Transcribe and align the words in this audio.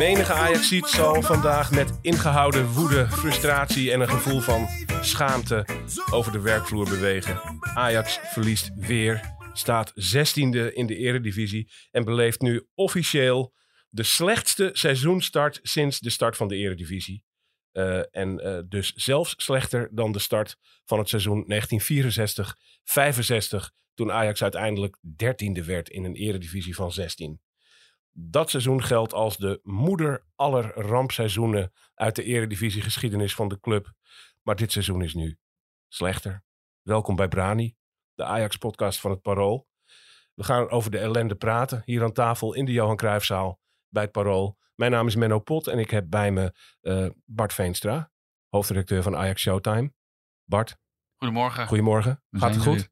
Menige 0.00 0.32
Ajaxiet 0.32 0.86
zal 0.86 1.22
vandaag 1.22 1.70
met 1.70 1.98
ingehouden 2.02 2.66
woede, 2.66 3.08
frustratie 3.08 3.92
en 3.92 4.00
een 4.00 4.08
gevoel 4.08 4.40
van 4.40 4.68
schaamte 5.00 5.66
over 6.12 6.32
de 6.32 6.40
werkvloer 6.40 6.88
bewegen. 6.88 7.40
Ajax 7.74 8.18
verliest 8.22 8.70
weer, 8.74 9.34
staat 9.52 9.90
16e 9.90 10.72
in 10.72 10.86
de 10.86 10.96
eredivisie 10.96 11.70
en 11.90 12.04
beleeft 12.04 12.40
nu 12.40 12.66
officieel 12.74 13.54
de 13.88 14.02
slechtste 14.02 14.70
seizoenstart 14.72 15.58
sinds 15.62 15.98
de 15.98 16.10
start 16.10 16.36
van 16.36 16.48
de 16.48 16.56
eredivisie. 16.56 17.24
Eh, 17.72 18.00
en 18.10 18.38
eh, 18.38 18.58
dus 18.68 18.92
zelfs 18.92 19.34
slechter 19.36 19.88
dan 19.92 20.12
de 20.12 20.18
start 20.18 20.56
van 20.84 20.98
het 20.98 21.08
seizoen 21.08 21.44
1964-65, 21.44 21.46
toen 23.94 24.12
Ajax 24.12 24.42
uiteindelijk 24.42 24.96
13e 25.24 25.64
werd 25.64 25.88
in 25.88 26.04
een 26.04 26.14
eredivisie 26.14 26.74
van 26.74 26.92
16. 26.92 27.40
Dat 28.22 28.50
seizoen 28.50 28.82
geldt 28.82 29.12
als 29.12 29.36
de 29.36 29.60
moeder 29.62 30.26
aller 30.34 30.74
rampseizoenen 30.74 31.72
uit 31.94 32.16
de 32.16 32.22
eredivisiegeschiedenis 32.22 33.34
van 33.34 33.48
de 33.48 33.60
club. 33.60 33.92
Maar 34.42 34.56
dit 34.56 34.72
seizoen 34.72 35.02
is 35.02 35.14
nu 35.14 35.38
slechter. 35.88 36.44
Welkom 36.82 37.16
bij 37.16 37.28
Brani, 37.28 37.76
de 38.14 38.24
Ajax-podcast 38.24 39.00
van 39.00 39.10
het 39.10 39.22
Parool. 39.22 39.68
We 40.34 40.44
gaan 40.44 40.70
over 40.70 40.90
de 40.90 40.98
ellende 40.98 41.34
praten 41.34 41.82
hier 41.84 42.02
aan 42.02 42.12
tafel 42.12 42.54
in 42.54 42.64
de 42.64 42.72
Johan 42.72 42.96
Cruijffzaal 42.96 43.60
bij 43.88 44.02
het 44.02 44.12
Parool. 44.12 44.58
Mijn 44.74 44.90
naam 44.90 45.06
is 45.06 45.16
Menno 45.16 45.38
Pot 45.38 45.66
en 45.66 45.78
ik 45.78 45.90
heb 45.90 46.10
bij 46.10 46.30
me 46.30 46.54
eh, 46.80 47.06
Bart 47.24 47.52
Veenstra, 47.52 48.12
hoofdredacteur 48.48 49.02
van 49.02 49.16
Ajax 49.16 49.40
Showtime. 49.42 49.92
Bart, 50.44 50.76
Goedemorgen. 51.16 51.66
goedemorgen. 51.66 52.22
Gaat 52.30 52.54
het 52.54 52.62
goed? 52.62 52.90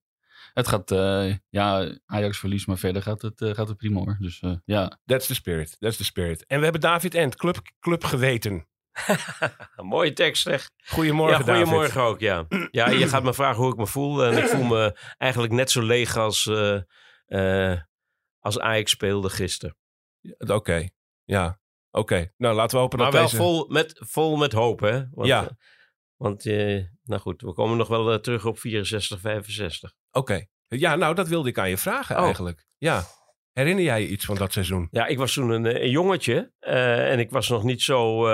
Het 0.59 0.69
gaat, 0.69 0.91
eh, 0.91 1.35
ja, 1.49 1.99
Ajax 2.07 2.39
verliest, 2.39 2.67
maar 2.67 2.79
verder 2.79 3.03
gaat 3.03 3.23
het, 3.23 3.41
eh, 3.41 3.55
gaat 3.55 3.69
het 3.69 3.77
prima 3.77 4.01
hoor. 4.01 4.17
Dus 4.21 4.41
eh, 4.41 4.53
ja, 4.65 4.99
That's 5.05 5.27
the 5.27 5.35
spirit, 5.35 5.77
that's 5.79 5.97
the 5.97 6.05
spirit. 6.05 6.47
En 6.47 6.57
we 6.59 6.63
hebben 6.63 6.81
David 6.81 7.15
Ent, 7.15 7.37
club, 7.37 7.61
club 7.81 8.05
geweten. 8.05 8.69
Mooie 9.77 10.13
tekst 10.13 10.43
zeg. 10.43 10.71
Goedemorgen 10.85 11.39
ja, 11.39 11.45
David. 11.45 11.63
goedemorgen 11.63 12.03
ook, 12.03 12.21
ja. 12.21 12.47
Ja, 12.71 12.89
je 12.89 13.09
gaat 13.09 13.23
me 13.23 13.35
vragen 13.35 13.63
hoe 13.63 13.73
ik 13.73 13.79
me 13.79 13.87
voel. 13.87 14.25
En 14.25 14.39
ik 14.39 14.49
voel 14.49 14.65
me 14.65 14.99
eigenlijk 15.19 15.53
net 15.53 15.71
zo 15.71 15.83
leeg 15.83 16.17
als, 16.17 16.47
eh 16.47 16.79
eh, 17.27 17.81
als 18.39 18.59
Ajax 18.59 18.91
speelde 18.91 19.31
gisteren. 19.31 19.77
Oké, 20.39 20.89
ja. 21.25 21.61
Oké, 21.91 22.33
nou 22.37 22.55
laten 22.55 22.77
we 22.77 22.83
hopen 22.83 22.99
Maar 22.99 23.11
dat 23.11 23.21
wel 23.21 23.31
deze... 23.31 23.37
vol, 23.37 23.69
met, 23.69 24.01
vol 24.07 24.37
met 24.37 24.53
hoop, 24.53 24.81
hè? 24.81 25.05
Want, 25.11 25.29
Ja. 25.29 25.49
Want, 26.19 26.47
eh, 26.47 26.85
nou 27.05 27.21
goed, 27.21 27.43
we 27.43 27.53
komen 27.53 27.77
nog 27.77 27.89
wel 27.89 28.13
eh, 28.13 28.19
terug 28.19 28.45
op 28.47 28.59
64, 28.59 29.21
65. 29.21 29.93
Oké. 30.11 30.47
Ja, 30.69 30.97
nou 30.97 31.15
dat 31.15 31.29
wilde 31.29 31.49
ik 31.49 31.59
aan 31.59 31.69
je 31.69 31.77
vragen 31.79 32.17
Oh. 32.17 32.25
eigenlijk. 32.25 32.67
Ja. 32.79 33.05
Herinner 33.53 33.85
jij 33.85 34.01
je 34.01 34.09
iets 34.09 34.25
van 34.25 34.37
dat 34.37 34.53
seizoen? 34.53 34.89
Ja, 34.91 35.07
ik 35.07 35.19
was 35.19 35.33
toen 35.33 35.51
een, 35.51 35.67
eh, 35.67 35.83
een 35.83 35.91
jongetje. 35.91 36.53
en 36.61 37.19
ik 37.19 37.31
was 37.31 37.49
nog 37.49 37.63
niet 37.63 37.83
zo 37.83 38.27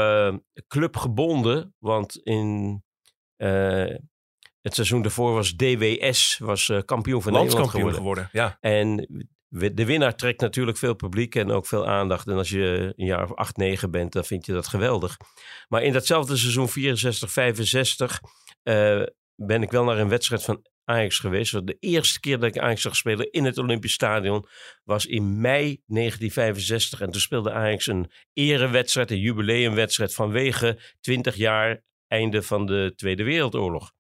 clubgebonden. 0.67 1.75
Want 1.79 2.17
in 2.17 2.83
het 4.61 4.75
seizoen 4.75 5.03
daarvoor 5.03 5.33
was 5.35 5.53
DWS 5.57 6.39
was, 6.39 6.73
kampioen 6.85 7.23
van 7.23 7.33
Nederland 7.33 7.71
geworden. 7.71 7.95
geworden. 7.95 8.29
Ja. 8.33 8.57
En 8.61 9.07
de 9.55 9.85
winnaar 9.85 10.17
trekt 10.17 10.41
natuurlijk 10.41 10.79
veel 10.79 10.95
publiek 10.95 11.35
en 11.35 11.51
ook 11.51 11.67
veel 11.67 11.87
aandacht. 11.87 12.27
En 12.27 12.37
als 12.37 12.49
je 12.49 12.93
een 12.97 13.07
jaar 13.07 13.23
of 13.23 13.35
8, 13.35 13.57
9 13.57 13.91
bent, 13.91 14.13
dan 14.13 14.25
vind 14.25 14.47
je 14.47 14.53
dat 14.53 14.67
geweldig. 14.67 15.17
Maar 15.69 15.83
in 15.83 15.93
datzelfde 15.93 16.37
seizoen 16.37 16.69
64, 16.69 17.31
65 17.31 18.21
eh, 18.63 19.03
ben 19.35 19.63
ik 19.63 19.71
wel 19.71 19.85
naar 19.85 19.99
een 19.99 20.09
wedstrijd 20.09 20.45
van 20.45 20.67
Ajax 20.85 21.19
geweest. 21.19 21.67
De 21.67 21.77
eerste 21.81 22.21
keer 22.21 22.39
dat 22.39 22.55
ik 22.55 22.63
Ajax 22.63 22.83
zag 22.83 22.97
spelen 22.97 23.31
in 23.31 23.45
het 23.45 23.59
Olympisch 23.59 23.93
Stadion 23.93 24.47
was 24.85 25.07
in 25.07 25.41
mei 25.41 25.83
1965. 25.87 27.01
En 27.01 27.11
toen 27.11 27.21
speelde 27.21 27.53
Ajax 27.53 27.87
een 27.87 28.11
erewedstrijd, 28.33 29.11
een 29.11 29.21
jubileumwedstrijd 29.21 30.15
vanwege 30.15 30.81
20 31.01 31.35
jaar 31.35 31.83
einde 32.07 32.43
van 32.43 32.67
de 32.67 32.93
Tweede 32.97 33.25
Wereldoorlog. 33.25 33.93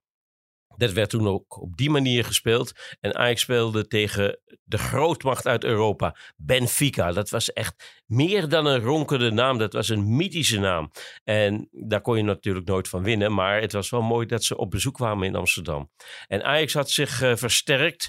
Dat 0.76 0.92
werd 0.92 1.10
toen 1.10 1.28
ook 1.28 1.60
op 1.60 1.76
die 1.76 1.90
manier 1.90 2.24
gespeeld. 2.24 2.72
En 3.00 3.14
Ajax 3.14 3.40
speelde 3.40 3.86
tegen 3.86 4.38
de 4.64 4.78
grootmacht 4.78 5.46
uit 5.46 5.64
Europa, 5.64 6.16
Benfica. 6.36 7.12
Dat 7.12 7.30
was 7.30 7.52
echt 7.52 8.02
meer 8.06 8.48
dan 8.48 8.66
een 8.66 8.80
ronkende 8.80 9.30
naam. 9.30 9.58
Dat 9.58 9.72
was 9.72 9.88
een 9.88 10.16
mythische 10.16 10.58
naam. 10.58 10.90
En 11.24 11.68
daar 11.70 12.00
kon 12.00 12.16
je 12.16 12.22
natuurlijk 12.22 12.66
nooit 12.66 12.88
van 12.88 13.02
winnen. 13.02 13.34
Maar 13.34 13.60
het 13.60 13.72
was 13.72 13.90
wel 13.90 14.02
mooi 14.02 14.26
dat 14.26 14.44
ze 14.44 14.56
op 14.56 14.70
bezoek 14.70 14.94
kwamen 14.94 15.26
in 15.26 15.34
Amsterdam. 15.36 15.90
En 16.26 16.44
Ajax 16.44 16.74
had 16.74 16.90
zich 16.90 17.22
eh, 17.22 17.36
versterkt. 17.36 18.08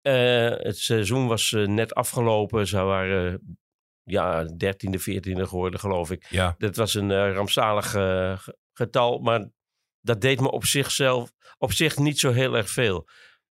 Eh, 0.00 0.50
het 0.50 0.78
seizoen 0.78 1.26
was 1.26 1.52
eh, 1.52 1.66
net 1.66 1.94
afgelopen. 1.94 2.66
Ze 2.66 2.82
waren 2.82 3.58
ja, 4.02 4.44
13e, 4.46 5.00
14e 5.10 5.42
geworden, 5.42 5.80
geloof 5.80 6.10
ik. 6.10 6.26
Ja. 6.28 6.54
Dat 6.58 6.76
was 6.76 6.94
een 6.94 7.32
rampzalig 7.32 7.90
ge- 7.90 8.54
getal, 8.72 9.18
maar 9.18 9.48
dat 10.00 10.20
deed 10.20 10.40
me 10.40 10.50
op 10.50 10.64
zichzelf 10.64 11.30
op 11.58 11.72
zich 11.72 11.96
niet 11.96 12.18
zo 12.18 12.32
heel 12.32 12.56
erg 12.56 12.70
veel. 12.70 13.08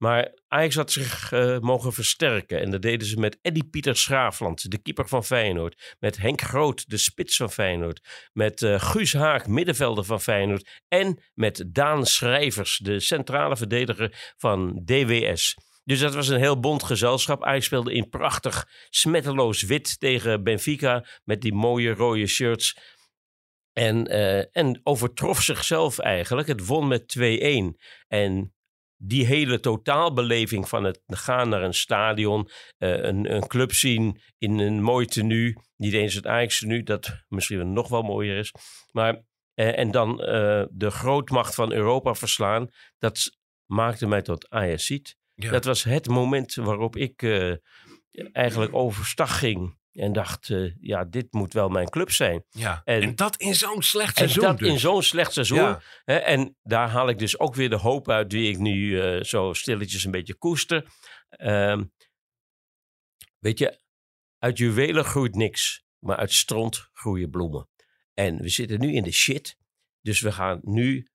Maar 0.02 0.34
Ajax 0.48 0.74
had 0.74 0.92
zich 0.92 1.32
eh, 1.32 1.58
mogen 1.58 1.92
versterken. 1.92 2.60
En 2.60 2.70
dat 2.70 2.82
deden 2.82 3.06
ze 3.06 3.18
met 3.18 3.38
Eddie 3.42 3.64
Pieter 3.64 3.96
Schraafland, 3.96 4.70
de 4.70 4.82
keeper 4.82 5.08
van 5.08 5.24
Feyenoord. 5.24 5.96
Met 5.98 6.16
Henk 6.16 6.40
Groot, 6.40 6.88
de 6.88 6.96
spits 6.96 7.36
van 7.36 7.50
Feyenoord. 7.50 8.28
Met 8.32 8.62
eh, 8.62 8.80
Guus 8.80 9.12
Haak, 9.12 9.46
middenvelder 9.46 10.04
van 10.04 10.20
Feyenoord. 10.20 10.82
En 10.88 11.22
met 11.34 11.64
Daan 11.66 12.06
Schrijvers, 12.06 12.78
de 12.82 13.00
centrale 13.00 13.56
verdediger 13.56 14.34
van 14.36 14.82
DWS. 14.84 15.54
Dus 15.84 16.00
dat 16.00 16.14
was 16.14 16.28
een 16.28 16.38
heel 16.38 16.60
bond 16.60 16.82
gezelschap. 16.82 17.44
Ajax 17.44 17.64
speelde 17.64 17.92
in 17.92 18.08
prachtig 18.08 18.68
smetteloos 18.90 19.62
wit 19.62 20.00
tegen 20.00 20.42
Benfica. 20.42 21.06
Met 21.24 21.40
die 21.40 21.54
mooie 21.54 21.94
rode 21.94 22.26
shirts. 22.26 22.78
En, 23.72 24.06
eh, 24.06 24.56
en 24.56 24.80
overtrof 24.82 25.42
zichzelf 25.42 25.98
eigenlijk. 25.98 26.48
Het 26.48 26.66
won 26.66 26.88
met 26.88 27.08
2-1. 27.08 27.76
En 28.08 28.54
die 28.96 29.26
hele 29.26 29.60
totaalbeleving 29.60 30.68
van 30.68 30.84
het 30.84 31.00
gaan 31.06 31.48
naar 31.48 31.62
een 31.62 31.74
stadion, 31.74 32.48
eh, 32.78 33.02
een, 33.02 33.34
een 33.34 33.46
club 33.46 33.72
zien 33.72 34.20
in 34.38 34.58
een 34.58 34.82
mooi 34.82 35.06
tenue, 35.06 35.56
niet 35.76 35.92
eens 35.92 36.14
het 36.14 36.26
Ajax 36.26 36.58
tenue, 36.58 36.82
dat 36.82 37.24
misschien 37.28 37.72
nog 37.72 37.88
wel 37.88 38.02
mooier 38.02 38.38
is, 38.38 38.54
maar 38.90 39.24
eh, 39.54 39.78
en 39.78 39.90
dan 39.90 40.16
de 40.70 40.90
grootmacht 40.90 41.54
van 41.54 41.72
Europa 41.72 42.14
verslaan, 42.14 42.68
dat 42.98 43.36
maakte 43.66 44.06
mij 44.06 44.22
tot 44.22 44.50
Ajaxiet. 44.50 45.16
Ja. 45.34 45.50
Dat 45.50 45.64
was 45.64 45.82
het 45.82 46.08
moment 46.08 46.54
waarop 46.54 46.96
ik 46.96 47.22
eigenlijk 48.32 48.74
overstag 48.74 49.38
ging 49.38 49.80
en 49.92 50.12
dacht, 50.12 50.50
eh, 50.50 50.74
ja, 50.80 51.04
dit 51.04 51.32
moet 51.32 51.52
wel 51.52 51.68
mijn 51.68 51.88
club 51.88 52.10
zijn. 52.10 52.44
ja. 52.50 52.82
En, 52.84 53.02
En- 53.02 53.14
dat 53.16 53.36
in 53.36 53.54
zo'n 53.54 53.82
slecht 53.82 54.08
En 54.08 54.14
seizoen 54.14 54.42
dat 54.42 54.58
dus. 54.58 54.68
in 54.68 54.78
zo'n 54.78 55.02
slecht 55.02 55.32
seizoen. 55.32 55.58
Ja. 55.58 55.82
Hè, 56.04 56.16
en 56.16 56.56
daar 56.62 56.88
haal 56.88 57.08
ik 57.08 57.18
dus 57.18 57.38
ook 57.38 57.54
weer 57.54 57.70
de 57.70 57.76
hoop 57.76 58.08
uit 58.10 58.30
die 58.30 58.50
ik 58.50 58.58
nu 58.58 59.00
eh, 59.00 59.22
zo 59.22 59.52
stilletjes 59.52 60.04
een 60.04 60.10
beetje 60.10 60.34
koester. 60.34 60.86
Ehm, 61.28 61.84
weet 63.38 63.58
je, 63.58 63.80
uit 64.38 64.58
juwelen 64.58 65.04
groeit 65.04 65.34
niks, 65.34 65.84
maar 65.98 66.16
uit 66.16 66.32
stront 66.32 66.88
groeien 66.92 67.30
bloemen. 67.30 67.68
En 68.14 68.36
we 68.40 68.48
zitten 68.48 68.80
nu 68.80 68.92
in 68.94 69.02
de 69.02 69.12
shit, 69.12 69.56
dus 70.00 70.20
we 70.20 70.32
gaan 70.32 70.58
nu 70.62 71.06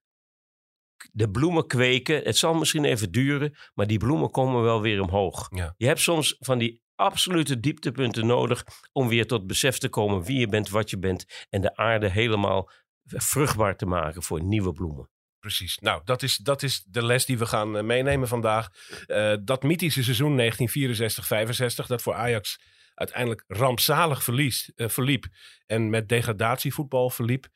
de 1.12 1.30
bloemen 1.30 1.68
kweken. 1.68 2.24
Het 2.24 2.38
zal 2.38 2.54
misschien 2.54 2.86
even 2.86 3.12
duren, 3.12 3.56
maar 3.74 3.88
die 3.88 3.98
bloemen 3.98 4.32
komen 4.32 4.62
wel 4.64 4.82
weer 4.82 5.02
omhoog. 5.02 5.48
Ja. 5.56 5.74
Je 5.78 5.86
hebt 5.86 6.00
soms 6.00 6.36
van 6.40 6.58
die 6.58 6.82
absolute 6.98 7.60
dieptepunten 7.60 8.26
nodig 8.26 8.66
om 8.92 9.08
weer 9.08 9.28
tot 9.28 9.48
besef 9.48 9.78
te 9.78 9.90
komen 9.90 10.24
wie 10.24 10.40
je 10.40 10.48
bent, 10.48 10.70
wat 10.70 10.90
je 10.90 11.00
bent 11.00 11.46
en 11.50 11.62
de 11.62 11.76
aarde 11.76 12.10
helemaal 12.10 12.70
vruchtbaar 13.06 13.76
te 13.76 13.86
maken 13.86 14.24
voor 14.24 14.44
nieuwe 14.44 14.72
bloemen. 14.72 15.10
Precies. 15.40 15.78
Nou, 15.78 16.02
dat 16.06 16.24
is, 16.24 16.38
dat 16.38 16.64
is 16.64 16.84
de 16.84 17.06
les 17.06 17.26
die 17.26 17.38
we 17.38 17.46
gaan 17.46 17.78
eh, 17.78 17.84
meenemen 17.84 18.28
vandaag. 18.28 18.70
Eh, 19.06 19.34
dat 19.44 19.64
mythische 19.64 20.04
seizoen 20.04 20.38
1964-65, 21.84 21.88
dat 21.88 22.02
voor 22.02 22.14
Ajax 22.14 22.60
uiteindelijk 22.98 23.44
rampzalig 23.48 24.24
verlies, 24.24 24.72
eh, 24.76 24.88
verliep 24.88 25.26
en 25.66 25.90
met 25.90 26.10
degradatievoetbal 26.10 27.10
verliep. 27.10 27.48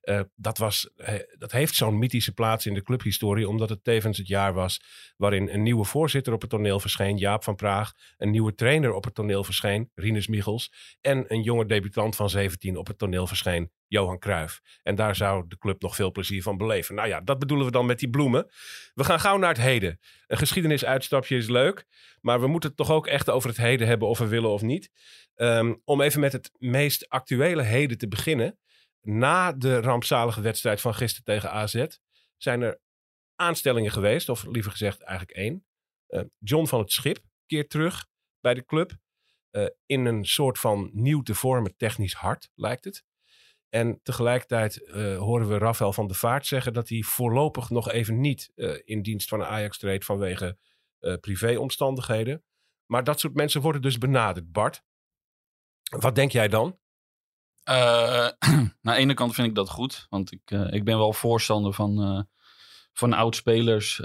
eh, 0.00 0.20
dat, 0.34 0.58
was, 0.58 0.90
eh, 0.96 1.14
dat 1.38 1.52
heeft 1.52 1.74
zo'n 1.74 1.98
mythische 1.98 2.32
plaats 2.32 2.66
in 2.66 2.74
de 2.74 2.82
clubhistorie, 2.82 3.48
omdat 3.48 3.68
het 3.68 3.84
tevens 3.84 4.18
het 4.18 4.26
jaar 4.26 4.52
was 4.52 4.82
waarin 5.16 5.48
een 5.48 5.62
nieuwe 5.62 5.84
voorzitter 5.84 6.32
op 6.32 6.40
het 6.40 6.50
toneel 6.50 6.80
verscheen, 6.80 7.16
Jaap 7.16 7.44
van 7.44 7.54
Praag, 7.54 7.92
een 8.16 8.30
nieuwe 8.30 8.54
trainer 8.54 8.92
op 8.92 9.04
het 9.04 9.14
toneel 9.14 9.44
verscheen, 9.44 9.90
Rinus 9.94 10.26
Michels, 10.26 10.72
en 11.00 11.24
een 11.28 11.42
jonge 11.42 11.66
debutant 11.66 12.16
van 12.16 12.30
17 12.30 12.76
op 12.76 12.86
het 12.86 12.98
toneel 12.98 13.26
verscheen, 13.26 13.70
Johan 13.90 14.18
Cruijff. 14.18 14.60
En 14.82 14.94
daar 14.94 15.16
zou 15.16 15.44
de 15.48 15.58
club 15.58 15.82
nog 15.82 15.94
veel 15.94 16.10
plezier 16.10 16.42
van 16.42 16.56
beleven. 16.56 16.94
Nou 16.94 17.08
ja, 17.08 17.20
dat 17.20 17.38
bedoelen 17.38 17.66
we 17.66 17.72
dan 17.72 17.86
met 17.86 17.98
die 17.98 18.10
bloemen. 18.10 18.50
We 18.94 19.04
gaan 19.04 19.20
gauw 19.20 19.36
naar 19.36 19.48
het 19.48 19.60
heden. 19.60 20.00
Een 20.26 20.36
geschiedenisuitstapje 20.38 21.36
is 21.36 21.48
leuk, 21.48 21.86
maar 22.20 22.40
we 22.40 22.46
moeten 22.46 22.68
het 22.68 22.78
toch 22.78 22.90
ook 22.90 23.06
echt 23.06 23.30
over 23.30 23.48
het 23.48 23.58
heden 23.58 23.86
hebben 23.86 24.08
of 24.08 24.18
we 24.18 24.26
willen 24.26 24.50
of 24.50 24.62
niet. 24.62 24.90
Ehm, 25.34 25.74
om 25.84 26.00
even 26.00 26.20
met 26.20 26.32
het 26.32 26.50
meest 26.58 27.08
actuele 27.08 27.62
heden 27.62 27.98
te 27.98 28.08
beginnen. 28.08 28.58
Na 29.00 29.52
de 29.52 29.80
rampzalige 29.80 30.40
wedstrijd 30.40 30.80
van 30.80 30.94
gisteren 30.94 31.24
tegen 31.24 31.50
AZ 31.50 31.86
zijn 32.36 32.62
er 32.62 32.80
aanstellingen 33.34 33.90
geweest, 33.92 34.28
of 34.28 34.44
liever 34.46 34.70
gezegd 34.70 35.00
eigenlijk 35.02 35.38
één. 35.38 35.64
Eh, 36.06 36.22
John 36.38 36.66
van 36.66 36.80
het 36.80 36.92
Schip 36.92 37.18
keert 37.46 37.70
terug 37.70 38.06
bij 38.40 38.54
de 38.54 38.64
club. 38.64 38.92
eh, 39.50 39.66
in 39.86 40.04
een 40.04 40.24
soort 40.24 40.58
van 40.58 40.90
nieuw 40.92 41.22
te 41.22 41.34
vormen 41.34 41.76
technisch 41.76 42.14
hart, 42.14 42.50
lijkt 42.54 42.84
het. 42.84 43.04
En 43.70 44.00
tegelijkertijd 44.02 44.84
eh, 44.84 45.18
horen 45.18 45.48
we 45.48 45.58
Rafael 45.58 45.92
van 45.92 46.06
der 46.06 46.16
Vaart 46.16 46.46
zeggen 46.46 46.72
dat 46.72 46.88
hij 46.88 47.02
voorlopig 47.02 47.70
nog 47.70 47.90
even 47.90 48.20
niet 48.20 48.52
eh, 48.54 48.74
in 48.84 49.02
dienst 49.02 49.28
van 49.28 49.44
Ajax 49.44 49.78
treedt 49.78 50.04
vanwege 50.04 50.58
eh, 50.98 51.14
privéomstandigheden. 51.20 52.44
Maar 52.86 53.04
dat 53.04 53.20
soort 53.20 53.34
mensen 53.34 53.60
worden 53.60 53.82
dus 53.82 53.98
benaderd. 53.98 54.52
Bart, 54.52 54.82
wat 55.98 56.14
denk 56.14 56.32
jij 56.32 56.48
dan? 56.48 56.78
Eh, 57.62 58.26
aan 58.48 58.72
de 58.80 58.94
ene 58.94 59.14
kant 59.14 59.34
vind 59.34 59.48
ik 59.48 59.54
dat 59.54 59.70
goed. 59.70 60.06
Want 60.08 60.32
ik, 60.32 60.50
ik 60.50 60.84
ben 60.84 60.98
wel 60.98 61.12
voorstander 61.12 61.72
van, 61.72 62.26
van 62.92 63.12
oud-spelers 63.12 64.00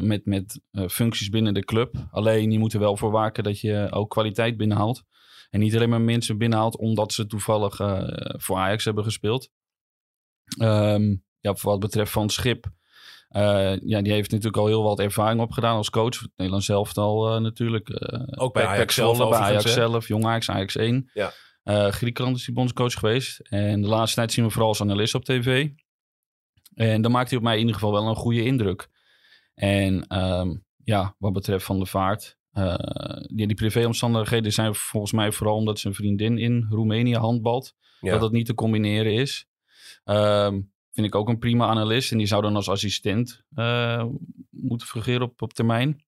met, 0.00 0.24
met 0.24 0.60
functies 0.88 1.28
binnen 1.28 1.54
de 1.54 1.64
club. 1.64 1.94
Alleen 2.10 2.50
je 2.50 2.58
moet 2.58 2.72
er 2.72 2.80
wel 2.80 2.96
voor 2.96 3.10
waken 3.10 3.44
dat 3.44 3.60
je 3.60 3.88
ook 3.90 4.10
kwaliteit 4.10 4.56
binnenhaalt. 4.56 5.04
En 5.50 5.60
niet 5.60 5.74
alleen 5.74 5.88
maar 5.88 6.00
mensen 6.00 6.38
binnenhaalt 6.38 6.76
omdat 6.76 7.12
ze 7.12 7.26
toevallig 7.26 7.80
eh, 7.80 8.02
voor 8.38 8.56
Ajax 8.56 8.84
hebben 8.84 9.04
gespeeld. 9.04 9.50
Ehm, 10.58 11.14
ja, 11.40 11.54
wat 11.62 11.80
betreft 11.80 12.12
Van 12.12 12.30
Schip. 12.30 12.66
eh, 13.28 13.76
ja, 13.80 14.02
die 14.02 14.12
heeft 14.12 14.30
natuurlijk 14.30 14.56
al 14.56 14.66
heel 14.66 14.82
wat 14.82 14.98
ervaring 14.98 15.40
opgedaan 15.40 15.76
als 15.76 15.90
coach. 15.90 16.20
Het 16.20 16.30
Nederlands 16.36 16.66
zelf 16.66 16.96
uh, 16.96 17.36
natuurlijk. 17.36 17.88
eh, 17.88 18.42
Ook 18.42 18.52
bij 18.52 18.66
Ajax 18.66 18.94
zelf 18.94 19.18
bij 19.18 19.38
Ajax 19.38 19.72
zelf, 19.72 20.08
Jong 20.08 20.24
Ajax, 20.24 20.50
Ajax 20.50 20.76
1. 20.76 21.10
Ja. 21.14 21.32
Griekenland 21.90 22.36
is 22.36 22.44
hij 22.46 22.54
bondscoach 22.54 22.92
geweest. 22.92 23.38
En 23.40 23.82
de 23.82 23.88
laatste 23.88 24.16
tijd 24.16 24.32
zien 24.32 24.44
we 24.44 24.50
vooral 24.50 24.68
als 24.68 24.80
analist 24.80 25.14
op 25.14 25.24
tv. 25.24 25.68
En 26.74 27.02
dan 27.02 27.10
maakt 27.10 27.28
hij 27.28 27.38
op 27.38 27.44
mij 27.44 27.54
in 27.54 27.60
ieder 27.60 27.74
geval 27.74 27.92
wel 27.92 28.06
een 28.08 28.14
goede 28.16 28.44
indruk. 28.44 28.88
En 29.54 30.06
ehm, 30.06 30.56
ja, 30.84 31.14
wat 31.18 31.32
betreft 31.32 31.64
Van 31.64 31.78
de 31.78 31.86
Vaart. 31.86 32.38
Eh, 32.52 32.74
die, 33.34 33.46
die 33.46 33.56
privéomstandigheden 33.56 34.52
zijn 34.52 34.74
volgens 34.74 35.12
mij 35.12 35.32
vooral 35.32 35.56
omdat 35.56 35.78
zijn 35.78 35.94
vriendin 35.94 36.38
in 36.38 36.66
Roemenië 36.70 37.14
handbalt. 37.16 37.74
Ja. 38.00 38.10
Dat 38.10 38.20
dat 38.20 38.32
niet 38.32 38.46
te 38.46 38.54
combineren 38.54 39.12
is. 39.12 39.46
Ehm, 40.04 40.60
vind 40.92 41.06
ik 41.06 41.14
ook 41.14 41.28
een 41.28 41.38
prima 41.38 41.66
analist. 41.66 42.12
En 42.12 42.18
die 42.18 42.26
zou 42.26 42.42
dan 42.42 42.56
als 42.56 42.68
assistent 42.68 43.42
eh, 43.54 44.04
moeten 44.50 44.86
fungeren 44.86 45.22
op, 45.22 45.42
op 45.42 45.52
termijn. 45.52 46.04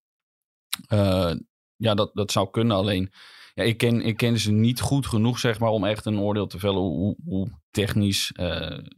Eh, 0.87 1.33
ja, 1.75 1.93
dat, 1.93 2.11
dat 2.13 2.31
zou 2.31 2.49
kunnen. 2.49 2.77
Alleen, 2.77 3.11
ja, 3.53 3.63
ik, 3.63 3.77
ken, 3.77 4.01
ik 4.01 4.17
ken 4.17 4.39
ze 4.39 4.51
niet 4.51 4.81
goed 4.81 5.07
genoeg, 5.07 5.39
zeg 5.39 5.59
maar, 5.59 5.69
om 5.69 5.85
echt 5.85 6.05
een 6.05 6.19
oordeel 6.19 6.47
te 6.47 6.59
vellen 6.59 6.81
hoe, 6.81 7.15
hoe- 7.25 7.61
technisch 7.71 8.31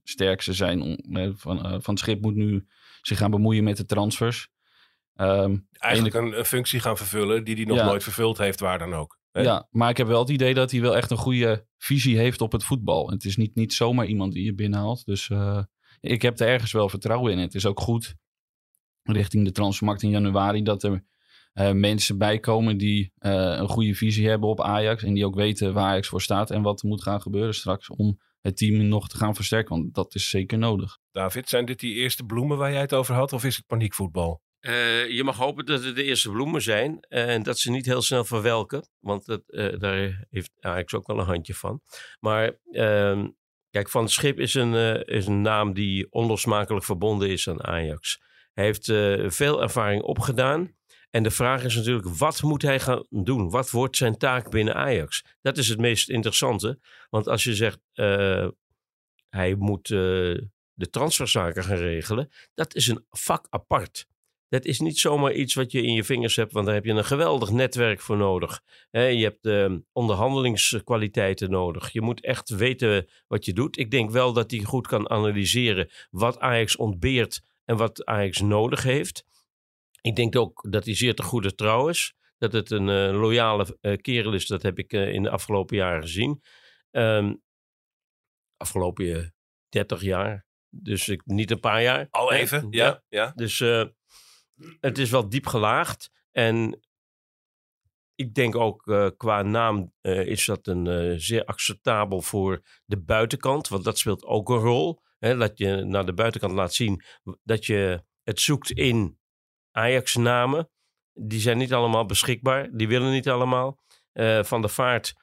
sterk 0.04 0.42
ze 0.42 0.54
zijn. 0.54 0.82
Om, 0.82 0.98
van, 1.36 1.60
van 1.60 1.94
het 1.94 2.00
Schip 2.00 2.22
moet 2.22 2.36
nu 2.36 2.66
zich 3.02 3.18
gaan 3.18 3.32
bemoeien 3.32 3.64
met 3.64 3.78
de 3.78 3.86
transfers. 3.86 4.50
Ehm, 5.16 5.58
Eigenlijk 5.72 6.16
een, 6.16 6.38
een 6.38 6.46
functie 6.46 6.80
gaan 6.80 6.98
vervullen 6.98 7.44
die 7.44 7.56
hij 7.56 7.66
nog 7.66 7.78
Ja. 7.78 7.86
nooit 7.86 8.04
vervuld 8.04 8.38
heeft, 8.38 8.60
waar 8.60 8.80
dan 8.80 8.94
ook. 8.94 9.20
Hè? 9.32 9.42
ja, 9.42 9.68
maar 9.72 9.90
ik 9.90 9.98
heb 9.98 10.08
wel 10.08 10.20
het 10.20 10.30
idee 10.30 10.54
dat 10.54 10.72
hij 10.72 10.82
wel 10.82 10.96
echt 10.96 11.12
een 11.12 11.18
goede 11.18 11.68
visie 11.78 12.18
heeft 12.18 12.42
op 12.42 12.52
het 12.52 12.64
voetbal. 12.64 13.10
Het 13.10 13.26
is 13.26 13.38
niet, 13.38 13.56
niet 13.56 13.74
zomaar 13.74 14.06
iemand 14.06 14.34
die 14.34 14.44
je 14.44 14.54
binnenhaalt. 14.54 15.06
Dus 15.06 15.30
eh, 15.30 15.64
ik 16.00 16.22
heb 16.22 16.40
er 16.40 16.48
ergens 16.48 16.72
wel 16.72 16.90
vertrouwen 16.90 17.32
in. 17.32 17.38
Het 17.38 17.56
is 17.56 17.66
ook 17.66 17.80
goed 17.80 18.16
richting 19.04 19.46
de 19.46 19.52
transfermarkt 19.52 20.04
in 20.04 20.10
januari 20.10 20.62
dat 20.64 20.84
er 20.84 21.04
eh, 21.54 21.72
mensen 21.72 22.18
bijkomen 22.18 22.78
die 22.78 23.12
eh, 23.18 23.32
een 23.34 23.68
goede 23.68 23.96
visie 23.96 24.28
hebben 24.30 24.50
op 24.50 24.62
Ajax. 24.62 25.04
En 25.04 25.14
die 25.14 25.26
ook 25.26 25.36
weten 25.36 25.74
waar 25.74 25.84
Ajax 25.90 26.08
voor 26.08 26.22
staat 26.22 26.52
en 26.52 26.62
wat 26.62 26.82
er 26.82 26.88
moet 26.88 27.04
gaan 27.04 27.22
gebeuren 27.22 27.54
straks 27.54 27.90
om 27.90 28.20
het 28.42 28.58
team 28.58 28.88
nog 28.88 29.10
te 29.10 29.18
gaan 29.18 29.36
versterken. 29.36 29.76
Want 29.76 29.94
dat 29.94 30.16
is 30.16 30.30
zeker 30.30 30.58
nodig. 30.58 30.98
David, 31.12 31.50
zijn 31.50 31.66
dit 31.66 31.80
die 31.80 31.94
eerste 31.94 32.24
bloemen 32.24 32.58
waar 32.58 32.72
jij 32.72 32.82
het 32.82 32.94
over 32.94 33.16
had? 33.16 33.34
Of 33.34 33.44
is 33.44 33.56
het 33.56 33.66
paniekvoetbal? 33.66 34.42
Eh, 34.66 35.10
je 35.10 35.24
mag 35.24 35.38
hopen 35.38 35.66
dat 35.66 35.84
het 35.84 35.96
de 35.96 36.04
eerste 36.04 36.32
bloemen 36.32 36.62
zijn 36.62 37.00
en 37.00 37.44
dat 37.44 37.60
ze 37.60 37.72
niet 37.72 37.86
heel 37.86 38.02
snel 38.02 38.26
verwelken. 38.26 38.88
Want 39.00 39.26
dat, 39.26 39.42
eh, 39.48 39.80
daar 39.80 40.26
heeft 40.30 40.52
Ajax 40.60 40.94
ook 40.94 41.08
wel 41.08 41.20
een 41.20 41.26
handje 41.26 41.54
van. 41.54 41.82
Maar 42.20 42.58
ehm, 42.72 43.28
kijk, 43.70 43.90
Van 43.90 44.10
Schip 44.10 44.40
is 44.40 44.54
een, 44.54 44.76
eh, 44.76 45.16
is 45.18 45.26
een 45.26 45.42
naam 45.42 45.74
die 45.74 46.12
onlosmakelijk 46.12 46.86
verbonden 46.86 47.30
is 47.30 47.50
aan 47.50 47.64
Ajax. 47.64 48.22
Hij 48.54 48.66
heeft 48.66 48.86
veel 49.36 49.62
ervaring 49.62 50.02
opgedaan. 50.02 50.76
En 51.10 51.24
de 51.24 51.32
vraag 51.32 51.64
is 51.64 51.76
natuurlijk, 51.76 52.08
wat 52.08 52.42
moet 52.42 52.62
hij 52.62 52.80
gaan 52.80 53.06
doen? 53.10 53.50
Wat 53.50 53.70
wordt 53.70 53.98
zijn 53.98 54.18
taak 54.18 54.50
binnen 54.50 54.76
Ajax? 54.76 55.24
Dat 55.42 55.58
is 55.58 55.68
het 55.68 55.80
meest 55.80 56.10
interessante. 56.10 56.80
Want 57.10 57.28
als 57.28 57.44
je 57.44 57.56
zegt, 57.56 57.80
hij 59.30 59.56
moet 59.58 59.88
de 59.88 60.90
transferzaken 60.90 61.64
gaan 61.64 61.78
regelen. 61.78 62.30
Dat 62.54 62.76
is 62.76 62.88
een 62.88 63.06
vak 63.10 63.48
apart. 63.50 64.08
Dat 64.56 64.66
is 64.66 64.80
niet 64.80 65.00
zomaar 65.00 65.34
iets 65.34 65.54
wat 65.54 65.72
je 65.72 65.82
in 65.82 65.94
je 65.94 66.04
vingers 66.04 66.36
hebt, 66.36 66.52
want 66.52 66.66
daar 66.66 66.76
heb 66.76 66.86
je 66.86 66.92
een 66.92 67.06
geweldig 67.06 67.52
netwerk 67.52 68.02
voor 68.02 68.18
nodig. 68.18 68.62
Je 68.92 69.00
hebt 69.00 69.46
eh, 69.46 69.76
onderhandelingskwaliteiten 69.92 71.50
nodig. 71.50 71.92
Je 71.92 72.02
moet 72.02 72.22
echt 72.22 72.50
weten 72.50 73.10
wat 73.28 73.46
je 73.46 73.54
doet. 73.54 73.78
Ik 73.78 73.92
denk 73.92 74.12
wel 74.12 74.34
dat 74.34 74.52
hij 74.52 74.60
goed 74.60 74.88
kan 74.88 75.10
analyseren 75.10 75.90
wat 76.10 76.40
Ajax 76.40 76.76
ontbeert 76.76 77.42
en 77.66 77.78
wat 77.78 78.06
Ajax 78.06 78.42
nodig 78.42 78.84
heeft. 78.84 79.26
Ik 80.02 80.16
denk 80.16 80.36
ook 80.36 80.66
dat 80.70 80.86
hij 80.86 80.96
zeer 80.96 81.16
te 81.16 81.24
goede 81.24 81.56
trouw 81.56 81.90
is. 81.90 82.14
Dat 82.38 82.54
het 82.54 82.72
een 82.72 82.90
eh, 82.90 83.20
loyale 83.20 83.78
eh, 83.82 83.98
kerel 83.98 84.34
is, 84.34 84.48
dat 84.48 84.62
heb 84.62 84.80
ik 84.80 84.94
eh, 84.94 85.14
in 85.14 85.24
de 85.24 85.30
afgelopen 85.30 85.78
jaren 85.78 86.02
gezien. 86.02 86.42
Ehm, 86.92 87.34
afgelopen 88.58 89.16
eh, 89.16 89.28
30 89.70 90.02
jaar. 90.02 90.46
Dus 90.70 91.08
ik, 91.08 91.22
niet 91.26 91.52
een 91.52 91.60
paar 91.60 91.82
jaar. 91.82 92.08
Al 92.10 92.30
Nee, 92.30 92.42
even, 92.42 92.68
ja. 92.70 93.04
ja. 93.10 93.32
dus 93.36 93.60
eh, 93.60 93.86
het 94.80 94.98
is 94.98 95.10
wel 95.10 95.30
diep 95.30 95.48
gelaagd. 95.48 96.10
En 96.32 96.80
ik 98.16 98.34
denk 98.34 98.56
ook 98.56 98.88
eh, 98.88 99.08
qua 99.18 99.42
naam 99.42 99.94
eh, 100.02 100.26
is 100.26 100.46
dat 100.46 100.68
een 100.68 100.88
eh, 100.88 101.14
zeer 101.18 101.46
acceptabel 101.46 102.22
voor 102.22 102.62
de 102.86 102.98
buitenkant. 102.98 103.68
Want 103.68 103.84
dat 103.84 103.98
speelt 103.98 104.24
ook 104.24 104.50
een 104.50 104.58
rol. 104.58 105.04
Hè, 105.20 105.38
dat 105.38 105.58
je 105.58 105.84
naar 105.84 106.06
de 106.06 106.14
buitenkant 106.14 106.54
laat 106.54 106.74
zien 106.74 107.04
dat 107.44 107.66
je 107.66 108.04
het 108.24 108.40
zoekt 108.40 108.72
in 108.72 109.20
Ajax-namen. 109.72 110.70
Die 111.14 111.40
zijn 111.40 111.58
niet 111.58 111.74
allemaal 111.74 112.06
beschikbaar. 112.06 112.70
Die 112.72 112.88
willen 112.88 113.12
niet 113.12 113.30
allemaal. 113.30 113.84
Van 114.42 114.62
der 114.62 114.70
Vaart 114.70 115.14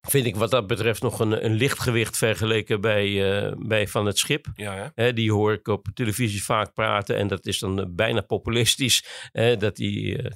vind 0.00 0.26
ik 0.26 0.36
wat 0.36 0.50
dat 0.50 0.66
betreft 0.66 1.02
nog 1.02 1.20
een, 1.20 1.44
een 1.44 1.54
lichtgewicht 1.54 2.16
vergeleken 2.16 2.80
bij, 2.80 3.38
eh, 3.46 3.52
bij 3.58 3.88
Van 3.88 4.06
het 4.06 4.18
Schip. 4.18 4.46
ja. 4.54 4.92
Hè, 4.94 5.12
die 5.12 5.32
hoor 5.32 5.52
ik 5.52 5.68
op 5.68 5.86
televisie 5.94 6.44
vaak 6.44 6.74
praten 6.74 7.16
en 7.16 7.28
dat 7.28 7.46
is 7.46 7.58
dan 7.58 7.80
eh, 7.80 7.86
bijna 7.88 8.20
populistisch. 8.20 9.28
dat 9.32 9.78
hij 9.78 10.16
eh, 10.16 10.30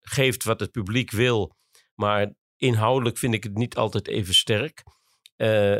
geeft 0.00 0.44
wat 0.44 0.60
het 0.60 0.70
publiek 0.70 1.10
wil, 1.10 1.56
maar 1.94 2.34
inhoudelijk 2.56 3.18
vind 3.18 3.34
ik 3.34 3.42
het 3.42 3.54
niet 3.54 3.76
altijd 3.76 4.08
even 4.08 4.34
sterk. 4.34 4.82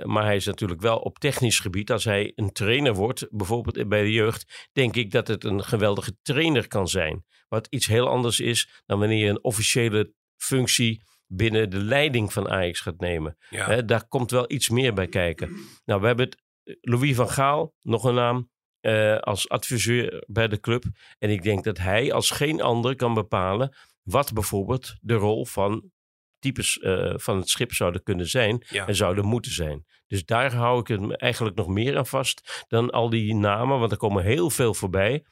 Maar 0.05 0.25
hij 0.25 0.37
is 0.37 0.47
natuurlijk 0.47 0.81
wel 0.81 0.99
op 0.99 1.19
technisch 1.19 1.61
gebied. 1.61 1.91
Als 1.91 2.05
hij 2.05 2.33
een 2.35 2.53
trainer 2.53 2.95
wordt, 2.95 3.27
bijvoorbeeld 3.31 3.89
bij 3.89 4.03
de 4.03 4.13
jeugd, 4.13 4.69
denk 4.73 4.97
ik 4.97 5.11
dat 5.11 5.29
het 5.29 5.45
een 5.45 5.65
geweldige 5.65 6.17
trainer 6.23 6.69
kan 6.69 6.89
zijn. 6.89 7.25
Wat 7.49 7.67
iets 7.71 7.87
heel 7.87 8.09
anders 8.09 8.41
is 8.41 8.83
dan 8.87 8.99
wanneer 8.99 9.25
je 9.25 9.31
een 9.31 9.45
officiële 9.45 10.13
functie 10.37 11.03
binnen 11.31 11.71
de 11.71 11.79
leiding 11.79 12.33
van 12.33 12.49
Ajax 12.49 12.81
gaat 12.81 13.01
nemen. 13.01 13.37
ja. 13.51 13.83
Daar 13.83 14.09
komt 14.09 14.31
wel 14.31 14.51
iets 14.53 14.69
meer 14.69 14.95
bij 14.95 15.09
kijken. 15.09 15.57
Nou, 15.85 16.01
we 16.01 16.07
hebben 16.07 16.25
het, 16.25 16.43
Louis 16.81 17.15
van 17.17 17.29
Gaal, 17.31 17.75
nog 17.81 18.05
een 18.05 18.15
naam. 18.15 18.51
eh, 18.81 19.19
als 19.19 19.49
adviseur 19.49 20.25
bij 20.27 20.49
de 20.49 20.61
club. 20.61 20.85
En 21.19 21.31
ik 21.31 21.43
denk 21.43 21.65
dat 21.65 21.79
hij 21.79 22.13
als 22.13 22.31
geen 22.31 22.63
ander 22.63 22.97
kan 22.97 23.15
bepalen 23.15 23.77
wat 24.03 24.33
bijvoorbeeld 24.33 24.95
de 25.01 25.15
rol 25.15 25.47
van 25.47 25.91
types 26.39 26.79
eh, 26.79 27.13
van 27.17 27.37
het 27.37 27.49
schip 27.49 27.73
zouden 27.73 28.03
kunnen 28.03 28.27
zijn 28.29 28.65
Ja. 28.69 28.87
en 28.87 28.95
zouden 28.95 29.25
moeten 29.25 29.53
zijn. 29.53 29.85
Dus 30.07 30.25
daar 30.25 30.55
hou 30.55 30.81
ik 30.81 30.87
het 30.87 31.17
eigenlijk 31.17 31.57
nog 31.57 31.69
meer 31.69 31.97
aan 31.97 32.07
vast 32.07 32.65
dan 32.69 32.91
al 32.91 33.11
die 33.11 33.35
namen, 33.35 33.79
want 33.79 33.93
er 33.93 33.99
komen 33.99 34.25
heel 34.25 34.51
veel 34.51 34.75
voorbij. 34.75 35.25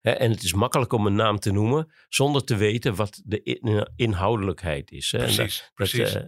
Hè, 0.00 0.10
en 0.10 0.30
het 0.30 0.42
is 0.42 0.52
makkelijk 0.52 0.92
om 0.92 1.06
een 1.06 1.14
naam 1.14 1.38
te 1.38 1.52
noemen 1.52 1.92
zonder 2.08 2.44
te 2.44 2.56
weten 2.56 2.94
wat 2.94 3.20
de 3.24 3.42
in- 3.42 3.88
inhoudelijkheid 3.96 4.90
is. 4.90 5.10
Hè. 5.12 5.18
Dat- 5.18 5.34
Precies, 5.34 5.58
dat, 5.60 5.70
precies. 5.74 6.14
eh, 6.14 6.22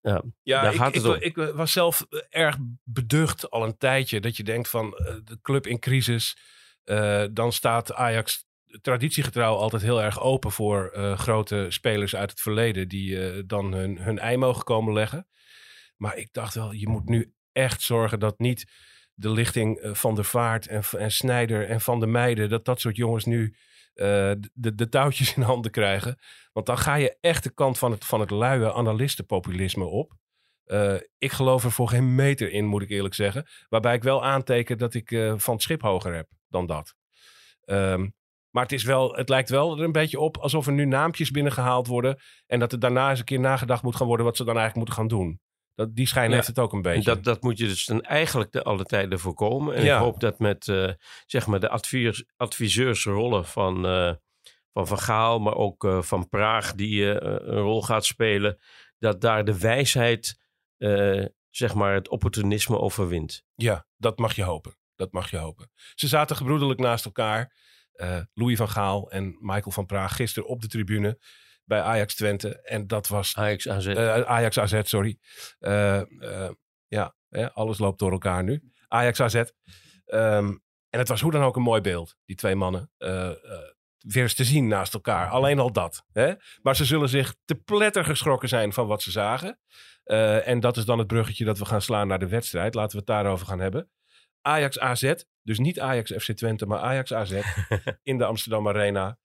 ja, 0.00 0.22
Ja, 0.42 0.62
Daar 0.62 0.72
ik, 0.72 0.78
gaat 0.78 0.94
het 0.94 1.04
ik, 1.04 1.36
om. 1.36 1.44
ik 1.46 1.54
was 1.54 1.72
zelf 1.72 2.06
erg 2.28 2.56
beducht 2.84 3.50
al 3.50 3.64
een 3.64 3.76
tijdje. 3.76 4.20
Dat 4.20 4.36
je 4.36 4.42
denkt 4.44 4.68
van 4.68 4.96
eh, 4.96 5.14
de 5.24 5.38
club 5.42 5.66
in 5.66 5.78
crisis. 5.78 6.36
eh, 6.84 7.24
dan 7.32 7.52
staat 7.52 7.92
Ajax 7.94 8.46
traditiegetrouw 8.80 9.54
altijd 9.56 9.82
heel 9.82 10.02
erg 10.02 10.20
open 10.20 10.50
voor 10.50 10.88
eh, 10.94 11.18
grote 11.18 11.66
spelers 11.68 12.16
uit 12.16 12.30
het 12.30 12.40
verleden. 12.40 12.88
Die 12.88 13.28
eh, 13.30 13.42
dan 13.46 13.72
hun, 13.72 13.98
hun 13.98 14.18
ei 14.18 14.36
mogen 14.36 14.64
komen 14.64 14.92
leggen. 14.94 15.28
Maar 15.96 16.16
ik 16.16 16.28
dacht 16.32 16.54
wel, 16.54 16.72
je 16.72 16.88
moet 16.88 17.08
nu 17.08 17.32
echt 17.52 17.82
zorgen 17.82 18.20
dat 18.20 18.38
niet 18.38 18.72
de 19.18 19.30
lichting 19.30 19.78
eh, 19.78 19.94
van 19.94 20.14
de 20.14 20.24
Vaart 20.24 20.66
en, 20.66 20.82
en 20.98 21.10
Snijder 21.10 21.68
en 21.68 21.80
Van 21.80 22.00
de 22.00 22.06
Meiden. 22.06 22.48
Dat 22.48 22.64
dat 22.64 22.80
soort 22.80 22.96
jongens 22.96 23.24
nu 23.24 23.54
eh, 23.94 24.32
de, 24.52 24.74
de 24.74 24.88
touwtjes 24.88 25.34
in 25.36 25.42
handen 25.42 25.70
krijgen. 25.70 26.18
Want 26.52 26.66
dan 26.66 26.78
ga 26.78 26.94
je 26.94 27.16
echt 27.20 27.42
de 27.42 27.50
kant 27.50 27.78
van 27.78 27.90
het, 27.90 28.04
van 28.04 28.20
het 28.20 28.30
luie 28.30 28.72
analistenpopulisme 28.72 29.84
op. 29.84 30.12
Eh, 30.64 30.94
ik 31.18 31.32
geloof 31.32 31.64
er 31.64 31.72
voor 31.72 31.88
geen 31.88 32.14
meter 32.14 32.50
in, 32.50 32.66
moet 32.66 32.82
ik 32.82 32.90
eerlijk 32.90 33.14
zeggen. 33.14 33.46
Waarbij 33.68 33.94
ik 33.94 34.02
wel 34.02 34.24
aanteken 34.24 34.78
dat 34.78 34.94
ik 34.94 35.08
van 35.36 35.54
het 35.54 35.62
schip 35.62 35.82
hoger 35.82 36.14
heb 36.14 36.28
dan 36.48 36.66
dat. 36.66 36.94
Ehm, 37.64 38.08
maar 38.50 38.62
het, 38.62 38.72
is 38.72 38.84
wel, 38.84 39.14
het 39.14 39.28
lijkt 39.28 39.48
wel 39.48 39.78
er 39.78 39.84
een 39.84 39.92
beetje 39.92 40.20
op 40.20 40.36
alsof 40.36 40.66
er 40.66 40.72
nu 40.72 40.84
naampjes 40.84 41.30
binnengehaald 41.30 41.86
worden. 41.86 42.20
En 42.46 42.58
dat 42.58 42.72
er 42.72 42.78
daarna 42.78 43.10
eens 43.10 43.18
een 43.18 43.24
keer 43.24 43.40
nagedacht 43.40 43.82
moet 43.82 43.96
gaan 43.96 44.06
worden 44.06 44.26
wat 44.26 44.36
ze 44.36 44.44
dan 44.44 44.56
eigenlijk 44.56 44.86
moeten 44.86 45.04
gaan 45.04 45.18
doen. 45.18 45.40
Dat, 45.78 45.94
die 45.94 46.06
schijn 46.06 46.28
Ja, 46.28 46.34
heeft 46.34 46.46
het 46.46 46.58
ook 46.58 46.72
een 46.72 46.76
En 46.76 46.82
beetje. 46.82 47.02
dat, 47.14 47.24
dat 47.24 47.42
moet 47.42 47.58
je 47.58 47.66
dus 47.66 47.84
dan 47.84 48.02
eigenlijk 48.02 48.52
de 48.52 48.62
alle 48.62 48.84
tijden 48.84 49.18
voorkomen. 49.18 49.74
En 49.74 49.84
Ja. 49.84 49.94
ik 49.96 50.02
hoop 50.02 50.20
dat 50.20 50.38
met 50.38 50.68
eh, 50.68 50.90
zeg 51.26 51.46
maar 51.46 51.60
de 51.60 51.68
advies, 51.68 52.24
adviseursrollen 52.36 53.44
van, 53.46 53.86
eh, 53.86 54.12
van 54.72 54.86
Van 54.86 54.98
Gaal, 54.98 55.38
maar 55.38 55.54
ook 55.54 55.84
eh, 55.84 56.02
van 56.02 56.28
Praag, 56.28 56.74
die 56.74 57.04
een 57.22 57.58
rol 57.58 57.82
gaat 57.82 58.04
spelen, 58.04 58.58
dat 58.98 59.20
daar 59.20 59.44
de 59.44 59.58
wijsheid, 59.58 60.38
zeg 61.50 61.74
maar, 61.74 61.94
het 61.94 62.08
opportunisme 62.08 62.78
overwint. 62.78 63.44
Ja, 63.54 63.86
dat 63.96 64.18
mag 64.18 64.34
je 64.36 64.42
hopen. 64.42 64.76
Dat 64.96 65.12
mag 65.12 65.30
je 65.30 65.36
hopen. 65.36 65.70
Ze 65.94 66.08
zaten 66.08 66.36
gebroedelijk 66.36 66.80
naast 66.80 67.04
elkaar. 67.04 67.54
Louis 68.34 68.56
van 68.56 68.68
Gaal 68.68 69.10
en 69.10 69.36
Michael 69.40 69.70
van 69.70 69.86
Praag 69.86 70.16
gisteren 70.16 70.48
op 70.48 70.60
de 70.60 70.68
tribune 70.68 71.18
bij 71.68 71.80
Ajax 71.80 72.14
Twente. 72.14 72.60
En 72.60 72.86
dat 72.86 73.08
was 73.08 73.36
Ajax 73.36 73.68
AZ. 73.68 73.86
Eh, 73.86 74.20
Ajax 74.20 74.58
AZ, 74.58 74.80
sorry. 74.82 75.18
Eh, 75.58 76.00
eh, 76.00 76.50
ja, 76.86 77.14
hè, 77.28 77.52
alles 77.52 77.78
loopt 77.78 77.98
door 77.98 78.12
elkaar 78.12 78.44
nu. 78.44 78.62
Ajax 78.88 79.20
AZ. 79.20 79.34
Ehm, 80.04 80.46
en 80.90 80.98
het 80.98 81.08
was 81.08 81.20
hoe 81.20 81.32
dan 81.32 81.42
ook 81.42 81.56
een 81.56 81.62
mooi 81.62 81.80
beeld, 81.80 82.16
die 82.24 82.36
twee 82.36 82.54
mannen. 82.54 82.90
weer 83.98 84.22
eens 84.22 84.34
te 84.34 84.44
zien 84.44 84.68
naast 84.68 84.94
elkaar. 84.94 85.28
Alleen 85.28 85.58
al 85.58 85.72
dat. 85.72 86.04
Hè? 86.12 86.34
Maar 86.62 86.76
ze 86.76 86.84
zullen 86.84 87.08
zich 87.08 87.34
te 87.44 87.54
pletter 87.54 88.04
geschrokken 88.04 88.48
zijn 88.48 88.72
van 88.72 88.86
wat 88.86 89.02
ze 89.02 89.10
zagen. 89.10 89.58
En 90.44 90.60
dat 90.60 90.76
is 90.76 90.84
dan 90.84 90.98
het 90.98 91.06
bruggetje 91.06 91.44
dat 91.44 91.58
we 91.58 91.64
gaan 91.64 91.82
slaan 91.82 92.08
naar 92.08 92.18
de 92.18 92.28
wedstrijd. 92.28 92.74
Laten 92.74 92.90
we 92.90 92.96
het 92.96 93.06
daarover 93.06 93.46
gaan 93.46 93.58
hebben. 93.58 93.90
Ajax 94.42 94.78
AZ, 94.78 95.14
dus 95.42 95.58
niet 95.58 95.80
Ajax 95.80 96.12
FC 96.12 96.32
Twente, 96.32 96.66
maar 96.66 96.78
Ajax 96.78 97.12
AZ 97.12 97.32
in 98.02 98.18
de 98.18 98.24
Amsterdam 98.24 98.68
Arena. 98.68 99.18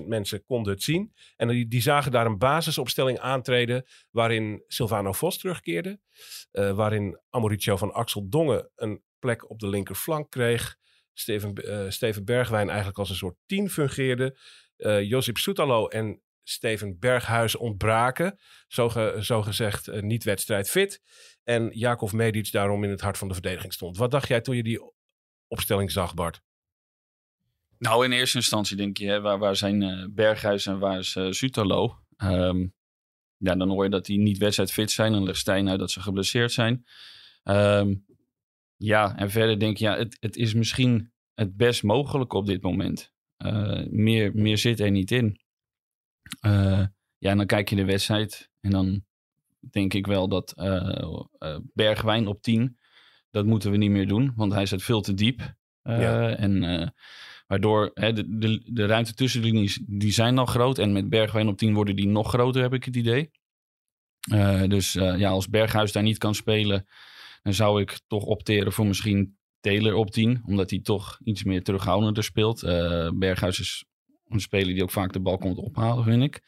54.000 0.00 0.06
mensen 0.06 0.44
konden 0.44 0.72
het 0.72 0.82
zien. 0.82 1.12
En 1.36 1.48
die, 1.48 1.68
die 1.68 1.82
zagen 1.82 2.12
daar 2.12 2.26
een 2.26 2.38
basisopstelling 2.38 3.18
aantreden 3.18 3.86
waarin 4.10 4.64
Silvano 4.66 5.12
Vos 5.12 5.38
terugkeerde. 5.38 6.00
eh, 6.50 6.72
waarin 6.76 7.20
Mauricio 7.30 7.76
van 7.76 7.92
Axel 7.92 8.28
Dongen 8.28 8.70
een 8.74 9.02
plek 9.18 9.50
op 9.50 9.58
de 9.58 9.68
linkerflank 9.68 10.30
kreeg. 10.30 10.76
Steven, 11.12 11.54
eh, 11.54 11.90
Steven 11.90 12.24
Bergwijn 12.24 12.68
eigenlijk 12.68 12.98
als 12.98 13.10
een 13.10 13.16
soort 13.16 13.36
tien 13.46 13.70
fungeerde. 13.70 14.38
Eh 14.76 15.02
Josip 15.02 15.36
Soetalo 15.36 15.88
en 15.88 16.22
Steven 16.42 16.98
Berghuis 16.98 17.56
ontbraken. 17.56 18.38
Zo, 18.68 18.88
gezegd 19.42 20.02
niet 20.02 20.24
wedstrijdfit. 20.24 21.02
En 21.42 21.70
Jakov 21.72 22.12
Medic 22.12 22.52
daarom 22.52 22.84
in 22.84 22.90
het 22.90 23.00
hart 23.00 23.18
van 23.18 23.28
de 23.28 23.34
verdediging 23.34 23.72
stond. 23.72 23.96
Wat 23.96 24.10
dacht 24.10 24.28
jij 24.28 24.40
toen 24.40 24.56
je 24.56 24.62
die 24.62 24.92
opstelling 25.48 25.90
zag, 25.90 26.14
Bart? 26.14 26.42
Nou, 27.78 28.04
in 28.04 28.12
eerste 28.12 28.36
instantie 28.36 28.76
denk 28.76 28.96
je, 28.96 29.06
hè, 29.06 29.20
waar, 29.20 29.38
waar 29.38 29.56
zijn 29.56 29.82
eh, 29.82 30.06
Berghuis 30.10 30.66
en 30.66 30.78
waar 30.78 30.98
is 30.98 31.18
Sutalo? 31.30 31.98
Ehm, 32.16 32.66
ja, 33.36 33.54
dan 33.54 33.68
hoor 33.68 33.84
je 33.84 33.90
dat 33.90 34.04
die 34.04 34.18
niet 34.18 34.38
wedstrijdfit 34.38 34.90
zijn. 34.90 35.12
Dan 35.12 35.24
legt 35.24 35.38
Stijn 35.38 35.68
uit 35.68 35.78
dat 35.78 35.90
ze 35.90 36.00
geblesseerd 36.00 36.52
zijn. 36.52 36.84
Ehm, 37.42 37.94
ja, 38.76 39.16
en 39.16 39.30
verder 39.30 39.58
denk 39.58 39.76
je, 39.76 39.84
ja, 39.84 39.96
het, 39.96 40.16
het 40.20 40.36
is 40.36 40.54
misschien 40.54 41.12
het 41.34 41.56
best 41.56 41.82
mogelijk 41.82 42.32
op 42.32 42.46
dit 42.46 42.62
moment. 42.62 43.12
Eh, 43.36 43.86
meer, 43.90 44.34
meer 44.34 44.58
zit 44.58 44.80
er 44.80 44.90
niet 44.90 45.10
in. 45.10 45.40
Ja, 47.18 47.30
en 47.30 47.36
dan 47.36 47.46
kijk 47.46 47.68
je 47.68 47.76
de 47.76 47.84
wedstrijd 47.84 48.50
en 48.60 48.70
dan 48.70 49.04
denk 49.70 49.94
ik 49.94 50.06
wel 50.06 50.28
dat 50.28 50.54
Bergwijn 51.74 52.26
op 52.26 52.42
10, 52.42 52.78
dat 53.30 53.46
moeten 53.46 53.70
we 53.70 53.76
niet 53.76 53.90
meer 53.90 54.08
doen, 54.08 54.32
want 54.36 54.52
hij 54.52 54.66
zit 54.66 54.82
veel 54.82 55.00
te 55.00 55.14
diep. 55.14 55.54
Ja. 55.82 56.36
En 56.36 56.94
waardoor 57.46 57.90
hè, 57.94 58.12
de, 58.12 58.62
de, 58.72 58.86
ruimte 58.86 59.14
tussen 59.14 59.42
de 59.42 59.46
linies, 59.46 59.80
die 59.86 60.12
zijn 60.12 60.38
al 60.38 60.46
groot. 60.46 60.78
En 60.78 60.92
met 60.92 61.08
Bergwijn 61.08 61.48
op 61.48 61.58
10 61.58 61.74
worden 61.74 61.96
die 61.96 62.08
nog 62.08 62.28
groter, 62.28 62.62
heb 62.62 62.74
ik 62.74 62.84
het 62.84 62.96
idee. 62.96 63.30
Eh, 64.30 64.62
dus 64.62 64.94
eh, 64.94 65.18
ja, 65.18 65.30
als 65.30 65.48
Berghuis 65.48 65.92
daar 65.92 66.02
niet 66.02 66.18
kan 66.18 66.34
spelen, 66.34 66.86
dan 67.42 67.54
zou 67.54 67.80
ik 67.80 68.00
toch 68.06 68.24
opteren 68.24 68.72
voor 68.72 68.86
misschien 68.86 69.36
Taylor 69.60 69.94
op 69.94 70.10
10. 70.10 70.42
Omdat 70.46 70.70
hij 70.70 70.80
toch 70.80 71.18
iets 71.24 71.44
meer 71.44 71.62
terughoudender 71.62 72.24
speelt. 72.24 72.62
Eh, 72.62 73.10
Berghuis 73.14 73.60
is 73.60 73.84
een 74.28 74.40
speler 74.40 74.74
die 74.74 74.82
ook 74.82 74.90
vaak 74.90 75.12
de 75.12 75.20
bal 75.20 75.38
komt 75.38 75.58
ophalen, 75.58 76.04
vind 76.04 76.22
ik. 76.22 76.40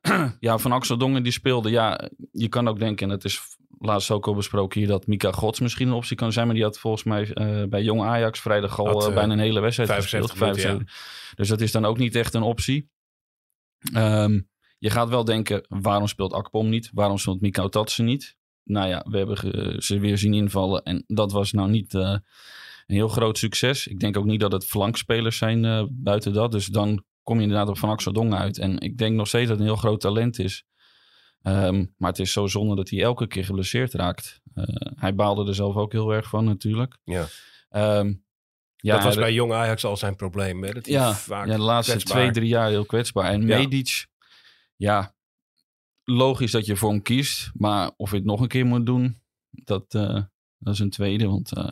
ja, 0.40 0.58
Van 0.58 0.72
Axel 0.72 0.98
Dongen 0.98 1.22
die 1.22 1.32
speelde. 1.32 1.70
Ja, 1.70 2.10
je 2.32 2.48
kan 2.48 2.68
ook 2.68 2.78
denken, 2.78 3.04
en 3.04 3.12
dat 3.12 3.24
is 3.24 3.40
laatst 3.84 4.10
ook 4.10 4.26
al 4.26 4.34
besproken 4.34 4.80
hier, 4.80 4.88
dat 4.88 5.06
Mika 5.06 5.32
Gods 5.32 5.60
misschien 5.60 5.88
een 5.88 5.94
optie 5.94 6.16
kan 6.16 6.32
zijn. 6.32 6.46
Maar 6.46 6.54
die 6.54 6.64
had 6.64 6.78
volgens 6.78 7.04
mij 7.04 7.32
eh, 7.32 7.68
bij 7.68 7.82
Jong 7.82 8.02
Ajax 8.02 8.40
vrijdag 8.40 8.78
al 8.78 8.86
Had, 8.86 9.02
eh, 9.02 9.08
eh, 9.08 9.14
bijna 9.14 9.32
een 9.32 9.38
hele 9.38 9.60
wedstrijd 9.60 9.88
75 9.88 10.30
gespeeld. 10.30 10.56
minuten, 10.56 10.70
ja. 10.70 10.76
75. 10.76 11.34
Dus 11.36 11.48
dat 11.48 11.60
is 11.60 11.72
dan 11.72 11.84
ook 11.84 11.98
niet 11.98 12.14
echt 12.14 12.34
een 12.34 12.42
optie. 12.42 12.90
Ehm, 13.92 14.40
je 14.78 14.90
gaat 14.90 15.08
wel 15.08 15.24
denken, 15.24 15.66
waarom 15.68 16.06
speelt 16.06 16.32
Akpom 16.32 16.68
niet? 16.68 16.90
Waarom 16.92 17.18
speelt 17.18 17.40
Mikau 17.40 17.70
Tatsen 17.70 18.04
niet? 18.04 18.36
Nou 18.64 18.88
ja, 18.88 19.04
we 19.08 19.16
hebben 19.16 19.82
ze 19.82 19.98
weer 19.98 20.18
zien 20.18 20.34
invallen. 20.34 20.82
En 20.82 21.04
dat 21.06 21.32
was 21.32 21.52
nou 21.52 21.70
niet 21.70 21.94
eh, 21.94 22.16
een 22.86 22.94
heel 22.94 23.08
groot 23.08 23.38
succes. 23.38 23.86
Ik 23.86 24.00
denk 24.00 24.16
ook 24.16 24.24
niet 24.24 24.40
dat 24.40 24.52
het 24.52 24.66
flankspelers 24.66 25.36
zijn 25.36 25.88
buiten 25.92 26.32
dat. 26.32 26.52
Dus 26.52 26.66
dan 26.66 27.04
kom 27.22 27.36
je 27.36 27.42
inderdaad 27.42 27.68
op 27.68 27.78
Van 27.78 27.90
Axel 27.90 28.12
Dong 28.12 28.34
uit. 28.34 28.58
En 28.58 28.78
ik 28.78 28.98
denk 28.98 29.16
nog 29.16 29.28
steeds 29.28 29.48
dat 29.48 29.58
het 29.58 29.66
een 29.66 29.72
heel 29.72 29.82
groot 29.82 30.00
talent 30.00 30.38
is. 30.38 30.64
Ehm, 31.42 31.84
maar 31.96 32.10
het 32.10 32.18
is 32.18 32.32
zo 32.32 32.46
zonde 32.46 32.76
dat 32.76 32.90
hij 32.90 33.02
elke 33.02 33.26
keer 33.26 33.44
geblesseerd 33.44 33.92
raakt. 33.94 34.40
Eh, 34.54 34.64
hij 34.94 35.14
baalde 35.14 35.46
er 35.48 35.54
zelf 35.54 35.76
ook 35.76 35.92
heel 35.92 36.10
erg 36.10 36.28
van 36.28 36.44
natuurlijk. 36.44 36.98
Ja. 37.04 37.26
Ehm, 37.68 38.12
ja, 38.76 38.94
dat 38.94 39.04
was 39.04 39.14
bij 39.16 39.32
Jong 39.32 39.52
Ajax 39.52 39.84
al 39.84 39.96
zijn 39.96 40.16
probleem. 40.16 40.62
Hè? 40.62 40.72
Dat 40.72 40.86
ja, 40.86 41.14
vaak 41.14 41.46
ja, 41.46 41.56
de 41.56 41.62
laatste 41.62 41.92
kwetsbaar- 41.92 42.18
twee, 42.18 42.30
drie 42.30 42.48
jaar 42.48 42.68
heel 42.68 42.84
kwetsbaar. 42.86 43.32
En 43.32 43.46
Ja. 43.46 43.58
Medic, 43.58 44.06
ja, 44.76 45.14
logisch 46.04 46.50
dat 46.50 46.66
je 46.66 46.76
voor 46.76 46.90
hem 46.90 47.02
kiest. 47.02 47.50
Maar 47.54 47.90
of 47.96 48.10
je 48.10 48.16
het 48.16 48.24
nog 48.24 48.40
een 48.40 48.48
keer 48.48 48.66
moet 48.66 48.86
doen, 48.86 49.20
dat, 49.50 49.94
eh, 49.94 50.22
dat 50.58 50.74
is 50.74 50.78
een 50.78 50.90
tweede. 50.90 51.26
Want 51.26 51.52
eh, 51.56 51.68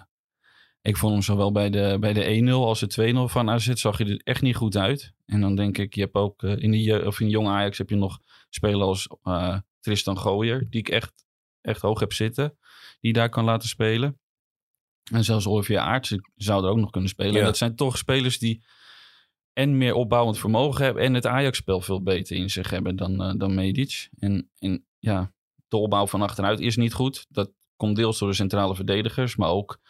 ik 0.83 0.97
vond 0.97 1.13
hem 1.13 1.23
zowel 1.23 1.53
bij 1.53 1.71
de, 1.71 1.97
bij 2.01 2.13
de 2.13 2.43
1-0 2.49 2.51
als 2.51 2.81
de 2.81 3.13
2-0 3.29 3.33
van 3.33 3.51
AZ 3.51 3.73
zag 3.73 3.99
je 3.99 4.05
er 4.05 4.21
echt 4.25 4.43
niet 4.43 4.57
goed 4.57 4.77
uit. 4.77 5.13
En 5.27 5.41
dan 5.41 5.57
denk 5.57 5.79
ik, 5.79 5.95
je 5.95 6.01
hebt 6.01 6.15
ook 6.15 6.43
eh, 6.43 6.63
in, 6.63 6.71
de, 6.71 7.03
of 7.07 7.21
in 7.21 7.29
Jong 7.29 7.49
Ajax 7.49 7.79
heb 7.79 7.91
je 7.91 7.97
nog 7.97 8.19
spelen 8.49 8.87
als 8.87 9.09
eh, 9.23 9.59
Tristan 9.81 10.19
Gooier. 10.19 10.67
Die 10.71 10.81
ik 10.81 10.89
echt, 10.89 11.25
echt 11.61 11.81
hoog 11.81 12.01
heb 12.01 12.13
zitten. 12.13 12.59
Die 13.01 13.13
daar 13.13 13.29
kan 13.29 13.45
laten 13.45 13.69
spelen. 13.69 14.19
En 15.13 15.25
zelfs 15.25 15.47
Olivier 15.47 15.79
Aerts 15.79 16.15
zou 16.37 16.65
er 16.65 16.71
ook 16.71 16.79
nog 16.79 16.91
kunnen 16.91 17.11
spelen. 17.11 17.33
Ja. 17.33 17.39
En 17.39 17.45
dat 17.45 17.57
zijn 17.57 17.77
toch 17.77 17.99
spelers 17.99 18.39
die 18.39 18.63
en 19.53 19.79
meer 19.79 19.95
opbouwend 19.95 20.39
vermogen 20.39 20.85
hebben. 20.85 21.03
En 21.03 21.15
het 21.15 21.27
Ajax-spel 21.27 21.81
veel 21.81 22.03
beter 22.03 22.37
in 22.37 22.51
zich 22.51 22.71
hebben 22.71 22.97
dan, 22.97 23.23
eh, 23.23 23.33
dan 23.37 23.55
Medic. 23.55 24.09
En, 24.19 24.51
en 24.59 24.85
ja, 24.99 25.33
de 25.69 25.77
opbouw 25.77 26.07
van 26.07 26.23
achteruit 26.23 26.61
is 26.61 26.77
niet 26.77 26.93
goed. 26.93 27.27
Dat 27.29 27.51
komt 27.77 27.97
deels 27.97 28.19
door 28.19 28.29
de 28.29 28.35
centrale 28.35 28.75
verdedigers, 28.75 29.37
maar 29.37 29.49
ook 29.49 29.81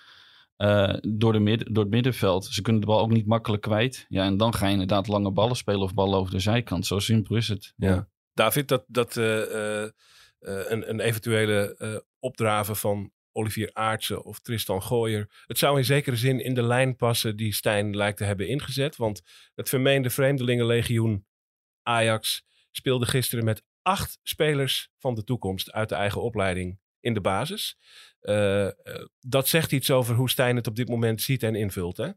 eh, 0.60 0.94
door, 1.00 1.32
de 1.32 1.38
midden, 1.38 1.72
door 1.72 1.82
het 1.82 1.92
middenveld. 1.92 2.44
Ze 2.44 2.62
kunnen 2.62 2.80
de 2.80 2.86
bal 2.86 3.00
ook 3.00 3.10
niet 3.10 3.26
makkelijk 3.26 3.62
kwijt. 3.62 4.06
Ja, 4.08 4.24
en 4.24 4.36
dan 4.36 4.54
ga 4.54 4.66
je 4.66 4.72
inderdaad 4.72 5.08
lange 5.08 5.30
ballen 5.30 5.56
spelen 5.56 5.80
of 5.80 5.94
ballen 5.94 6.18
over 6.18 6.32
de 6.32 6.38
zijkant. 6.38 6.86
Zo 6.86 6.98
simpel 6.98 7.36
is 7.36 7.48
het. 7.48 7.72
Ja. 7.76 8.08
David, 8.34 8.68
dat, 8.68 8.84
dat 8.86 9.16
eh, 9.16 9.82
eh, 9.82 9.90
een, 10.40 10.90
een 10.90 11.00
eventuele 11.00 11.74
eh 11.78 11.96
opdraven 12.18 12.76
van 12.76 13.12
Olivier 13.32 13.70
Aartsen 13.72 14.24
of 14.24 14.40
Tristan 14.40 14.82
Gooier. 14.82 15.44
Het 15.46 15.58
zou 15.58 15.78
in 15.78 15.84
zekere 15.84 16.16
zin 16.16 16.44
in 16.44 16.54
de 16.54 16.62
lijn 16.62 16.96
passen 16.96 17.36
die 17.36 17.54
Stijn 17.54 17.96
lijkt 17.96 18.18
te 18.18 18.24
hebben 18.24 18.48
ingezet. 18.48 18.96
Want 18.96 19.22
het 19.54 19.68
vermeende 19.68 20.10
vreemdelingenlegioen 20.10 21.26
Ajax 21.82 22.44
speelde 22.70 23.06
gisteren 23.06 23.44
met 23.44 23.62
acht 23.82 24.18
spelers 24.22 24.90
van 24.98 25.14
de 25.14 25.24
toekomst 25.24 25.72
uit 25.72 25.88
de 25.88 25.94
eigen 25.94 26.22
opleiding 26.22 26.78
in 27.00 27.14
de 27.14 27.20
basis. 27.20 27.78
Uh, 28.22 28.64
uh, 28.64 28.72
dat 29.20 29.48
zegt 29.48 29.72
iets 29.72 29.90
over 29.90 30.14
hoe 30.14 30.30
Stijn 30.30 30.56
het 30.56 30.66
op 30.66 30.76
dit 30.76 30.88
moment 30.88 31.22
ziet 31.22 31.42
en 31.42 31.54
invult, 31.54 31.96
hè? 31.96 32.10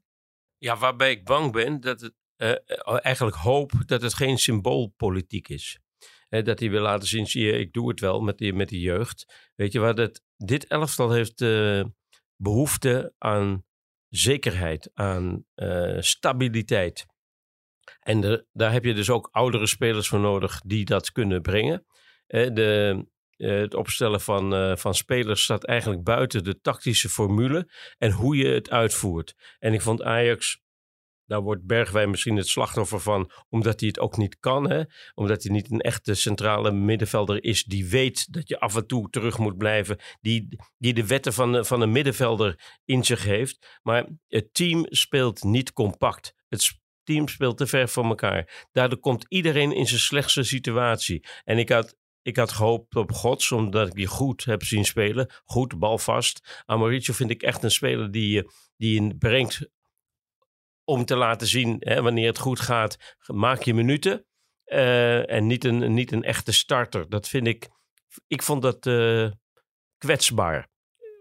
Ja, 0.57 0.77
waarbij 0.77 1.11
ik 1.11 1.25
bang 1.25 1.51
ben 1.51 1.79
dat 1.79 2.01
het 2.01 2.13
uh, 2.37 2.55
eigenlijk 2.85 3.35
hoop 3.35 3.71
dat 3.85 4.01
het 4.01 4.13
geen 4.13 4.37
symboolpolitiek 4.37 5.47
is. 5.47 5.79
dat 6.29 6.59
hij 6.59 6.69
wil 6.69 6.81
laten 6.81 7.07
zien, 7.07 7.27
zie 7.27 7.45
je, 7.45 7.51
ik 7.51 7.73
doe 7.73 7.89
het 7.89 7.99
wel 7.99 8.21
met 8.21 8.37
die, 8.37 8.53
met 8.53 8.69
die 8.69 8.81
jeugd. 8.81 9.51
Weet 9.55 9.71
je 9.71 9.79
wat, 9.79 9.97
het, 9.97 10.23
dit 10.37 10.67
elftal 10.67 11.11
heeft 11.11 11.45
behoefte 12.35 13.13
aan 13.17 13.65
zekerheid, 14.09 14.91
aan 14.93 15.45
stabiliteit. 15.99 17.05
En 17.99 18.45
daar 18.51 18.71
heb 18.71 18.83
je 18.83 18.93
dus 18.93 19.09
ook 19.09 19.29
oudere 19.31 19.67
spelers 19.67 20.07
voor 20.07 20.19
nodig 20.19 20.61
die 20.65 20.85
dat 20.85 21.11
kunnen 21.11 21.41
brengen. 21.41 21.85
de, 22.27 23.05
het 23.45 23.73
opstellen 23.73 24.21
van, 24.21 24.77
van 24.77 24.95
spelers 24.95 25.43
staat 25.43 25.63
eigenlijk 25.63 26.03
buiten 26.03 26.43
de 26.43 26.59
tactische 26.61 27.09
formule 27.09 27.69
en 27.97 28.11
hoe 28.11 28.35
je 28.35 28.47
het 28.47 28.69
uitvoert. 28.69 29.35
En 29.59 29.73
ik 29.73 29.81
vond 29.81 30.03
Ajax 30.03 30.63
daar 31.25 31.41
wordt 31.41 31.65
Bergwijn 31.65 32.09
misschien 32.09 32.35
het 32.35 32.47
slachtoffer 32.47 32.99
van, 32.99 33.31
omdat 33.49 33.79
hij 33.79 33.89
het 33.89 33.99
ook 33.99 34.17
niet 34.17 34.39
kan. 34.39 34.69
Hè? 34.69 34.83
Omdat 35.13 35.43
hij 35.43 35.51
niet 35.51 35.71
een 35.71 35.81
echte 35.81 36.13
centrale 36.13 36.71
middenvelder 36.71 37.43
is 37.43 37.63
die 37.63 37.89
weet 37.89 38.33
dat 38.33 38.47
je 38.47 38.59
af 38.59 38.75
en 38.75 38.87
toe 38.87 39.09
terug 39.09 39.37
moet 39.37 39.57
blijven. 39.57 39.97
Die, 40.21 40.47
die 40.77 40.93
de 40.93 41.07
wetten 41.07 41.33
van, 41.33 41.65
van 41.65 41.81
een 41.81 41.91
middenvelder 41.91 42.79
in 42.85 43.03
zich 43.03 43.23
heeft. 43.23 43.79
Maar 43.81 44.07
het 44.27 44.53
team 44.53 44.85
speelt 44.89 45.43
niet 45.43 45.73
compact. 45.73 46.33
Het 46.47 46.81
team 47.03 47.27
speelt 47.27 47.57
te 47.57 47.67
ver 47.67 47.87
van 47.87 48.05
elkaar. 48.05 48.67
Daardoor 48.71 48.99
komt 48.99 49.25
iedereen 49.27 49.71
in 49.71 49.87
zijn 49.87 49.99
slechtste 49.99 50.43
situatie. 50.43 51.27
En 51.43 51.57
ik 51.57 51.69
had 51.69 51.97
ik 52.23 52.35
had 52.35 52.51
gehoopt 52.51 52.95
op 52.95 53.11
Gods, 53.11 53.51
omdat 53.51 53.87
ik 53.87 53.93
die 53.93 54.07
goed 54.07 54.43
heb 54.43 54.63
zien 54.63 54.85
spelen. 54.85 55.29
Goed, 55.45 55.79
balvast. 55.79 56.63
Amoricio 56.65 57.13
vind 57.13 57.29
ik 57.29 57.41
echt 57.41 57.63
een 57.63 57.71
speler 57.71 58.11
die, 58.11 58.49
die 58.77 59.17
brengt 59.17 59.69
om 60.83 61.05
te 61.05 61.15
laten 61.15 61.47
zien 61.47 61.75
hè, 61.79 62.01
wanneer 62.01 62.27
het 62.27 62.37
goed 62.37 62.59
gaat, 62.59 63.17
maak 63.27 63.61
je 63.61 63.73
minuten. 63.73 64.25
Uh, 64.65 65.31
en 65.31 65.47
niet 65.47 65.65
een, 65.65 65.93
niet 65.93 66.11
een 66.11 66.23
echte 66.23 66.51
starter. 66.51 67.09
Dat 67.09 67.27
vind 67.27 67.47
ik. 67.47 67.69
Ik 68.27 68.43
vond 68.43 68.61
dat 68.61 68.85
uh, 68.85 69.31
kwetsbaar. 69.97 70.71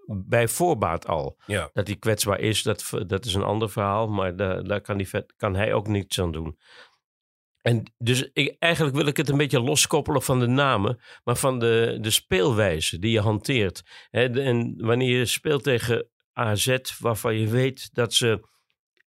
Bij 0.07 0.49
voorbaat 0.49 1.07
al. 1.07 1.39
Ja. 1.47 1.71
Dat 1.73 1.87
hij 1.87 1.97
kwetsbaar 1.97 2.41
is, 2.41 2.63
dat, 2.63 2.91
dat 3.07 3.25
is 3.25 3.35
een 3.35 3.43
ander 3.43 3.71
verhaal. 3.71 4.09
Maar 4.09 4.37
daar, 4.37 4.65
daar 4.65 4.81
kan, 4.81 4.97
die 4.97 5.09
vet, 5.09 5.35
kan 5.37 5.55
hij 5.55 5.73
ook 5.73 5.87
niets 5.89 6.21
aan 6.21 6.33
doen. 6.33 6.59
En 7.63 7.93
dus 7.99 8.33
eigenlijk 8.59 8.97
wil 8.97 9.07
ik 9.07 9.17
het 9.17 9.29
een 9.29 9.37
beetje 9.37 9.61
loskoppelen 9.61 10.23
van 10.23 10.41
de 10.41 10.47
namen, 10.47 11.01
maar 11.25 11.37
van 11.37 11.59
de, 11.59 11.99
de 12.01 12.11
speelwijze 12.11 12.99
die 12.99 13.11
je 13.11 13.21
hanteert. 13.21 13.83
en 14.11 14.75
wanneer 14.77 15.19
je 15.19 15.27
speelt 15.27 15.63
tegen 15.63 16.09
AZ, 16.33 16.77
waarvan 16.99 17.39
je 17.39 17.47
weet 17.47 17.95
dat 17.95 18.15
ze 18.15 18.49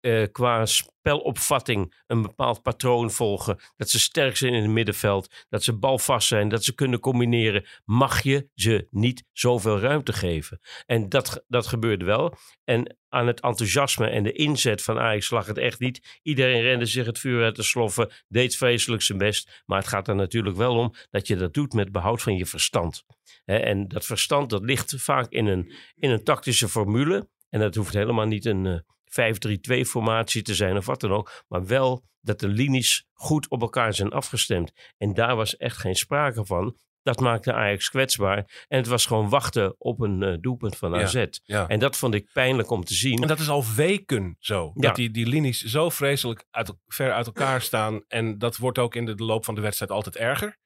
uh, 0.01 0.25
qua 0.32 0.65
spelopvatting 0.65 2.03
een 2.08 2.22
bepaald 2.22 2.62
patroon 2.62 3.12
volgen. 3.12 3.60
Dat 3.75 3.89
ze 3.89 4.00
sterk 4.00 4.38
zijn 4.38 4.53
in 4.53 4.62
het 4.62 4.72
middenveld. 4.72 5.46
Dat 5.50 5.63
ze 5.63 5.74
balvast 5.74 6.27
zijn. 6.27 6.50
Dat 6.50 6.63
ze 6.63 6.75
kunnen 6.75 7.00
combineren. 7.00 7.65
Mag 7.86 8.24
je 8.24 8.50
ze 8.56 8.88
niet 8.91 9.24
zoveel 9.32 9.79
ruimte 9.79 10.13
geven? 10.13 10.60
En 10.86 11.10
dat, 11.10 11.44
dat 11.48 11.68
gebeurde 11.68 12.06
wel. 12.06 12.38
En 12.63 12.98
aan 13.10 13.27
het 13.27 13.41
enthousiasme 13.41 14.08
en 14.08 14.24
de 14.24 14.32
inzet 14.32 14.84
van 14.84 15.00
Ajax 15.00 15.29
lag 15.29 15.46
het 15.46 15.58
echt 15.58 15.79
niet. 15.79 16.20
Iedereen 16.22 16.62
rende 16.62 16.86
zich 16.86 17.06
het 17.06 17.20
vuur 17.20 17.44
uit 17.44 17.56
de 17.56 17.63
sloffen. 17.63 18.12
Deed 18.27 18.56
vreselijk 18.58 19.01
zijn 19.01 19.18
best. 19.18 19.63
Maar 19.65 19.79
het 19.79 19.88
gaat 19.88 20.08
er 20.08 20.15
natuurlijk 20.15 20.58
wel 20.58 20.75
om 20.77 20.94
dat 21.10 21.27
je 21.27 21.36
dat 21.36 21.53
doet 21.53 21.74
met 21.74 21.91
behoud 21.91 22.22
van 22.22 22.36
je 22.36 22.46
verstand. 22.46 23.03
en 23.46 23.88
dat 23.88 24.06
verstand 24.06 24.50
dat 24.50 24.63
ligt 24.63 24.93
vaak 24.97 25.32
in 25.32 25.45
een, 25.45 25.74
in 25.95 26.10
een 26.10 26.24
tactische 26.24 26.69
formule. 26.69 27.30
En 27.50 27.60
dat 27.60 27.76
hoeft 27.76 27.93
helemaal 27.93 28.26
niet 28.26 28.45
een 28.45 28.84
eh, 29.15 29.80
5-3-2 29.82 29.86
formatie 29.86 30.41
te 30.41 30.56
zijn 30.56 30.78
of 30.78 30.86
wat 30.86 31.00
dan 31.02 31.12
ook. 31.12 31.43
Maar 31.48 31.65
wel 31.65 32.04
dat 32.22 32.39
de 32.39 32.48
linies 32.48 33.06
goed 33.13 33.50
op 33.50 33.62
elkaar 33.62 33.93
zijn 33.93 34.12
afgestemd. 34.12 34.72
En 34.98 35.13
daar 35.13 35.36
was 35.36 35.58
echt 35.58 35.78
geen 35.78 35.95
sprake 35.95 36.45
van. 36.45 36.78
Dat 37.02 37.19
maakte 37.19 37.54
Ajax 37.54 37.89
kwetsbaar. 37.89 38.65
En 38.67 38.78
het 38.78 38.88
was 38.88 39.06
gewoon 39.06 39.30
wachten 39.30 39.76
op 39.78 40.00
een 40.00 40.22
uh, 40.22 40.36
doelpunt 40.39 40.78
van 40.78 40.95
AZ. 40.95 41.26
Ja, 41.43 41.67
En 41.67 41.80
dat 41.80 41.98
vond 41.98 42.13
ik 42.13 42.30
pijnlijk 42.34 42.69
om 42.69 42.84
te 42.84 42.93
zien. 42.93 43.22
En 43.22 43.28
dat 43.28 43.39
is 43.39 43.50
al 43.50 43.65
weken 43.76 44.36
zo. 44.39 44.72
Dat 44.76 44.95
die, 44.95 45.12
die 45.12 45.28
linies 45.28 45.63
zo 45.63 45.89
vreselijk 45.89 46.45
uit, 46.52 46.74
ver 46.88 47.13
uit 47.13 47.26
elkaar 47.26 47.62
staan. 47.62 48.04
En 48.08 48.38
dat 48.38 48.58
wordt 48.58 48.78
ook 48.78 48.95
in 48.95 49.06
de 49.06 49.15
loop 49.15 49.45
van 49.45 49.56
de 49.56 49.62
wedstrijd 49.62 49.91
altijd 49.91 50.15
erger. 50.15 50.58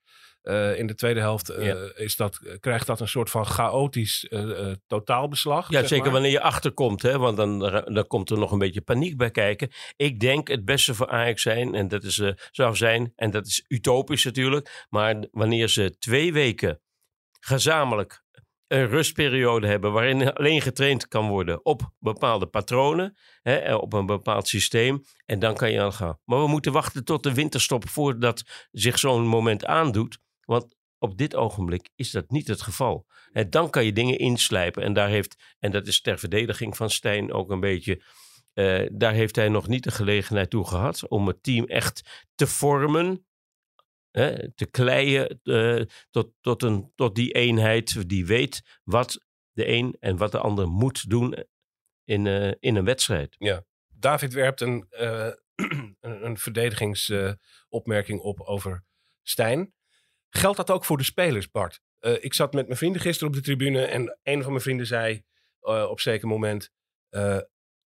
Uh, 0.43 0.79
in 0.79 0.87
de 0.87 0.95
tweede 0.95 1.19
helft 1.19 1.51
uh, 1.51 1.75
is 1.95 2.15
dat, 2.15 2.57
krijgt 2.59 2.87
dat 2.87 2.99
een 2.99 3.07
soort 3.07 3.29
van 3.29 3.45
chaotisch 3.45 4.27
uh, 4.29 4.71
totaalbeslag. 4.87 5.69
Ja, 5.69 5.87
zeker 5.87 6.11
wanneer 6.11 6.31
je 6.31 6.41
achterkomt, 6.41 7.01
hè, 7.01 7.17
want 7.17 7.37
dan, 7.37 7.59
dan 7.93 8.07
komt 8.07 8.29
er 8.29 8.37
nog 8.37 8.51
een 8.51 8.59
beetje 8.59 8.81
paniek 8.81 9.17
bij 9.17 9.31
kijken. 9.31 9.71
Ik 9.95 10.19
denk 10.19 10.47
het 10.47 10.65
beste 10.65 10.93
voor 10.93 11.09
Ajax 11.09 11.41
zijn, 11.41 11.75
en 11.75 11.87
dat 11.87 12.03
is, 12.03 12.21
zou 12.51 12.75
zijn, 12.75 13.13
en 13.15 13.31
dat 13.31 13.47
is 13.47 13.65
utopisch 13.67 14.23
natuurlijk, 14.23 14.85
maar 14.89 15.27
wanneer 15.31 15.67
ze 15.67 15.97
twee 15.97 16.33
weken 16.33 16.81
gezamenlijk 17.39 18.23
een 18.67 18.87
rustperiode 18.87 19.67
hebben 19.67 19.91
waarin 19.91 20.33
alleen 20.33 20.61
getraind 20.61 21.07
kan 21.07 21.27
worden 21.27 21.65
op 21.65 21.91
bepaalde 21.99 22.45
patronen, 22.45 23.17
hè, 23.41 23.75
op 23.75 23.93
een 23.93 24.05
bepaald 24.05 24.47
systeem. 24.47 25.03
En 25.25 25.39
dan 25.39 25.55
kan 25.55 25.71
je 25.71 25.81
aan 25.81 25.93
gaan. 25.93 26.19
Maar 26.25 26.39
we 26.39 26.47
moeten 26.47 26.71
wachten 26.71 27.05
tot 27.05 27.23
de 27.23 27.33
winterstop 27.33 27.89
voordat 27.89 28.43
zich 28.71 28.99
zo'n 28.99 29.27
moment 29.27 29.65
aandoet. 29.65 30.21
Want 30.45 30.75
op 31.03 31.17
dit 31.17 31.35
ogenblik 31.35 31.89
is 31.95 32.11
dat 32.11 32.29
niet 32.29 32.47
het 32.47 32.61
geval. 32.61 33.05
En 33.31 33.49
dan 33.49 33.69
kan 33.69 33.85
je 33.85 33.93
dingen 33.93 34.17
inslijpen. 34.17 34.83
En 34.83 34.93
daar 34.93 35.09
heeft, 35.09 35.55
en 35.59 35.71
dat 35.71 35.87
is 35.87 36.01
ter 36.01 36.19
verdediging 36.19 36.77
van 36.77 36.89
Stijn 36.89 37.31
ook 37.31 37.49
een 37.49 37.59
beetje. 37.59 38.01
Uh, 38.53 38.87
daar 38.91 39.13
heeft 39.13 39.35
hij 39.35 39.49
nog 39.49 39.67
niet 39.67 39.83
de 39.83 39.91
gelegenheid 39.91 40.49
toe 40.49 40.67
gehad 40.67 41.07
om 41.07 41.27
het 41.27 41.43
team 41.43 41.65
echt 41.65 42.27
te 42.35 42.47
vormen. 42.47 43.25
Te 44.55 44.67
kleien 44.71 45.39
uh, 45.43 45.81
tot, 46.09 46.31
tot, 46.41 46.63
een, 46.63 46.91
tot 46.95 47.15
die 47.15 47.31
eenheid 47.31 48.09
die 48.09 48.25
weet 48.25 48.79
wat 48.83 49.25
de 49.51 49.67
een 49.67 49.95
en 49.99 50.17
wat 50.17 50.31
de 50.31 50.39
ander 50.39 50.67
moet 50.67 51.09
doen 51.09 51.35
in, 52.03 52.25
uh, 52.25 52.51
in 52.59 52.75
een 52.75 52.85
wedstrijd. 52.85 53.35
Ja, 53.37 53.63
David 53.87 54.33
werpt 54.33 54.61
een, 54.61 54.87
een 55.99 56.37
verdedigingsopmerking 56.37 58.19
op 58.19 58.39
over 58.39 58.83
Stijn. 59.21 59.73
Geldt 60.35 60.57
dat 60.57 60.71
ook 60.71 60.85
voor 60.85 60.97
de 60.97 61.03
spelers, 61.03 61.51
Bart? 61.51 61.81
Uh, 62.01 62.23
ik 62.23 62.33
zat 62.33 62.53
met 62.53 62.65
mijn 62.65 62.77
vrienden 62.77 63.01
gisteren 63.01 63.27
op 63.27 63.35
de 63.35 63.41
tribune 63.41 63.85
en 63.85 64.19
een 64.23 64.41
van 64.41 64.51
mijn 64.51 64.63
vrienden 64.63 64.85
zei 64.85 65.23
uh, 65.61 65.85
op 65.89 65.99
zeker 65.99 66.27
moment: 66.27 66.71
uh, 67.09 67.37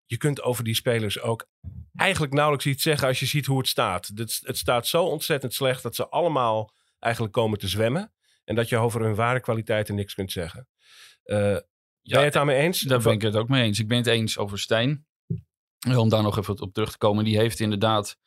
Je 0.06 0.16
kunt 0.16 0.42
over 0.42 0.64
die 0.64 0.74
spelers 0.74 1.20
ook 1.20 1.48
eigenlijk 1.94 2.32
nauwelijks 2.32 2.66
iets 2.66 2.82
zeggen 2.82 3.08
als 3.08 3.20
je 3.20 3.26
ziet 3.26 3.46
hoe 3.46 3.58
het 3.58 3.68
staat. 3.68 4.10
Het, 4.14 4.40
het 4.42 4.58
staat 4.58 4.86
zo 4.86 5.04
ontzettend 5.04 5.54
slecht 5.54 5.82
dat 5.82 5.94
ze 5.94 6.08
allemaal 6.08 6.74
eigenlijk 6.98 7.34
komen 7.34 7.58
te 7.58 7.68
zwemmen. 7.68 8.12
En 8.44 8.54
dat 8.54 8.68
je 8.68 8.76
over 8.76 9.00
hun 9.00 9.14
ware 9.14 9.40
kwaliteiten 9.40 9.94
niks 9.94 10.14
kunt 10.14 10.32
zeggen. 10.32 10.68
ben 11.22 11.64
je 12.02 12.16
het 12.16 12.32
daarmee 12.32 12.58
eens? 12.58 12.80
Daar 12.80 13.02
ben 13.02 13.12
ik 13.12 13.22
het 13.22 13.36
ook 13.36 13.48
mee 13.48 13.62
eens. 13.62 13.78
Ik 13.78 13.88
ben 13.88 13.98
het 13.98 14.06
eens 14.06 14.38
over 14.38 14.58
Stijn. 14.58 15.06
Om 15.96 16.08
daar 16.08 16.22
nog 16.22 16.38
even 16.38 16.60
op 16.60 16.72
terug 16.72 16.90
te 16.90 16.98
komen. 16.98 17.24
Die 17.24 17.38
heeft 17.38 17.60
inderdaad 17.60 18.18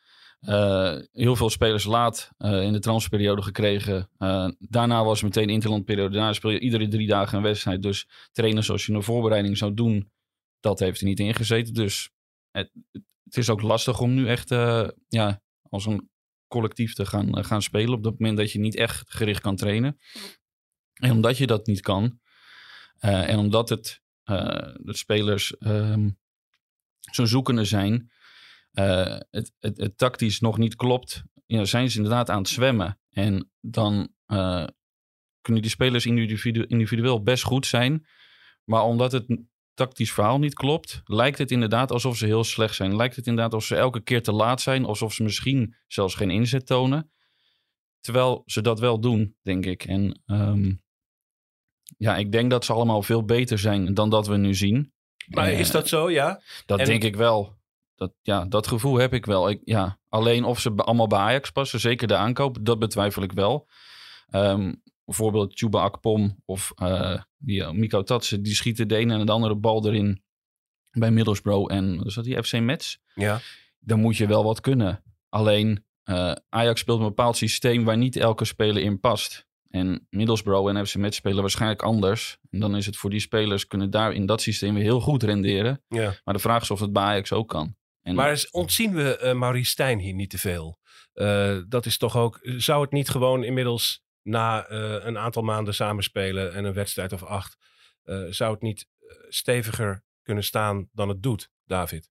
uh, 0.48 0.96
heel 1.12 1.36
veel 1.36 1.50
spelers 1.50 1.84
laat 1.84 2.32
uh, 2.38 2.62
in 2.62 2.74
de 2.74 2.80
transferperiode 2.80 3.42
gekregen. 3.42 4.10
Uh, 4.18 4.50
daarna 4.60 5.04
was 5.04 5.22
meteen 5.22 5.50
interlandperiode. 5.50 6.14
Daarna 6.14 6.34
speel 6.34 6.52
je 6.52 6.60
iedere 6.60 6.88
drie 6.88 7.08
dagen 7.08 7.38
een 7.38 7.44
wedstrijd. 7.44 7.82
Dus 7.82 8.08
trainen 8.32 8.64
zoals 8.64 8.86
je 8.86 8.94
een 8.94 9.04
voorbereiding 9.04 9.58
zou 9.58 9.74
doen, 9.74 10.12
dat 10.60 10.80
heeft 10.80 11.00
er 11.00 11.06
niet 11.06 11.20
ingezeten. 11.20 11.74
Dus 11.74 12.10
het, 12.52 12.72
het 13.24 13.38
is 13.38 13.50
ook 13.50 13.62
lastig 13.62 14.00
om 14.00 14.14
nu 14.14 14.28
echt 14.28 14.50
ja, 15.08 15.42
als 15.62 15.86
een 15.86 16.10
collectief 16.48 16.94
te 16.94 17.06
gaan, 17.06 17.46
gaan 17.46 17.62
spelen. 17.62 17.94
Op 17.94 18.04
het 18.04 18.20
moment 18.20 18.38
dat 18.38 18.52
je 18.52 18.60
niet 18.60 18.76
echt 18.76 19.04
gericht 19.08 19.42
kan 19.42 19.56
trainen. 19.56 20.00
En 20.94 21.12
omdat 21.12 21.38
je 21.38 21.48
dat 21.48 21.68
niet 21.68 21.82
kan. 21.82 22.20
en 23.00 23.38
omdat 23.38 23.70
het, 23.70 24.02
de 24.24 24.94
spelers 24.96 25.56
um, 25.60 26.18
zo 27.12 27.26
zoekende 27.26 27.66
zijn 27.66 28.12
uh, 28.76 29.20
het, 29.32 29.54
het, 29.60 29.78
het, 29.78 29.98
tactisch 29.98 30.40
nog 30.40 30.58
niet 30.58 30.76
klopt, 30.76 31.24
ja, 31.46 31.66
zijn 31.66 31.90
ze 31.90 31.98
inderdaad 31.98 32.30
aan 32.30 32.38
het 32.38 32.48
zwemmen. 32.50 33.00
En 33.10 33.52
dan 33.62 34.10
uh, 34.28 34.66
kunnen 35.42 35.62
die 35.62 35.72
spelers 35.72 36.06
individu 36.06 36.66
individueel 36.68 37.24
best 37.24 37.44
goed 37.44 37.66
zijn. 37.66 38.06
Maar 38.64 38.84
omdat 38.84 39.12
het 39.12 39.40
tactisch 39.74 40.14
verhaal 40.14 40.40
niet 40.40 40.54
klopt, 40.54 41.02
lijkt 41.04 41.38
het 41.38 41.52
inderdaad 41.52 41.92
alsof 41.92 42.18
ze 42.18 42.26
heel 42.26 42.44
slecht 42.44 42.76
zijn. 42.76 42.96
Lijkt 42.96 43.16
het 43.16 43.28
inderdaad 43.28 43.54
alsof 43.54 43.68
ze 43.68 43.76
elke 43.76 44.02
keer 44.02 44.24
te 44.24 44.32
laat 44.32 44.62
zijn, 44.62 44.86
alsof 44.86 45.14
ze 45.14 45.24
misschien 45.24 45.76
zelfs 45.88 46.16
geen 46.16 46.30
inzet 46.30 46.66
tonen. 46.66 47.12
Terwijl 48.00 48.44
ze 48.46 48.62
dat 48.62 48.80
wel 48.80 49.00
doen, 49.00 49.36
denk 49.42 49.66
ik. 49.66 49.84
En 49.84 50.22
um, 50.26 50.84
ja, 51.98 52.18
ik 52.18 52.32
denk 52.32 52.50
dat 52.50 52.66
ze 52.66 52.74
allemaal 52.74 53.02
veel 53.02 53.24
beter 53.24 53.60
zijn 53.60 53.94
dan 53.94 54.10
dat 54.10 54.28
we 54.28 54.38
nu 54.38 54.54
zien. 54.56 54.94
Maar 55.28 55.48
Eh, 55.48 55.60
is 55.60 55.72
dat 55.72 55.88
zo, 55.88 56.12
ja? 56.12 56.42
Dat 56.66 56.80
En- 56.80 56.86
denk 56.86 57.04
ik 57.04 57.16
wel. 57.16 57.58
Dat, 57.96 58.14
ja, 58.22 58.46
dat 58.46 58.68
gevoel 58.68 58.98
heb 58.98 59.14
ik 59.14 59.26
wel. 59.26 59.50
Ik, 59.50 59.62
ja, 59.64 60.00
alleen 60.10 60.44
of 60.44 60.60
ze 60.60 60.76
allemaal 60.76 61.08
bij 61.08 61.20
Ajax 61.20 61.52
passen, 61.52 61.80
zeker 61.80 62.08
de 62.08 62.16
aankoop, 62.16 62.58
dat 62.62 62.80
betwijfel 62.80 63.24
ik 63.24 63.32
wel. 63.32 63.68
Ehm, 64.30 64.74
bijvoorbeeld 65.06 65.58
Chuba 65.58 65.82
Akpom 65.82 66.42
of 66.46 66.72
eh 66.76 67.22
die, 67.38 67.64
eh, 67.64 67.72
Miko 67.72 68.04
Tatsen, 68.04 68.44
die 68.44 68.54
schieten 68.54 68.88
de 68.88 68.96
ene 68.96 69.14
en 69.14 69.26
de 69.26 69.32
andere 69.32 69.56
bal 69.56 69.86
erin 69.86 70.24
bij 70.92 71.12
Middlesbrough 71.12 71.74
en 71.74 72.04
is 72.06 72.14
dat 72.14 72.24
die 72.24 72.44
FC 72.44 72.60
Metz. 72.60 72.98
Ja. 73.16 73.40
Dan 73.80 74.00
moet 74.00 74.18
je 74.18 74.28
wel 74.28 74.44
wat 74.44 74.62
kunnen. 74.62 75.04
Alleen 75.30 75.86
eh, 76.04 76.32
Ajax 76.50 76.80
speelt 76.80 77.00
een 77.00 77.06
bepaald 77.06 77.38
systeem 77.38 77.84
waar 77.84 77.98
niet 77.98 78.16
elke 78.16 78.46
speler 78.46 78.84
in 78.84 79.00
past. 79.00 79.46
En 79.70 80.08
Middlesbrough 80.10 80.70
en 80.70 80.88
FC 80.88 80.96
Metz 80.96 81.18
spelen 81.18 81.42
waarschijnlijk 81.42 81.82
anders. 81.82 82.38
En 82.50 82.60
dan 82.60 82.76
is 82.76 82.86
het 82.86 82.98
voor 82.98 83.10
die 83.10 83.20
spelers 83.20 83.68
kunnen 83.68 83.90
daar 83.90 84.14
in 84.14 84.26
dat 84.26 84.42
systeem 84.42 84.74
weer 84.74 84.84
heel 84.84 85.02
goed 85.02 85.24
renderen. 85.24 85.84
ja. 85.88 86.14
Maar 86.24 86.34
de 86.34 86.40
vraag 86.40 86.62
is 86.62 86.72
of 86.72 86.80
het 86.80 86.94
bij 86.94 87.04
Ajax 87.04 87.32
ook 87.32 87.50
kan. 87.50 87.76
En 88.06 88.16
Maar 88.16 88.48
ontzien 88.52 88.94
we 88.94 89.18
eh 89.18 89.34
Maurice 89.34 89.70
Stijn 89.70 90.00
hier 90.00 90.14
niet 90.14 90.30
te 90.30 90.38
veel? 90.38 90.80
Eh, 91.14 91.58
dat 91.68 91.86
is 91.86 91.98
toch 91.98 92.18
ook... 92.18 92.40
Zou 92.42 92.82
het 92.82 92.92
niet 92.92 93.10
gewoon 93.10 93.44
inmiddels 93.44 94.04
na 94.22 94.66
eh, 94.66 95.06
een 95.06 95.18
aantal 95.18 95.42
maanden 95.44 95.74
samenspelen 95.74 96.54
en 96.54 96.66
een 96.66 96.74
wedstrijd 96.74 97.14
of 97.14 97.24
acht... 97.24 97.58
eh, 98.04 98.24
zou 98.30 98.54
het 98.54 98.62
niet 98.62 98.88
steviger 99.30 100.04
kunnen 100.24 100.44
staan 100.44 100.90
dan 100.92 101.10
het 101.10 101.24
doet, 101.24 101.50
David? 101.66 102.10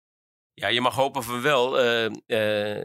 Ja, 0.52 0.68
je 0.68 0.80
mag 0.80 0.94
hopen 0.94 1.22
van 1.22 1.42
wel. 1.42 1.78
Eh, 1.80 2.04
eh, 2.06 2.84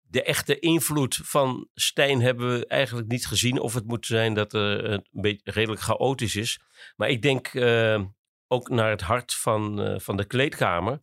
de 0.00 0.22
echte 0.22 0.58
invloed 0.58 1.20
van 1.22 1.68
Stijn 1.74 2.20
hebben 2.20 2.58
we 2.58 2.66
eigenlijk 2.66 3.08
niet 3.08 3.26
gezien. 3.26 3.60
Of 3.60 3.74
het 3.74 3.86
moet 3.86 4.06
zijn 4.06 4.34
dat 4.34 4.52
er 4.52 4.90
een 4.90 5.04
beetje 5.10 5.50
redelijk 5.50 5.80
chaotisch 5.80 6.36
is. 6.36 6.60
Maar 6.96 7.08
ik 7.08 7.22
denk 7.22 7.46
eh, 7.46 8.02
ook 8.46 8.68
naar 8.68 8.90
het 8.90 9.00
hart 9.00 9.34
van, 9.34 9.82
eh, 9.82 9.98
van 9.98 10.16
de 10.16 10.24
kleedkamer. 10.24 11.02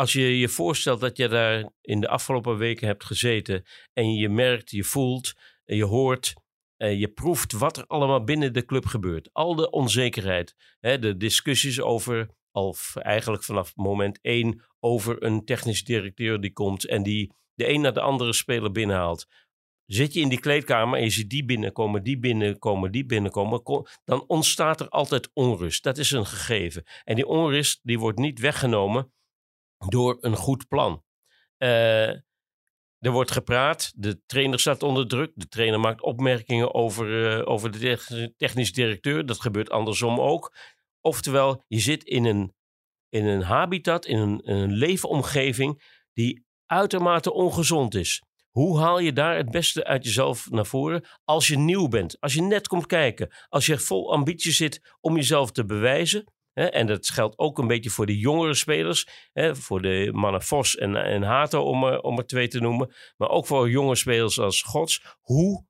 Als 0.00 0.12
je 0.12 0.38
je 0.38 0.48
voorstelt 0.48 1.00
dat 1.00 1.16
je 1.16 1.28
daar 1.28 1.70
in 1.80 2.00
de 2.00 2.08
afgelopen 2.08 2.56
weken 2.56 2.86
hebt 2.86 3.04
gezeten. 3.04 3.64
En 3.92 4.14
je 4.14 4.28
merkt, 4.28 4.70
je 4.70 4.84
voelt, 4.84 5.32
je 5.64 5.84
hoort, 5.84 6.34
je 6.76 7.08
proeft 7.14 7.52
wat 7.52 7.76
er 7.76 7.86
allemaal 7.86 8.24
binnen 8.24 8.52
de 8.52 8.64
club 8.64 8.86
gebeurt. 8.86 9.28
Al 9.32 9.54
de 9.54 9.70
onzekerheid, 9.70 10.54
de 10.80 11.16
discussies 11.16 11.80
over, 11.80 12.30
v- 12.52 12.96
eigenlijk 12.96 13.44
vanaf 13.44 13.76
moment 13.76 14.18
één, 14.22 14.64
over 14.78 15.22
een 15.22 15.44
technisch 15.44 15.84
directeur 15.84 16.40
die 16.40 16.52
komt 16.52 16.86
en 16.86 17.02
die 17.02 17.32
de 17.54 17.68
een 17.68 17.80
naar 17.80 17.94
de 17.94 18.00
andere 18.00 18.32
speler 18.32 18.70
binnenhaalt. 18.72 19.26
Zit 19.86 20.12
je 20.12 20.20
in 20.20 20.28
die 20.28 20.40
kleedkamer 20.40 20.98
en 20.98 21.04
je 21.04 21.10
ziet 21.10 21.30
die 21.30 21.44
binnenkomen, 21.44 22.02
die 22.02 22.18
binnenkomen, 22.18 22.92
die 22.92 23.06
binnenkomen, 23.06 23.62
ko- 23.62 23.86
dan 24.04 24.24
ontstaat 24.26 24.80
er 24.80 24.88
altijd 24.88 25.30
onrust. 25.32 25.82
Dat 25.82 25.98
is 25.98 26.10
een 26.10 26.26
gegeven. 26.26 26.84
En 27.04 27.14
die 27.14 27.26
onrust 27.26 27.80
die 27.82 27.98
wordt 27.98 28.18
niet 28.18 28.38
weggenomen 28.38 29.12
door 29.88 30.18
een 30.20 30.36
goed 30.36 30.68
plan. 30.68 31.04
Eh, 31.56 32.08
er 32.98 33.10
wordt 33.10 33.30
gepraat, 33.30 33.92
de 33.96 34.24
trainer 34.26 34.60
staat 34.60 34.82
onder 34.82 35.08
druk, 35.08 35.32
de 35.34 35.48
trainer 35.48 35.80
maakt 35.80 36.02
opmerkingen 36.02 36.74
over, 36.74 37.38
eh, 37.38 37.48
over 37.48 37.70
de 37.70 38.32
technisch- 38.36 38.72
directeur. 38.72 39.26
Dat 39.26 39.40
gebeurt 39.40 39.70
andersom 39.70 40.20
ook. 40.20 40.54
Oftewel, 41.00 41.64
je 41.66 41.78
zit 41.78 42.04
in 42.04 42.24
een, 42.24 42.54
in 43.08 43.26
een 43.26 43.42
habitat, 43.42 44.06
in 44.06 44.18
een, 44.18 44.40
een 44.50 44.72
leefomgeving 44.72 45.98
die 46.12 46.44
uitermate 46.66 47.32
ongezond 47.32 47.94
is. 47.94 48.22
Hoe 48.50 48.78
haal 48.78 48.98
je 48.98 49.12
daar 49.12 49.36
het 49.36 49.50
beste 49.50 49.84
uit 49.84 50.04
jezelf 50.04 50.50
naar 50.50 50.66
voren 50.66 51.04
als 51.24 51.48
je 51.48 51.58
nieuw 51.58 51.88
bent, 51.88 52.20
als 52.20 52.34
je 52.34 52.42
net 52.42 52.68
komt 52.68 52.86
kijken, 52.86 53.30
als 53.48 53.66
je 53.66 53.78
vol 53.78 54.12
ambitie 54.12 54.52
zit 54.52 54.94
om 55.00 55.16
jezelf 55.16 55.50
te 55.50 55.64
bewijzen? 55.64 56.24
Hè, 56.52 56.64
en 56.64 56.86
dat 56.86 57.08
geldt 57.08 57.38
ook 57.38 57.58
een 57.58 57.66
beetje 57.66 57.90
voor 57.90 58.06
de 58.06 58.18
jongere 58.18 58.54
spelers, 58.54 59.28
hè, 59.32 59.56
voor 59.56 59.82
de 59.82 60.08
mannen 60.12 60.42
Vos 60.42 60.76
en, 60.76 60.96
en 60.96 61.22
Hato 61.22 61.62
om 61.62 61.84
er, 61.84 62.00
om 62.00 62.18
er 62.18 62.26
twee 62.26 62.48
te 62.48 62.60
noemen, 62.60 62.94
maar 63.16 63.28
ook 63.28 63.46
voor 63.46 63.70
jonge 63.70 63.94
spelers 63.94 64.38
als 64.38 64.62
Gods. 64.62 65.16
Hoe 65.20 65.66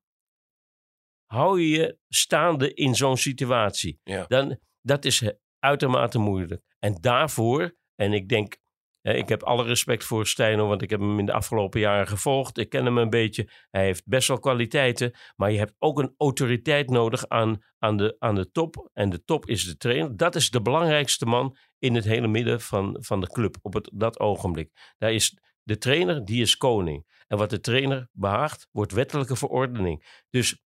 hou 1.25 1.61
je 1.61 1.69
je 1.69 1.97
staande 2.07 2.73
in 2.73 2.95
zo'n 2.95 3.17
situatie? 3.17 3.99
Ja. 4.03 4.25
Dan, 4.27 4.59
dat 4.81 5.05
is 5.05 5.33
uitermate 5.59 6.19
moeilijk. 6.19 6.63
En 6.79 6.97
daarvoor, 7.01 7.75
en 7.95 8.13
ik 8.13 8.29
denk, 8.29 8.57
ik 9.01 9.29
heb 9.29 9.43
alle 9.43 9.63
respect 9.63 10.03
voor 10.03 10.27
Stijno, 10.27 10.67
want 10.67 10.81
ik 10.81 10.89
heb 10.89 10.99
hem 10.99 11.19
in 11.19 11.25
de 11.25 11.33
afgelopen 11.33 11.79
jaren 11.79 12.07
gevolgd. 12.07 12.57
Ik 12.57 12.69
ken 12.69 12.85
hem 12.85 12.97
een 12.97 13.09
beetje. 13.09 13.49
Hij 13.69 13.83
heeft 13.83 14.05
best 14.05 14.27
wel 14.27 14.39
kwaliteiten, 14.39 15.13
maar 15.35 15.51
je 15.51 15.57
hebt 15.57 15.75
ook 15.79 15.99
een 15.99 16.13
autoriteit 16.17 16.89
nodig 16.89 17.27
aan, 17.27 17.63
aan, 17.79 17.97
de, 17.97 18.15
aan 18.19 18.35
de 18.35 18.51
top. 18.51 18.89
En 18.93 19.09
de 19.09 19.23
top 19.23 19.45
is 19.45 19.65
de 19.65 19.77
trainer. 19.77 20.17
Dat 20.17 20.35
is 20.35 20.49
de 20.49 20.61
belangrijkste 20.61 21.25
man 21.25 21.57
in 21.79 21.95
het 21.95 22.05
hele 22.05 22.27
midden 22.27 22.61
van, 22.61 22.97
van 22.99 23.21
de 23.21 23.27
club 23.27 23.57
op 23.61 23.73
het, 23.73 23.89
dat 23.93 24.19
ogenblik. 24.19 24.93
Daar 24.97 25.13
is 25.13 25.37
de 25.63 25.77
trainer, 25.77 26.25
die 26.25 26.41
is 26.41 26.57
koning. 26.57 27.23
En 27.27 27.37
wat 27.37 27.49
de 27.49 27.59
trainer 27.59 28.09
behaagt, 28.11 28.67
wordt 28.71 28.91
wettelijke 28.91 29.35
verordening. 29.35 30.23
Dus 30.29 30.63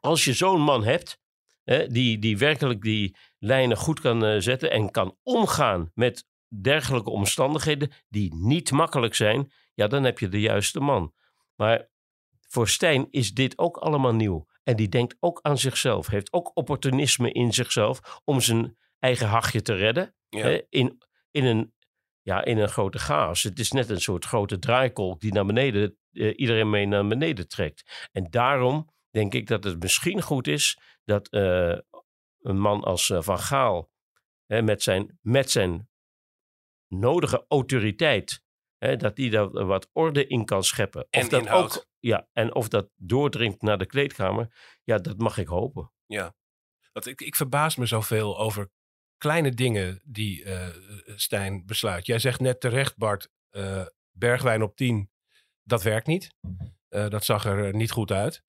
als 0.00 0.24
je 0.24 0.32
zo'n 0.32 0.60
man 0.60 0.84
hebt, 0.84 1.18
hè, 1.64 1.86
die, 1.86 2.18
die 2.18 2.38
werkelijk 2.38 2.82
die 2.82 3.16
lijnen 3.38 3.76
goed 3.76 4.00
kan 4.00 4.24
eh, 4.24 4.40
zetten 4.40 4.70
en 4.70 4.90
kan 4.90 5.16
omgaan 5.22 5.90
met 5.94 6.26
dergelijke 6.48 7.10
omstandigheden 7.10 7.90
die 8.08 8.34
niet 8.34 8.70
makkelijk 8.70 9.14
zijn, 9.14 9.52
ja, 9.74 9.86
dan 9.86 10.04
heb 10.04 10.18
je 10.18 10.28
de 10.28 10.40
juiste 10.40 10.80
man. 10.80 11.14
Maar 11.54 11.88
voor 12.48 12.68
Stijn 12.68 13.06
is 13.10 13.34
dit 13.34 13.58
ook 13.58 13.76
allemaal 13.76 14.14
nieuw. 14.14 14.46
En 14.62 14.76
die 14.76 14.88
denkt 14.88 15.16
ook 15.20 15.38
aan 15.42 15.58
zichzelf, 15.58 16.06
heeft 16.06 16.32
ook 16.32 16.50
opportunisme 16.54 17.32
in 17.32 17.52
zichzelf 17.52 18.20
om 18.24 18.40
zijn 18.40 18.76
eigen 18.98 19.26
hachje 19.26 19.62
te 19.62 19.74
redden. 19.74 20.14
Ja. 20.28 20.42
Hè, 20.42 20.62
in, 20.68 21.02
in, 21.30 21.44
een, 21.44 21.74
ja, 22.22 22.44
in 22.44 22.58
een 22.58 22.68
grote 22.68 22.98
chaos. 22.98 23.42
Het 23.42 23.58
is 23.58 23.72
net 23.72 23.90
een 23.90 24.00
soort 24.00 24.24
grote 24.24 24.58
draaikolk 24.58 25.20
die 25.20 25.32
naar 25.32 25.46
beneden, 25.46 25.98
eh, 26.12 26.32
iedereen 26.36 26.70
mee 26.70 26.86
naar 26.86 27.06
beneden 27.06 27.48
trekt. 27.48 28.08
En 28.12 28.26
daarom 28.30 28.90
denk 29.10 29.34
ik 29.34 29.46
dat 29.46 29.64
het 29.64 29.82
misschien 29.82 30.22
goed 30.22 30.46
is 30.46 30.78
dat 31.04 31.28
eh, 31.28 31.78
een 32.40 32.58
man 32.58 32.82
als 32.82 33.10
eh, 33.10 33.22
Van 33.22 33.38
Gaal 33.38 33.90
hè, 34.46 34.62
met, 34.62 34.82
zijn, 34.82 35.18
met 35.20 35.50
zijn 35.50 35.88
nodige 36.98 37.44
autoriteit, 37.48 38.44
hè, 38.78 38.96
dat 38.96 39.16
die 39.16 39.30
daar 39.30 39.66
wat 39.66 39.90
orde 39.92 40.26
in 40.26 40.44
kan 40.44 40.64
scheppen. 40.64 41.06
En 41.10 41.22
of 41.22 41.28
dat 41.28 41.40
inhoud. 41.40 41.76
ook, 41.76 41.86
ja, 41.98 42.28
en 42.32 42.54
of 42.54 42.68
dat 42.68 42.88
doordringt 42.96 43.62
naar 43.62 43.78
de 43.78 43.86
kleedkamer, 43.86 44.78
ja, 44.84 44.98
dat 44.98 45.18
mag 45.18 45.38
ik 45.38 45.46
hopen. 45.46 45.92
Want 46.92 47.06
ik, 47.06 47.20
ik 47.20 47.36
verbaas 47.36 47.76
me 47.76 47.86
zoveel 47.86 48.38
over 48.38 48.70
kleine 49.18 49.50
dingen 49.50 50.00
die 50.04 50.44
eh, 50.44 50.68
Stijn 51.16 51.66
besluit. 51.66 52.06
Jij 52.06 52.18
zegt 52.18 52.40
net 52.40 52.60
terecht, 52.60 52.96
Bart, 52.96 53.28
eh, 53.50 53.86
Bergwijn 54.10 54.62
op 54.62 54.76
10, 54.76 55.10
dat 55.62 55.82
werkt 55.82 56.06
niet. 56.06 56.34
Eh, 56.88 57.08
dat 57.08 57.24
zag 57.24 57.44
er 57.44 57.74
niet 57.74 57.90
goed 57.90 58.10
uit. 58.10 58.44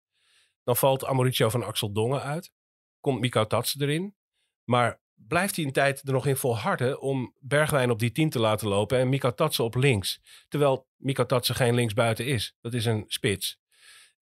Dan 0.63 0.75
valt 0.75 1.05
Amoricio 1.05 1.49
van 1.49 1.63
Axel 1.63 1.93
Dongen 1.93 2.21
uit. 2.21 2.51
Komt 2.99 3.19
Miko 3.19 3.47
Tatsen 3.47 3.81
erin. 3.81 4.15
Maar 4.63 5.01
blijft 5.27 5.55
hij 5.55 5.65
een 5.65 5.71
tijd 5.71 6.01
er 6.07 6.13
nog 6.13 6.25
in 6.25 6.35
volharden 6.35 7.01
om 7.01 7.35
Bergwijn 7.39 7.91
op 7.91 7.99
die 7.99 8.11
10 8.11 8.29
te 8.29 8.39
laten 8.39 8.67
lopen 8.67 8.97
en 8.97 9.09
Miko 9.09 9.33
Tatsen 9.33 9.63
op 9.63 9.75
links. 9.75 10.19
Terwijl 10.47 10.87
Miko 10.97 11.25
Tatsen 11.25 11.55
geen 11.55 11.75
linksbuiten 11.75 12.25
is. 12.25 12.55
Dat 12.61 12.73
is 12.73 12.85
een 12.85 13.03
spits. 13.07 13.59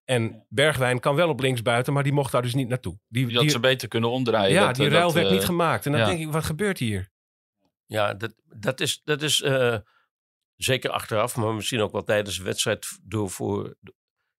En 0.04 0.46
Bergwijn 0.48 1.00
kan 1.00 1.14
wel 1.14 1.28
op 1.28 1.40
linksbuiten, 1.40 1.92
maar 1.92 2.02
die 2.02 2.12
mocht 2.12 2.32
daar 2.32 2.42
dus 2.42 2.54
niet 2.54 2.68
naartoe. 2.68 2.98
Die, 3.08 3.26
die 3.26 3.36
had 3.36 3.50
ze 3.50 3.60
beter 3.60 3.88
kunnen 3.88 4.10
omdraaien. 4.10 4.52
ja, 4.52 4.66
Dat, 4.66 4.74
die 4.74 4.86
eh, 4.86 4.92
ruil 4.92 5.04
dat, 5.04 5.14
werd 5.14 5.26
eh, 5.26 5.32
niet 5.32 5.44
gemaakt. 5.44 5.86
En 5.86 5.92
dan 5.92 6.00
ja. 6.00 6.06
denk 6.06 6.20
ik, 6.20 6.30
wat 6.30 6.44
gebeurt 6.44 6.78
hier? 6.78 7.10
Ja, 7.86 8.14
dat, 8.14 8.34
dat 8.44 8.80
is, 8.80 9.00
dat 9.04 9.22
is 9.22 9.42
eh, 9.42 9.78
zeker 10.56 10.90
achteraf, 10.90 11.36
maar 11.36 11.54
misschien 11.54 11.80
ook 11.80 11.92
wel 11.92 12.02
tijdens 12.02 12.36
de 12.36 12.42
wedstrijd 12.42 12.98
door 13.02 13.30
voor 13.30 13.76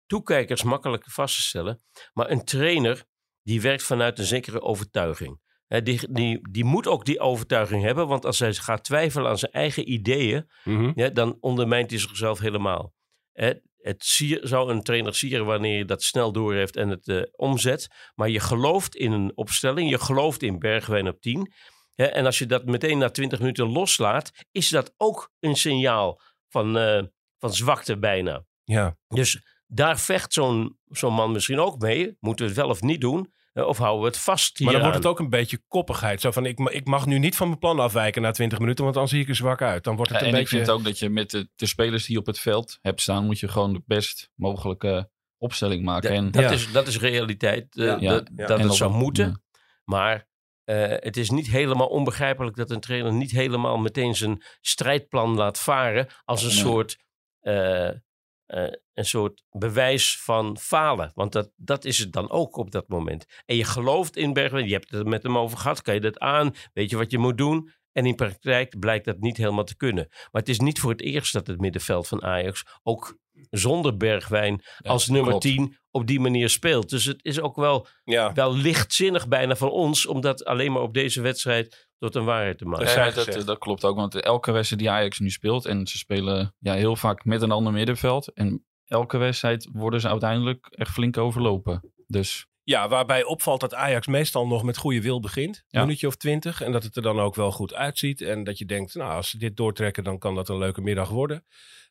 toekijkers 0.05 0.63
makkelijk 0.63 1.03
vast 1.11 1.35
te 1.35 1.41
stellen. 1.41 1.81
Maar 2.13 2.29
een 2.29 2.45
trainer 2.45 3.05
die 3.43 3.61
werkt 3.61 3.83
vanuit 3.83 4.19
een 4.19 4.25
zekere 4.25 4.61
overtuiging. 4.61 5.39
Die, 5.67 6.11
die, 6.11 6.49
die 6.51 6.63
moet 6.63 6.87
ook 6.87 7.05
die 7.05 7.19
overtuiging 7.19 7.83
hebben, 7.83 8.07
want 8.07 8.25
als 8.25 8.39
hij 8.39 8.53
gaat 8.53 8.83
twijfelen 8.83 9.29
aan 9.29 9.37
zijn 9.37 9.51
eigen 9.51 9.91
ideeën, 9.91 10.49
ja, 10.95 11.09
dan 11.09 11.37
ondermijnt 11.39 11.89
hij 11.89 11.99
zichzelf 11.99 12.39
helemaal. 12.39 12.93
Hè, 13.31 13.53
het 13.77 14.03
sier, 14.03 14.39
zou 14.43 14.71
een 14.71 14.83
trainer 14.83 15.15
sieren 15.15 15.45
wanneer 15.45 15.77
je 15.77 15.85
dat 15.85 16.03
snel 16.03 16.31
doorheeft 16.31 16.75
en 16.75 16.89
het 16.89 17.07
eh, 17.07 17.21
omzet. 17.31 17.87
Maar 18.15 18.29
je 18.29 18.39
gelooft 18.39 18.95
in 18.95 19.11
een 19.11 19.31
opstelling, 19.35 19.89
je 19.89 19.99
gelooft 19.99 20.43
in 20.43 20.59
Bergwijn 20.59 21.07
op 21.07 21.21
10. 21.21 21.51
Hè, 21.95 22.05
en 22.05 22.25
als 22.25 22.37
je 22.37 22.45
dat 22.45 22.65
meteen 22.65 22.97
na 22.97 23.09
20 23.09 23.39
minuten 23.39 23.71
loslaat, 23.71 24.31
is 24.51 24.69
dat 24.69 24.93
ook 24.97 25.31
een 25.39 25.55
signaal 25.55 26.21
van, 26.49 26.77
eh, 26.77 27.03
van 27.39 27.53
zwakte 27.53 27.97
bijna. 27.99 28.45
Ja, 28.63 28.97
Dus 29.07 29.41
daar 29.67 29.99
vecht 29.99 30.33
zo'n 30.33 30.79
zo'n 30.85 31.13
man 31.13 31.31
misschien 31.31 31.59
ook 31.59 31.79
mee. 31.79 32.17
Moeten 32.19 32.45
we 32.45 32.51
het 32.51 32.61
wel 32.61 32.69
of 32.69 32.81
niet 32.81 33.01
doen? 33.01 33.33
Eh, 33.57 33.67
of 33.67 33.77
houden 33.77 34.01
we 34.01 34.07
het 34.07 34.17
vast 34.17 34.59
maar 34.59 34.73
dan 34.73 34.81
wordt 34.81 34.97
het 34.97 35.05
ook 35.05 35.19
een 35.19 35.29
beetje 35.29 35.61
koppigheid. 35.67 36.21
Zo 36.21 36.31
van, 36.31 36.45
ik, 36.45 36.59
ik 36.59 36.85
mag 36.85 37.05
nu 37.05 37.19
niet 37.19 37.35
van 37.35 37.47
mijn 37.47 37.59
plan 37.59 37.79
afwijken 37.79 38.21
na 38.21 38.31
20 38.31 38.59
minuten, 38.59 38.83
want 38.83 38.95
dan 38.95 39.07
zie 39.07 39.21
ik 39.21 39.29
er 39.29 39.35
zwak 39.35 39.61
uit. 39.61 39.83
Dan 39.83 39.95
wordt 39.95 40.11
het 40.11 40.19
Ja, 40.21 40.27
een 40.27 40.33
en 40.33 40.39
beetje... 40.39 40.57
ik 40.57 40.65
vind 40.65 40.77
ook 40.77 40.83
dat 40.85 40.99
je 40.99 41.09
met 41.09 41.29
de, 41.29 41.49
de 41.55 41.65
spelers 41.65 42.05
die 42.05 42.13
je 42.13 42.19
op 42.19 42.25
het 42.25 42.39
veld 42.39 42.77
hebt 42.81 43.01
staan, 43.01 43.25
moet 43.25 43.39
je 43.39 43.47
gewoon 43.47 43.73
de 43.73 43.81
best 43.85 44.29
mogelijke 44.35 45.09
opstelling 45.37 45.83
maken. 45.83 46.09
Ja, 46.11 46.15
en 46.17 46.31
dat, 46.31 46.41
Ja. 46.43 46.49
is, 46.51 46.71
dat 46.71 46.87
is 46.87 46.99
realiteit. 46.99 47.75
eh, 47.77 47.85
Ja. 47.85 47.95
dat 47.99 48.29
Ja. 48.35 48.45
dat 48.47 48.59
het 48.59 48.73
zou 48.73 48.91
moeten. 48.93 49.25
ja. 49.27 49.59
Maar 49.83 50.27
eh, 50.63 50.83
het 50.89 51.17
is 51.17 51.29
niet 51.29 51.47
helemaal 51.47 51.87
onbegrijpelijk 51.87 52.55
dat 52.55 52.71
een 52.71 52.79
trainer 52.79 53.13
niet 53.13 53.31
helemaal 53.31 53.77
meteen 53.77 54.15
zijn 54.15 54.43
strijdplan 54.61 55.35
laat 55.35 55.59
varen 55.59 56.07
als 56.25 56.41
een 56.41 56.47
Nee. 56.49 56.57
soort. 56.57 56.97
eh, 57.39 57.89
eh, 58.47 58.67
een 58.93 59.05
soort 59.05 59.43
bewijs 59.49 60.21
van 60.21 60.57
falen. 60.57 61.11
Want 61.13 61.31
dat, 61.31 61.51
dat 61.55 61.85
is 61.85 61.97
het 61.97 62.13
dan 62.13 62.29
ook 62.29 62.55
op 62.57 62.71
dat 62.71 62.87
moment. 62.87 63.25
En 63.45 63.55
je 63.55 63.63
gelooft 63.63 64.15
in 64.15 64.33
Bergwijn, 64.33 64.67
je 64.67 64.73
hebt 64.73 64.91
het 64.91 65.07
met 65.07 65.23
hem 65.23 65.37
over 65.37 65.57
gehad, 65.57 65.81
kan 65.81 65.93
je 65.93 65.99
dat 65.99 66.19
aan, 66.19 66.53
weet 66.73 66.89
je 66.89 66.97
wat 66.97 67.11
je 67.11 67.17
moet 67.17 67.37
doen. 67.37 67.71
En 67.91 68.05
in 68.05 68.15
praktijk 68.15 68.79
blijkt 68.79 69.05
dat 69.05 69.19
niet 69.19 69.37
helemaal 69.37 69.63
te 69.63 69.75
kunnen. 69.75 70.07
Maar 70.09 70.41
het 70.41 70.49
is 70.49 70.59
niet 70.59 70.79
voor 70.79 70.91
het 70.91 71.01
eerst 71.01 71.33
dat 71.33 71.47
het 71.47 71.59
middenveld 71.59 72.07
van 72.07 72.23
Ajax 72.23 72.63
ook 72.83 73.17
zonder 73.49 73.97
Bergwijn 73.97 74.61
Ja, 74.77 74.89
als 74.89 75.07
nummer 75.07 75.29
klopt. 75.29 75.43
10 75.43 75.77
op 75.91 76.07
die 76.07 76.19
manier 76.19 76.49
speelt. 76.49 76.89
Dus 76.89 77.05
het 77.05 77.23
is 77.23 77.39
ook 77.39 77.55
wel, 77.55 77.87
Ja, 78.03 78.33
wel 78.33 78.55
lichtzinnig 78.55 79.27
bijna 79.27 79.55
van 79.55 79.69
ons 79.69 80.05
om 80.05 80.21
dat 80.21 80.45
alleen 80.45 80.71
maar 80.71 80.81
op 80.81 80.93
deze 80.93 81.21
wedstrijd 81.21 81.87
tot 81.97 82.15
een 82.15 82.25
waarheid 82.25 82.57
te 82.57 82.65
maken. 82.65 82.85
Dat 82.85 83.25
Ja, 83.25 83.33
dat, 83.33 83.45
dat 83.45 83.57
klopt 83.57 83.83
ook, 83.83 83.95
want 83.95 84.15
elke 84.21 84.51
wedstrijd 84.51 84.81
die 84.81 84.91
Ajax 84.91 85.19
nu 85.19 85.29
speelt... 85.29 85.65
en 85.65 85.87
ze 85.87 85.97
spelen 85.97 86.55
ja, 86.59 86.73
heel 86.73 86.95
vaak 86.95 87.25
met 87.25 87.41
een 87.41 87.51
ander 87.51 87.73
middenveld... 87.73 88.33
en 88.33 88.65
elke 88.85 89.17
wedstrijd 89.17 89.69
worden 89.71 90.01
ze 90.01 90.07
uiteindelijk 90.09 90.67
echt 90.69 90.91
flink 90.91 91.17
overlopen. 91.17 91.91
Dus 92.07 92.45
Ja, 92.63 92.87
waarbij 92.87 93.23
opvalt 93.23 93.59
dat 93.61 93.73
Ajax 93.73 94.07
meestal 94.07 94.47
nog 94.47 94.63
met 94.63 94.77
goede 94.77 95.01
wil 95.01 95.19
begint. 95.19 95.55
Een 95.57 95.63
Ja. 95.67 95.81
minuutje 95.81 96.07
of 96.07 96.15
twintig. 96.15 96.61
En 96.61 96.71
dat 96.71 96.83
het 96.83 96.95
er 96.95 97.01
dan 97.01 97.19
ook 97.19 97.35
wel 97.35 97.51
goed 97.51 97.73
uitziet. 97.73 98.21
En 98.21 98.43
dat 98.43 98.57
je 98.57 98.65
denkt, 98.65 98.95
nou, 98.95 99.11
als 99.11 99.29
ze 99.29 99.37
dit 99.37 99.57
doortrekken, 99.57 100.03
dan 100.03 100.17
kan 100.19 100.35
dat 100.35 100.49
een 100.49 100.57
leuke 100.57 100.81
middag 100.81 101.09
worden. 101.09 101.45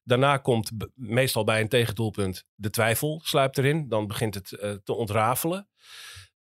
Daarna 0.06 0.36
komt 0.36 0.70
meestal 0.94 1.44
bij 1.44 1.60
een 1.60 1.68
tegendoelpunt 1.68 2.44
de 2.54 2.70
twijfel, 2.70 3.20
sluipt 3.24 3.58
erin. 3.58 3.88
Dan 3.88 4.06
begint 4.06 4.34
het 4.34 4.52
eh, 4.52 4.72
te 4.72 4.92
ontrafelen. 4.92 5.68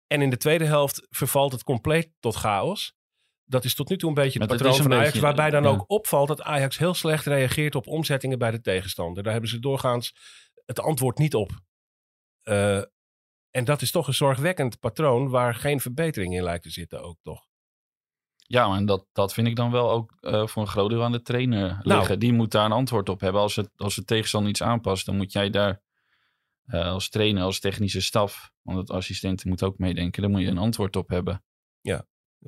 En 0.06 0.22
in 0.22 0.30
de 0.30 0.36
tweede 0.36 0.64
helft 0.64 1.06
vervalt 1.10 1.52
het 1.52 1.62
compleet 1.62 2.10
tot 2.20 2.34
chaos. 2.34 2.94
Dat 3.44 3.64
is 3.64 3.74
tot 3.74 3.88
nu 3.88 3.96
toe 3.96 4.08
een 4.08 4.14
beetje 4.14 4.38
het 4.38 4.48
Maar 4.48 4.58
patroon 4.58 4.76
van 4.76 4.92
Ajax. 4.92 5.06
beetje, 5.06 5.20
waarbij 5.20 5.50
dan 5.50 5.62
ja. 5.62 5.68
ook 5.68 5.84
opvalt 5.86 6.28
dat 6.28 6.42
Ajax 6.42 6.78
heel 6.78 6.94
slecht 6.94 7.26
reageert 7.26 7.74
op 7.74 7.86
omzettingen 7.86 8.38
bij 8.38 8.50
de 8.50 8.60
tegenstander. 8.60 9.22
Daar 9.22 9.32
hebben 9.32 9.50
ze 9.50 9.58
doorgaans 9.58 10.14
het 10.64 10.80
antwoord 10.80 11.18
niet 11.18 11.34
op. 11.34 11.50
Eh, 12.42 12.82
en 13.50 13.64
dat 13.64 13.82
is 13.82 13.90
toch 13.90 14.06
een 14.06 14.14
zorgwekkend 14.14 14.78
patroon 14.78 15.28
waar 15.28 15.54
geen 15.54 15.80
verbetering 15.80 16.34
in 16.34 16.42
lijkt 16.42 16.62
te 16.62 16.70
zitten 16.70 17.02
ook 17.02 17.18
toch. 17.22 17.46
Ja, 18.46 18.74
en 18.76 18.87
dat, 18.87 19.07
dat 19.12 19.35
vind 19.35 19.46
ik 19.46 19.57
dan 19.57 19.70
wel 19.70 19.90
ook 19.90 20.16
eh, 20.20 20.46
voor 20.46 20.62
een 20.62 20.68
groot 20.68 20.90
deel 20.90 21.02
aan 21.02 21.12
de 21.12 21.22
trainer 21.22 21.68
Nou. 21.83 21.98
liggen. 21.98 22.18
Die 22.18 22.33
moet 22.33 22.50
daar 22.50 22.64
een 22.64 22.72
antwoord 22.72 23.09
op 23.09 23.20
hebben. 23.20 23.40
Als 23.40 23.57
het, 23.57 23.70
als 23.76 23.94
de 23.94 24.04
tegenstander 24.04 24.50
iets 24.50 24.62
aanpast, 24.62 25.07
dan 25.07 25.16
moet 25.16 25.33
jij 25.33 25.50
daar 25.50 25.83
eh, 26.66 26.87
als 26.87 27.09
trainer, 27.09 27.42
als 27.42 27.61
technische 27.61 28.00
staf... 28.00 28.50
want 28.62 28.78
het 28.78 28.90
assistenten 28.90 29.48
moet 29.48 29.62
ook 29.62 29.78
meedenken, 29.78 30.22
daar 30.22 30.30
moet 30.30 30.40
je 30.40 30.46
een 30.46 30.59
antwoord 30.59 30.96
op 30.96 31.09
hebben. 31.09 31.42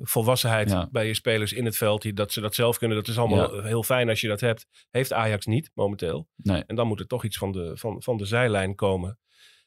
Volwassenheid 0.01 0.69
Ja. 0.69 0.87
bij 0.91 1.07
je 1.07 1.13
spelers 1.13 1.53
in 1.53 1.65
het 1.65 1.77
veld, 1.77 2.01
die, 2.01 2.13
dat 2.13 2.31
ze 2.31 2.41
dat 2.41 2.55
zelf 2.55 2.77
kunnen, 2.77 2.97
dat 2.97 3.07
is 3.07 3.17
allemaal 3.17 3.61
heel 3.61 3.83
fijn 3.83 4.09
als 4.09 4.21
je 4.21 4.27
dat 4.27 4.39
hebt. 4.39 4.65
Heeft 4.89 5.13
Ajax 5.13 5.45
niet 5.45 5.71
momenteel. 5.73 6.27
Nee. 6.35 6.63
En 6.65 6.75
dan 6.75 6.87
moet 6.87 6.99
er 6.99 7.07
toch 7.07 7.23
iets 7.23 7.37
van 7.37 7.51
de, 7.51 7.77
van, 7.77 8.03
van 8.03 8.17
de 8.17 8.25
zijlijn 8.25 8.75
komen. 8.75 9.19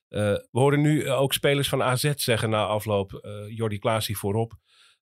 Eh, 0.08 0.20
we 0.20 0.48
horen 0.50 0.80
nu 0.80 1.10
ook 1.10 1.32
spelers 1.32 1.68
van 1.68 1.82
AZ 1.82 2.12
zeggen 2.14 2.50
na 2.50 2.66
afloop, 2.66 3.20
Jordi 3.48 3.78
Klaas 3.78 4.06
hier 4.06 4.16
voorop, 4.16 4.52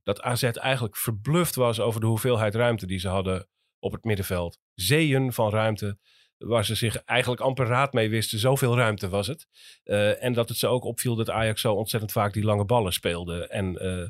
dat 0.09 0.21
AZ 0.21 0.43
eigenlijk 0.43 0.97
verbluft 0.97 1.55
was 1.55 1.81
over 1.81 2.01
de 2.01 2.07
hoeveelheid 2.07 2.55
ruimte 2.55 2.87
die 2.87 2.99
ze 2.99 3.09
hadden 3.09 3.49
op 3.79 3.93
het 3.93 4.05
middenveld. 4.05 4.59
Zeeën 4.75 5.33
van 5.33 5.51
ruimte, 5.51 5.99
waar 6.37 6.65
ze 6.65 6.75
zich 6.75 6.97
eigenlijk 6.97 7.41
amper 7.41 7.67
raad 7.67 7.93
mee 7.93 8.09
wisten. 8.09 8.39
Zoveel 8.39 8.77
ruimte 8.77 9.09
was 9.09 9.27
het. 9.27 9.47
Eh, 9.83 10.25
en 10.25 10.33
dat 10.33 10.49
het 10.49 10.59
ze 10.59 10.67
ook 10.67 10.85
opviel 10.85 11.15
dat 11.15 11.31
Ajax 11.31 11.61
zo 11.61 11.75
ontzettend 11.75 12.13
vaak 12.13 12.33
die 12.33 12.45
lange 12.45 12.65
ballen 12.65 12.93
speelde. 12.93 13.49
En 13.49 13.77
eh, 13.77 14.09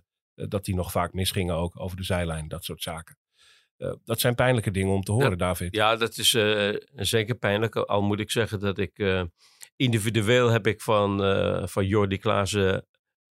dat 0.49 0.65
die 0.65 0.75
nog 0.75 0.91
vaak 0.91 1.13
misgingen 1.13 1.55
ook 1.55 1.81
over 1.81 1.97
de 1.97 2.05
zijlijn, 2.05 2.49
dat 2.49 2.65
soort 2.65 2.83
zaken. 2.83 3.19
Eh, 3.77 3.93
dat 4.05 4.21
zijn 4.21 4.35
pijnlijke 4.35 4.71
dingen 4.71 4.95
om 4.95 5.03
te 5.03 5.13
horen, 5.13 5.39
David. 5.39 5.75
Ja, 5.75 5.97
dat 5.97 6.19
is 6.19 6.31
zeker 6.95 7.35
pijnlijk. 7.35 7.77
Al 7.77 8.03
moet 8.03 8.21
ik 8.21 8.31
zeggen 8.31 8.61
dat 8.61 8.79
ik 8.79 9.27
individueel 9.77 10.49
heb 10.49 10.67
ik 10.67 10.81
van, 10.81 11.19
van 11.69 11.87
Jordi 11.87 12.19
Klaassen 12.19 12.87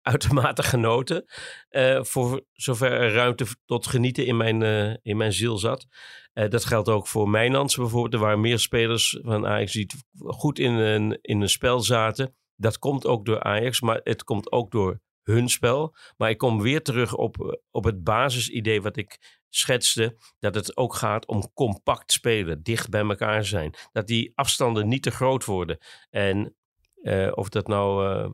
uitermate 0.12 0.63
genoten. 0.63 1.26
Eh, 1.70 2.04
voor 2.04 2.46
zover 2.52 2.92
er 2.92 3.13
ruimte 3.13 3.46
tot 3.66 3.88
genieten 3.88 4.26
in 4.26 4.38
mijn, 4.38 4.62
eh, 4.62 4.94
in 5.02 5.18
mijn 5.18 5.34
ziel 5.34 5.58
zat. 5.58 5.88
Eh, 6.34 6.50
dat 6.50 6.66
geldt 6.66 6.89
ook 6.89 7.08
voor 7.08 7.30
Mijnans 7.30 7.76
bijvoorbeeld. 7.76 8.13
Er 8.13 8.20
waren 8.20 8.42
meer 8.42 8.60
spelers 8.60 9.20
van 9.22 9.48
Ajax 9.48 9.72
die 9.72 9.88
goed 10.18 10.60
in 10.60 10.74
een, 10.74 11.20
in 11.22 11.42
een 11.42 11.50
spel 11.50 11.80
zaten. 11.80 12.36
Dat 12.56 12.78
komt 12.80 13.06
ook 13.06 13.26
door 13.26 13.44
Ajax, 13.44 13.82
maar 13.82 14.00
het 14.04 14.24
komt 14.24 14.52
ook 14.52 14.72
door 14.72 15.00
hun 15.24 15.50
spel. 15.50 15.96
Maar 16.18 16.30
ik 16.30 16.38
kom 16.38 16.62
weer 16.62 16.82
terug 16.82 17.16
op, 17.16 17.62
op 17.72 17.84
het 17.84 18.04
basisidee 18.04 18.82
wat 18.82 18.98
ik 18.98 19.42
schetste. 19.50 20.18
Dat 20.39 20.56
het 20.56 20.78
ook 20.78 20.96
gaat 20.96 21.28
om 21.28 21.54
compact 21.54 22.12
spelen, 22.12 22.63
dicht 22.63 22.89
bij 22.89 23.02
elkaar 23.02 23.46
zijn. 23.46 23.74
Dat 23.92 24.08
die 24.08 24.32
afstanden 24.36 24.88
niet 24.88 25.04
te 25.04 25.12
groot 25.12 25.46
worden. 25.46 25.78
En 26.10 26.56
of 27.34 27.50
dat 27.50 27.68
nou 27.68 28.34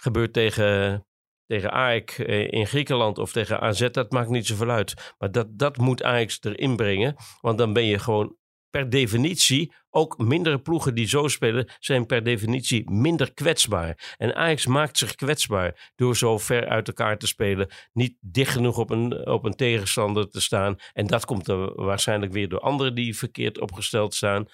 gebeurt 0.00 0.32
tegen, 0.32 1.06
tegen 1.46 1.70
AEK 1.70 2.10
eh, 2.10 2.52
in 2.52 2.66
Griekenland 2.66 3.18
of 3.18 3.32
tegen 3.32 3.60
AZ, 3.60 3.88
dat 3.90 4.12
maakt 4.12 4.28
niet 4.28 4.46
zoveel 4.46 4.70
uit. 4.70 5.14
Maar 5.18 5.30
dat, 5.30 5.46
dat 5.50 5.76
moet 5.76 6.02
Ajax 6.02 6.38
erin 6.42 6.76
brengen. 6.76 7.16
Want 7.40 7.58
dan 7.58 7.72
ben 7.72 7.84
je 7.84 7.98
gewoon 7.98 8.36
per 8.70 8.90
definitie, 8.90 9.74
ook 9.90 10.18
mindere 10.18 10.60
ploegen 10.60 10.94
die 10.94 11.06
zo 11.08 11.28
spelen, 11.28 11.68
zijn 11.78 12.06
per 12.06 12.22
definitie 12.22 12.90
minder 12.90 13.34
kwetsbaar. 13.34 14.14
En 14.16 14.34
Ajax 14.34 14.66
maakt 14.66 14.98
zich 14.98 15.14
kwetsbaar 15.14 15.92
door 15.96 16.16
zo 16.16 16.38
ver 16.38 16.68
uit 16.68 16.88
elkaar 16.88 17.18
te 17.18 17.26
spelen, 17.26 17.68
niet 17.92 18.16
dicht 18.20 18.52
genoeg 18.52 18.78
op 18.78 18.90
een, 18.90 19.26
op 19.26 19.44
een 19.44 19.56
tegenstander 19.56 20.28
te 20.28 20.40
staan. 20.40 20.76
En 20.92 21.06
dat 21.06 21.24
komt 21.24 21.48
er 21.48 21.82
waarschijnlijk 21.84 22.32
weer 22.32 22.48
door 22.48 22.60
anderen 22.60 22.94
die 22.94 23.16
verkeerd 23.16 23.60
opgesteld 23.60 24.14
staan. 24.14 24.46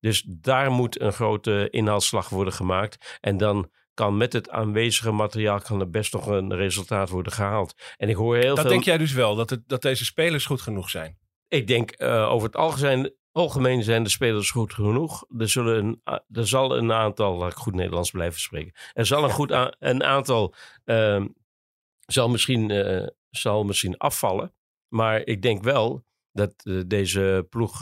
Dus 0.00 0.24
daar 0.26 0.70
moet 0.70 1.00
een 1.00 1.12
grote 1.12 1.68
inhaalslag 1.70 2.28
worden 2.28 2.52
gemaakt. 2.52 3.18
En 3.20 3.36
dan 3.36 3.70
kan 3.94 4.16
met 4.16 4.32
het 4.32 4.50
aanwezige 4.50 5.10
materiaal 5.10 5.60
kan 5.60 5.80
er 5.80 5.90
best 5.90 6.12
nog 6.12 6.26
een 6.26 6.54
resultaat 6.54 7.08
worden 7.08 7.32
gehaald. 7.32 7.74
En 7.96 8.08
ik 8.08 8.16
hoor 8.16 8.36
heel 8.36 8.54
Dat 8.54 8.60
veel... 8.60 8.70
denk 8.70 8.84
jij 8.84 8.98
dus 8.98 9.12
wel, 9.12 9.34
dat, 9.34 9.50
het, 9.50 9.68
dat 9.68 9.82
deze 9.82 10.04
spelers 10.04 10.46
goed 10.46 10.60
genoeg 10.60 10.90
zijn? 10.90 11.18
Ik 11.48 11.66
denk 11.66 11.90
eh, 11.90 12.30
over 12.30 12.46
het 12.46 12.56
algemeen, 12.56 13.14
algemeen 13.32 13.82
zijn 13.82 14.02
de 14.02 14.08
spelers 14.08 14.50
goed 14.50 14.74
genoeg. 14.74 15.24
Er, 15.38 15.48
zullen 15.48 15.84
een, 15.84 16.22
er 16.32 16.48
zal 16.48 16.76
een 16.76 16.92
aantal, 16.92 17.36
laat 17.36 17.52
ik 17.52 17.58
goed 17.58 17.74
Nederlands 17.74 18.10
blijven 18.10 18.40
spreken. 18.40 18.72
Er 18.92 19.06
zal 19.06 19.24
een, 19.24 19.30
goed 19.40 19.50
een 19.78 20.02
aantal 20.02 20.54
ehm, 20.84 21.28
zal, 22.06 22.28
misschien, 22.28 22.70
eh, 22.70 23.06
zal 23.30 23.64
misschien 23.64 23.96
afvallen. 23.96 24.54
Maar 24.88 25.20
ik 25.20 25.42
denk 25.42 25.62
wel 25.62 26.04
dat 26.32 26.54
eh, 26.56 26.80
deze 26.86 27.46
ploeg 27.50 27.80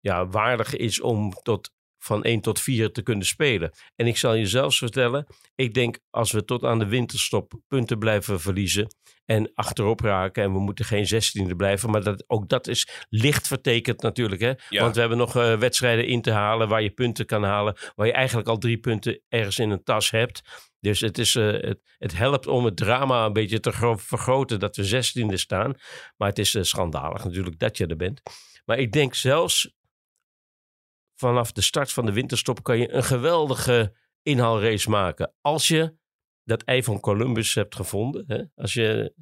ja, 0.00 0.26
waardig 0.26 0.76
is 0.76 1.00
om 1.00 1.32
tot, 1.32 1.72
van 2.04 2.22
1 2.22 2.40
tot 2.40 2.60
4 2.60 2.92
te 2.92 3.02
kunnen 3.02 3.26
spelen. 3.26 3.72
En 3.96 4.06
ik 4.06 4.16
zal 4.16 4.34
je 4.34 4.46
zelfs 4.46 4.78
vertellen, 4.78 5.26
ik 5.54 5.74
denk 5.74 5.98
als 6.10 6.32
we 6.32 6.44
tot 6.44 6.64
aan 6.64 6.78
de 6.78 6.86
winterstop 6.86 7.52
punten 7.68 7.98
blijven 7.98 8.40
verliezen 8.40 8.94
en 9.24 9.50
achterop 9.54 10.00
raken 10.00 10.42
en 10.42 10.52
we 10.52 10.58
moeten 10.58 10.84
geen 10.84 11.06
16e 11.06 11.56
blijven, 11.56 11.90
maar 11.90 12.02
dat, 12.02 12.24
ook 12.26 12.48
dat 12.48 12.66
is 12.66 13.06
licht 13.08 13.46
vertekend 13.46 14.02
natuurlijk. 14.02 14.40
Hè? 14.40 14.52
Ja. 14.68 14.82
Want 14.82 14.94
we 14.94 15.00
hebben 15.00 15.18
nog 15.18 15.36
eh, 15.36 15.58
wedstrijden 15.58 16.06
in 16.06 16.22
te 16.22 16.30
halen 16.30 16.68
waar 16.68 16.82
je 16.82 16.90
punten 16.90 17.26
kan 17.26 17.42
halen, 17.42 17.76
waar 17.94 18.06
je 18.06 18.12
eigenlijk 18.12 18.48
al 18.48 18.58
drie 18.58 18.78
punten 18.78 19.20
ergens 19.28 19.58
in 19.58 19.70
een 19.70 19.82
tas 19.84 20.10
hebt. 20.10 20.42
Dus 20.80 21.00
het, 21.00 21.18
is, 21.18 21.34
eh, 21.34 21.52
het, 21.52 21.80
het 21.98 22.16
helpt 22.16 22.46
om 22.46 22.64
het 22.64 22.76
drama 22.76 23.24
een 23.24 23.32
beetje 23.32 23.60
te 23.60 23.72
gro- 23.72 23.96
vergroten 23.96 24.60
dat 24.60 24.76
we 24.76 25.02
16e 25.04 25.34
staan. 25.34 25.74
Maar 26.16 26.28
het 26.28 26.38
is 26.38 26.54
eh, 26.54 26.62
schandalig 26.62 27.24
natuurlijk 27.24 27.58
dat 27.58 27.76
je 27.76 27.86
er 27.86 27.96
bent. 27.96 28.22
Maar 28.64 28.78
ik 28.78 28.92
denk 28.92 29.14
zelfs 29.14 29.74
vanaf 31.28 31.52
de 31.52 31.60
start 31.60 31.92
van 31.92 32.06
de 32.06 32.12
winterstop 32.12 32.62
kan 32.62 32.78
je 32.78 32.92
een 32.92 33.04
geweldige 33.04 33.94
inhaalrace 34.22 34.90
maken. 34.90 35.34
Als 35.40 35.68
je 35.68 35.96
dat 36.44 36.62
ei 36.62 36.82
van 36.82 37.00
Columbus 37.00 37.54
hebt 37.54 37.74
gevonden. 37.74 38.24
Hè? 38.26 38.42
Als 38.54 38.72
je 38.72 39.14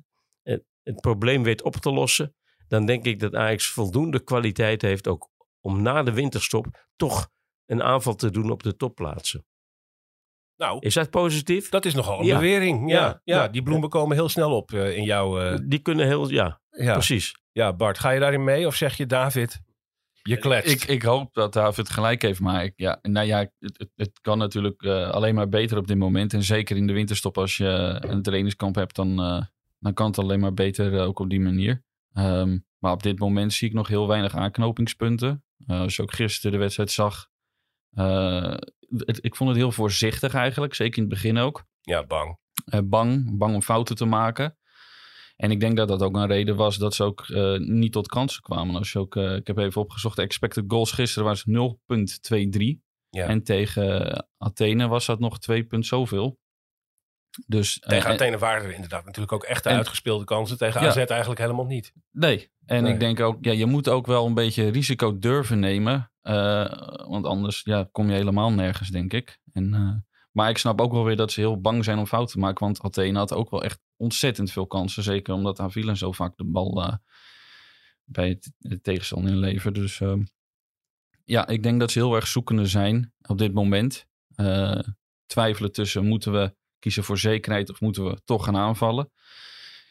het, 0.42 0.64
het 0.82 1.00
probleem 1.00 1.42
weet 1.42 1.62
op 1.62 1.76
te 1.76 1.90
lossen. 1.92 2.34
Dan 2.68 2.86
denk 2.86 3.04
ik 3.04 3.20
dat 3.20 3.34
Ajax 3.34 3.66
voldoende 3.66 4.20
kwaliteit 4.24 4.82
heeft 4.82 5.08
ook 5.08 5.28
om 5.60 5.82
na 5.82 6.02
de 6.02 6.12
winterstop 6.12 6.86
toch 6.96 7.28
een 7.66 7.82
aanval 7.82 8.14
te 8.14 8.30
doen 8.30 8.50
op 8.50 8.62
de 8.62 8.76
topplaatsen. 8.76 9.44
Nou, 10.56 10.78
Is 10.80 10.94
dat 10.94 11.10
positief? 11.10 11.68
dat 11.68 11.84
is 11.84 11.94
nogal 11.94 12.18
een 12.20 12.24
Ja. 12.26 12.34
bewering. 12.38 12.90
Ja, 12.90 13.20
ja, 13.24 13.42
Ja. 13.42 13.48
die 13.48 13.62
bloemen 13.62 13.88
komen 13.88 14.16
heel 14.16 14.28
snel 14.28 14.56
op 14.56 14.72
eh, 14.72 14.96
in 14.96 15.04
jouw... 15.04 15.40
eh, 15.40 15.58
Die 15.62 15.78
kunnen 15.78 16.06
heel, 16.06 16.28
ja, 16.30 16.60
ja. 16.70 16.92
precies. 16.92 17.34
ja, 17.52 17.72
Bart, 17.72 17.98
ga 17.98 18.10
je 18.10 18.20
daarin 18.20 18.44
mee? 18.44 18.66
Of 18.66 18.74
zeg 18.74 18.96
je, 18.96 19.06
David, 19.06 19.60
je 20.22 20.36
kletst? 20.36 20.82
Ik, 20.82 20.84
ik 20.88 21.02
hoop 21.02 21.34
dat 21.34 21.52
David 21.52 21.90
gelijk 21.90 22.22
heeft. 22.22 22.40
Maar 22.40 22.64
ik, 22.64 22.72
ja, 22.76 22.98
nou 23.02 23.26
ja, 23.26 23.50
het, 23.58 23.88
het, 23.96 24.20
kan 24.20 24.38
natuurlijk 24.38 24.82
eh, 24.82 25.10
alleen 25.10 25.34
maar 25.34 25.48
beter 25.48 25.78
op 25.78 25.86
dit 25.86 25.96
moment. 25.98 26.32
En 26.32 26.42
zeker 26.42 26.76
in 26.76 26.86
de 26.86 26.92
winterstop 26.92 27.38
als 27.38 27.56
je 27.56 27.96
een 28.00 28.22
trainingskamp 28.22 28.74
hebt, 28.74 28.96
dan, 28.96 29.20
eh, 29.20 29.42
dan 29.78 29.94
kan 29.94 30.06
het 30.06 30.18
alleen 30.18 30.40
maar 30.40 30.54
beter 30.54 30.94
eh, 30.94 31.02
ook 31.06 31.18
op 31.18 31.30
die 31.30 31.40
manier. 31.40 31.82
Ehm, 32.12 32.58
maar 32.78 32.92
op 32.92 33.02
dit 33.02 33.18
moment 33.18 33.52
zie 33.52 33.68
ik 33.68 33.74
nog 33.74 33.88
heel 33.88 34.08
weinig 34.08 34.34
aanknopingspunten. 34.34 35.44
Eh, 35.66 35.80
als 35.80 35.96
je 35.96 36.02
ook 36.02 36.12
gisteren 36.12 36.52
de 36.52 36.58
wedstrijd 36.58 36.90
zag. 36.90 37.28
eh, 37.90 38.54
het, 38.96 39.18
ik 39.24 39.36
vond 39.36 39.50
het 39.50 39.58
heel 39.58 39.72
voorzichtig 39.72 40.34
eigenlijk, 40.34 40.74
zeker 40.74 40.96
in 40.96 41.02
het 41.04 41.12
begin 41.12 41.38
ook. 41.38 41.64
Ja, 41.80 42.04
bang. 42.06 42.38
eh, 42.64 42.80
bang, 42.84 43.38
bang 43.38 43.54
om 43.54 43.62
fouten 43.62 43.96
te 43.96 44.04
maken. 44.04 44.56
En 45.40 45.50
ik 45.50 45.60
denk 45.60 45.76
dat 45.76 45.88
dat 45.88 46.02
ook 46.02 46.16
een 46.16 46.26
reden 46.26 46.56
was 46.56 46.76
dat 46.76 46.94
ze 46.94 47.04
ook 47.04 47.20
eh, 47.28 47.56
niet 47.58 47.92
tot 47.92 48.06
kansen 48.08 48.42
kwamen. 48.42 48.76
Als 48.76 48.92
je 48.92 48.98
ook, 48.98 49.16
eh, 49.16 49.34
ik 49.34 49.46
heb 49.46 49.58
even 49.58 49.80
opgezocht, 49.80 50.16
de 50.16 50.22
expected 50.22 50.64
goals 50.68 50.92
gisteren 50.92 51.28
was 51.28 51.44
0,23. 51.44 52.78
Ja. 53.10 53.26
En 53.26 53.42
tegen 53.42 54.26
Athene 54.38 54.88
was 54.88 55.06
dat 55.06 55.18
nog 55.18 55.38
2 55.38 55.64
punt 55.64 55.86
zoveel. 55.86 56.38
Dus, 57.46 57.78
eh, 57.78 57.88
Tegen 57.88 58.08
en- 58.08 58.14
Athene 58.14 58.38
waren 58.38 58.64
er 58.64 58.74
inderdaad 58.74 59.04
natuurlijk 59.04 59.32
ook 59.32 59.44
echt 59.44 59.66
En- 59.66 59.76
uitgespeelde 59.76 60.24
kansen. 60.24 60.58
Tegen 60.58 60.80
Ja. 60.82 60.88
AZ 60.88 60.96
eigenlijk 60.96 61.40
helemaal 61.40 61.66
niet. 61.66 61.92
Nee, 62.10 62.50
en 62.66 62.82
Nee. 62.82 62.92
ik 62.92 63.00
denk 63.00 63.20
ook, 63.20 63.44
ja, 63.44 63.52
je 63.52 63.66
moet 63.66 63.88
ook 63.88 64.06
wel 64.06 64.26
een 64.26 64.34
beetje 64.34 64.68
risico 64.68 65.18
durven 65.18 65.58
nemen. 65.58 66.12
want 67.06 67.26
anders 67.26 67.60
ja, 67.64 67.88
kom 67.92 68.06
je 68.08 68.14
helemaal 68.14 68.52
nergens, 68.52 68.88
denk 68.88 69.12
ik. 69.12 69.38
En, 69.52 69.70
maar 70.32 70.48
ik 70.50 70.58
snap 70.58 70.80
ook 70.80 70.92
wel 70.92 71.04
weer 71.04 71.16
dat 71.16 71.32
ze 71.32 71.40
heel 71.40 71.60
bang 71.60 71.84
zijn 71.84 71.98
om 71.98 72.06
fouten 72.06 72.34
te 72.34 72.38
maken. 72.40 72.64
Want 72.64 72.82
Athene 72.82 73.18
had 73.18 73.32
ook 73.32 73.50
wel 73.50 73.62
echt 73.64 73.80
ontzettend 74.00 74.52
veel 74.52 74.66
kansen. 74.66 75.02
Zeker 75.02 75.34
omdat 75.34 75.60
Avila 75.60 75.94
zo 75.94 76.12
vaak 76.12 76.36
de 76.36 76.44
bal 76.44 76.82
eh, 76.82 76.94
bij 78.04 78.28
het, 78.28 78.52
het 78.58 78.84
tegenstander 78.84 79.32
inlevert. 79.32 79.74
Dus 79.74 80.00
ehm, 80.00 80.22
ja, 81.24 81.46
ik 81.46 81.62
denk 81.62 81.80
dat 81.80 81.90
ze 81.90 81.98
heel 81.98 82.14
erg 82.14 82.26
zoekende 82.26 82.66
zijn 82.66 83.14
op 83.22 83.38
dit 83.38 83.52
moment. 83.52 84.06
Eh, 84.34 84.80
twijfelen 85.26 85.72
tussen 85.72 86.06
moeten 86.06 86.32
we 86.32 86.54
kiezen 86.78 87.04
voor 87.04 87.18
zekerheid 87.18 87.70
of 87.70 87.80
moeten 87.80 88.04
we 88.04 88.20
toch 88.24 88.44
gaan 88.44 88.56
aanvallen. 88.56 89.10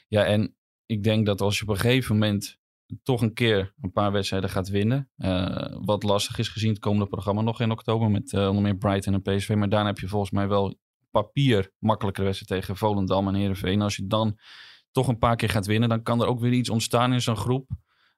Ja, 0.08 0.26
en 0.26 0.56
ik 0.86 1.04
denk 1.04 1.26
dat 1.26 1.42
als 1.42 1.58
je 1.58 1.64
op 1.64 1.70
een 1.70 1.80
gegeven 1.80 2.18
moment 2.18 2.58
toch 3.04 3.22
een 3.22 3.34
keer 3.34 3.74
een 3.82 3.92
paar 3.92 4.12
wedstrijden 4.12 4.50
gaat 4.50 4.70
winnen. 4.70 5.10
eh, 5.16 5.76
wat 5.82 6.04
lastig 6.04 6.38
is 6.38 6.48
gezien 6.50 6.70
het 6.70 6.80
komende 6.80 7.08
programma 7.08 7.42
nog 7.42 7.62
in 7.62 7.72
oktober 7.72 8.12
met 8.12 8.34
onder 8.34 8.62
meer 8.62 8.78
Brighton 8.78 9.14
en 9.14 9.22
PSV. 9.22 9.50
Maar 9.50 9.70
daarna 9.70 9.88
heb 9.88 10.00
je 10.00 10.08
volgens 10.08 10.32
mij 10.32 10.48
wel 10.48 10.78
papier 11.12 11.72
makkelijkere 11.78 12.26
wedstrijd 12.26 12.62
tegen 12.62 12.78
Volendam 12.78 13.28
en 13.28 13.34
Heerenveen. 13.34 13.82
Als 13.82 13.96
je 13.96 14.08
dan 14.08 14.40
toch 14.92 15.08
een 15.08 15.18
paar 15.18 15.36
keer 15.36 15.50
gaat 15.50 15.66
winnen, 15.66 15.90
dan 15.90 16.04
kan 16.04 16.22
er 16.22 16.28
ook 16.28 16.40
weer 16.40 16.52
iets 16.52 16.70
ontstaan 16.70 17.14
in 17.14 17.22
zo'n 17.22 17.38
groep. 17.38 17.70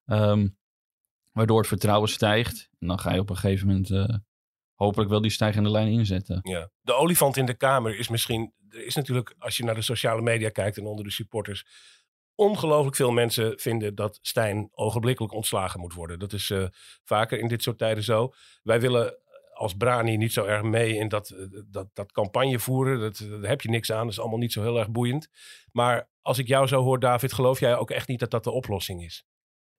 ehm, 0.05 0.47
waardoor 1.31 1.57
het 1.57 1.67
vertrouwen 1.67 2.09
stijgt. 2.09 2.69
En 2.79 2.87
dan 2.87 2.99
ga 2.99 3.13
je 3.13 3.19
op 3.19 3.29
een 3.29 3.37
gegeven 3.37 3.67
moment 3.67 3.89
eh, 3.89 4.15
hopelijk 4.73 5.09
wel 5.09 5.21
die 5.21 5.31
stijgende 5.31 5.69
lijn 5.69 5.87
inzetten. 5.87 6.39
Ja. 6.41 6.69
De 6.81 6.93
olifant 6.93 7.37
in 7.37 7.45
de 7.45 7.53
kamer 7.53 7.97
is 7.97 8.09
misschien... 8.09 8.53
Er 8.69 8.85
is 8.85 8.95
natuurlijk, 8.95 9.35
als 9.37 9.57
je 9.57 9.63
naar 9.63 9.75
de 9.75 9.81
sociale 9.81 10.21
media 10.21 10.49
kijkt 10.49 10.77
en 10.77 10.85
onder 10.85 11.05
de 11.05 11.11
supporters... 11.11 11.65
ongelooflijk 12.35 12.95
veel 12.95 13.11
mensen 13.11 13.59
vinden 13.59 13.95
dat 13.95 14.19
Stijn 14.21 14.69
ogenblikkelijk 14.71 15.33
ontslagen 15.33 15.79
moet 15.79 15.93
worden. 15.93 16.19
Dat 16.19 16.33
is 16.33 16.49
eh, 16.49 16.65
vaker 17.03 17.39
in 17.39 17.47
dit 17.47 17.63
soort 17.63 17.77
tijden 17.77 18.03
zo. 18.03 18.33
Wij 18.63 18.79
willen 18.81 19.17
als 19.61 19.73
Brani 19.73 20.17
niet 20.17 20.33
zo 20.33 20.45
erg 20.45 20.61
mee 20.61 20.95
in 20.95 21.07
dat, 21.07 21.29
eh, 21.29 21.45
dat, 21.65 21.87
dat 21.93 22.11
campagne 22.11 22.59
voeren. 22.59 22.99
Dat, 22.99 23.17
daar 23.17 23.49
heb 23.49 23.61
je 23.61 23.69
niks 23.69 23.91
aan. 23.91 24.03
Dat 24.03 24.11
is 24.11 24.19
allemaal 24.19 24.39
niet 24.39 24.53
zo 24.53 24.61
heel 24.61 24.79
erg 24.79 24.89
boeiend. 24.89 25.27
Maar 25.71 26.09
als 26.21 26.37
ik 26.37 26.47
jou 26.47 26.67
zo 26.67 26.81
hoor, 26.83 26.99
David, 26.99 27.33
geloof 27.33 27.59
jij 27.59 27.77
ook 27.77 27.91
echt 27.91 28.07
niet 28.07 28.19
dat 28.19 28.31
dat 28.31 28.43
de 28.43 28.51
oplossing 28.51 29.03
is? 29.03 29.25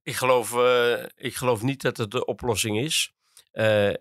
Ik 0.03 0.14
geloof, 0.14 0.57
eh, 0.57 1.05
ik 1.14 1.35
geloof 1.35 1.62
niet 1.62 1.83
dat 1.83 1.97
het 1.97 2.11
de 2.11 2.25
oplossing 2.25 2.79
is. 2.79 3.14
Eh, 3.51 3.92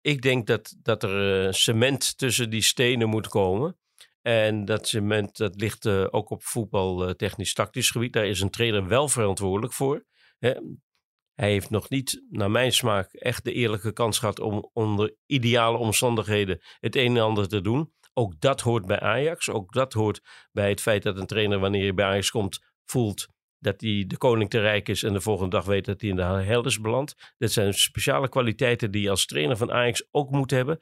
ik 0.00 0.22
denk 0.22 0.46
dat, 0.46 0.74
dat 0.82 1.02
er 1.02 1.46
eh, 1.46 1.52
cement 1.52 2.18
tussen 2.18 2.50
die 2.50 2.62
stenen 2.62 3.08
moet 3.08 3.28
komen. 3.28 3.78
En 4.22 4.64
dat 4.64 4.88
cement 4.88 5.36
dat 5.36 5.60
ligt 5.60 5.86
eh, 5.86 6.06
ook 6.10 6.30
op 6.30 6.42
voetbal 6.42 7.06
eh, 7.08 7.14
technisch-tactisch 7.14 7.90
gebied. 7.90 8.12
Daar 8.12 8.26
is 8.26 8.40
een 8.40 8.50
trainer 8.50 8.88
wel 8.88 9.08
verantwoordelijk 9.08 9.72
voor. 9.72 10.04
Hè. 10.38 10.54
Hij 11.34 11.50
heeft 11.50 11.70
nog 11.70 11.88
niet, 11.88 12.24
naar 12.30 12.50
mijn 12.50 12.72
smaak, 12.72 13.12
echt 13.12 13.44
de 13.44 13.52
eerlijke 13.52 13.92
kans 13.92 14.18
gehad 14.18 14.40
om 14.40 14.70
onder 14.72 15.14
ideale 15.26 15.78
omstandigheden 15.78 16.60
het 16.80 16.96
een 16.96 17.16
en 17.16 17.22
ander 17.22 17.48
te 17.48 17.60
doen. 17.60 17.92
Ook 18.12 18.40
dat 18.40 18.60
hoort 18.60 18.86
bij 18.86 19.00
Ajax. 19.00 19.50
Ook 19.50 19.72
dat 19.72 19.92
hoort 19.92 20.20
bij 20.52 20.68
het 20.68 20.80
feit 20.80 21.02
dat 21.02 21.18
een 21.18 21.26
trainer, 21.26 21.58
wanneer 21.58 21.82
hij 21.82 21.94
bij 21.94 22.04
Ajax 22.04 22.30
komt, 22.30 22.58
voelt 22.84 23.26
dat 23.58 23.80
hij 23.80 24.04
de 24.06 24.16
koning 24.16 24.50
te 24.50 24.60
rijk 24.60 24.88
is 24.88 25.02
en 25.02 25.12
de 25.12 25.20
volgende 25.20 25.50
dag 25.50 25.64
weet 25.64 25.84
dat 25.84 26.00
hij 26.00 26.10
in 26.10 26.16
de 26.16 26.22
hel 26.22 26.64
is 26.64 26.80
beland. 26.80 27.14
Dat 27.38 27.52
zijn 27.52 27.74
speciale 27.74 28.28
kwaliteiten 28.28 28.90
die 28.90 29.02
je 29.02 29.10
als 29.10 29.26
trainer 29.26 29.56
van 29.56 29.72
Ajax 29.72 30.08
ook 30.10 30.30
moet 30.30 30.50
hebben. 30.50 30.78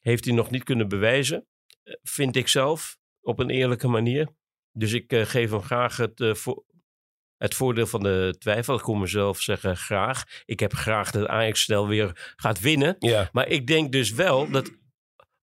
Heeft 0.00 0.24
hij 0.24 0.34
nog 0.34 0.50
niet 0.50 0.64
kunnen 0.64 0.88
bewijzen, 0.88 1.46
eh, 1.82 1.94
vind 2.02 2.36
ik 2.36 2.48
zelf, 2.48 2.96
op 3.20 3.38
een 3.38 3.50
eerlijke 3.50 3.88
manier. 3.88 4.28
Dus 4.72 4.92
ik 4.92 5.12
eh, 5.12 5.22
geef 5.22 5.50
hem 5.50 5.62
graag 5.62 5.96
het, 5.96 6.24
voor, 6.38 6.64
het 7.36 7.54
voordeel 7.54 7.86
van 7.86 8.02
de 8.02 8.34
twijfel. 8.38 8.74
Ik 8.74 8.82
kon 8.82 9.00
mezelf 9.00 9.40
zeggen 9.40 9.76
graag. 9.76 10.24
Ik 10.44 10.60
heb 10.60 10.74
graag 10.74 11.10
dat 11.10 11.26
Ajax 11.26 11.62
snel 11.62 11.88
weer 11.88 12.34
gaat 12.36 12.60
winnen. 12.60 12.96
Ja. 12.98 13.28
Maar 13.32 13.48
ik 13.48 13.66
denk 13.66 13.92
dus 13.92 14.12
wel 14.12 14.50
dat 14.50 14.70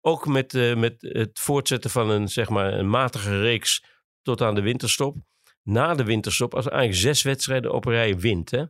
ook 0.02 0.28
met, 0.28 0.54
eh, 0.54 0.76
met 0.76 0.96
het 1.00 1.40
voortzetten 1.40 1.90
van 1.90 2.10
een, 2.10 2.28
zeg 2.28 2.50
maar, 2.50 2.74
een 2.74 2.90
matige 2.90 3.42
reeks 3.42 3.84
tot 4.22 4.42
aan 4.42 4.56
de 4.56 4.62
winterstop. 4.62 5.18
Na 5.64 5.96
de 5.96 6.04
winterstop, 6.04 6.56
als 6.56 6.70
Ajax 6.70 7.00
zes 7.00 7.22
wedstrijden 7.22 7.74
op 7.74 7.86
rij 7.86 8.18
wint, 8.18 8.52
hè, 8.52 8.64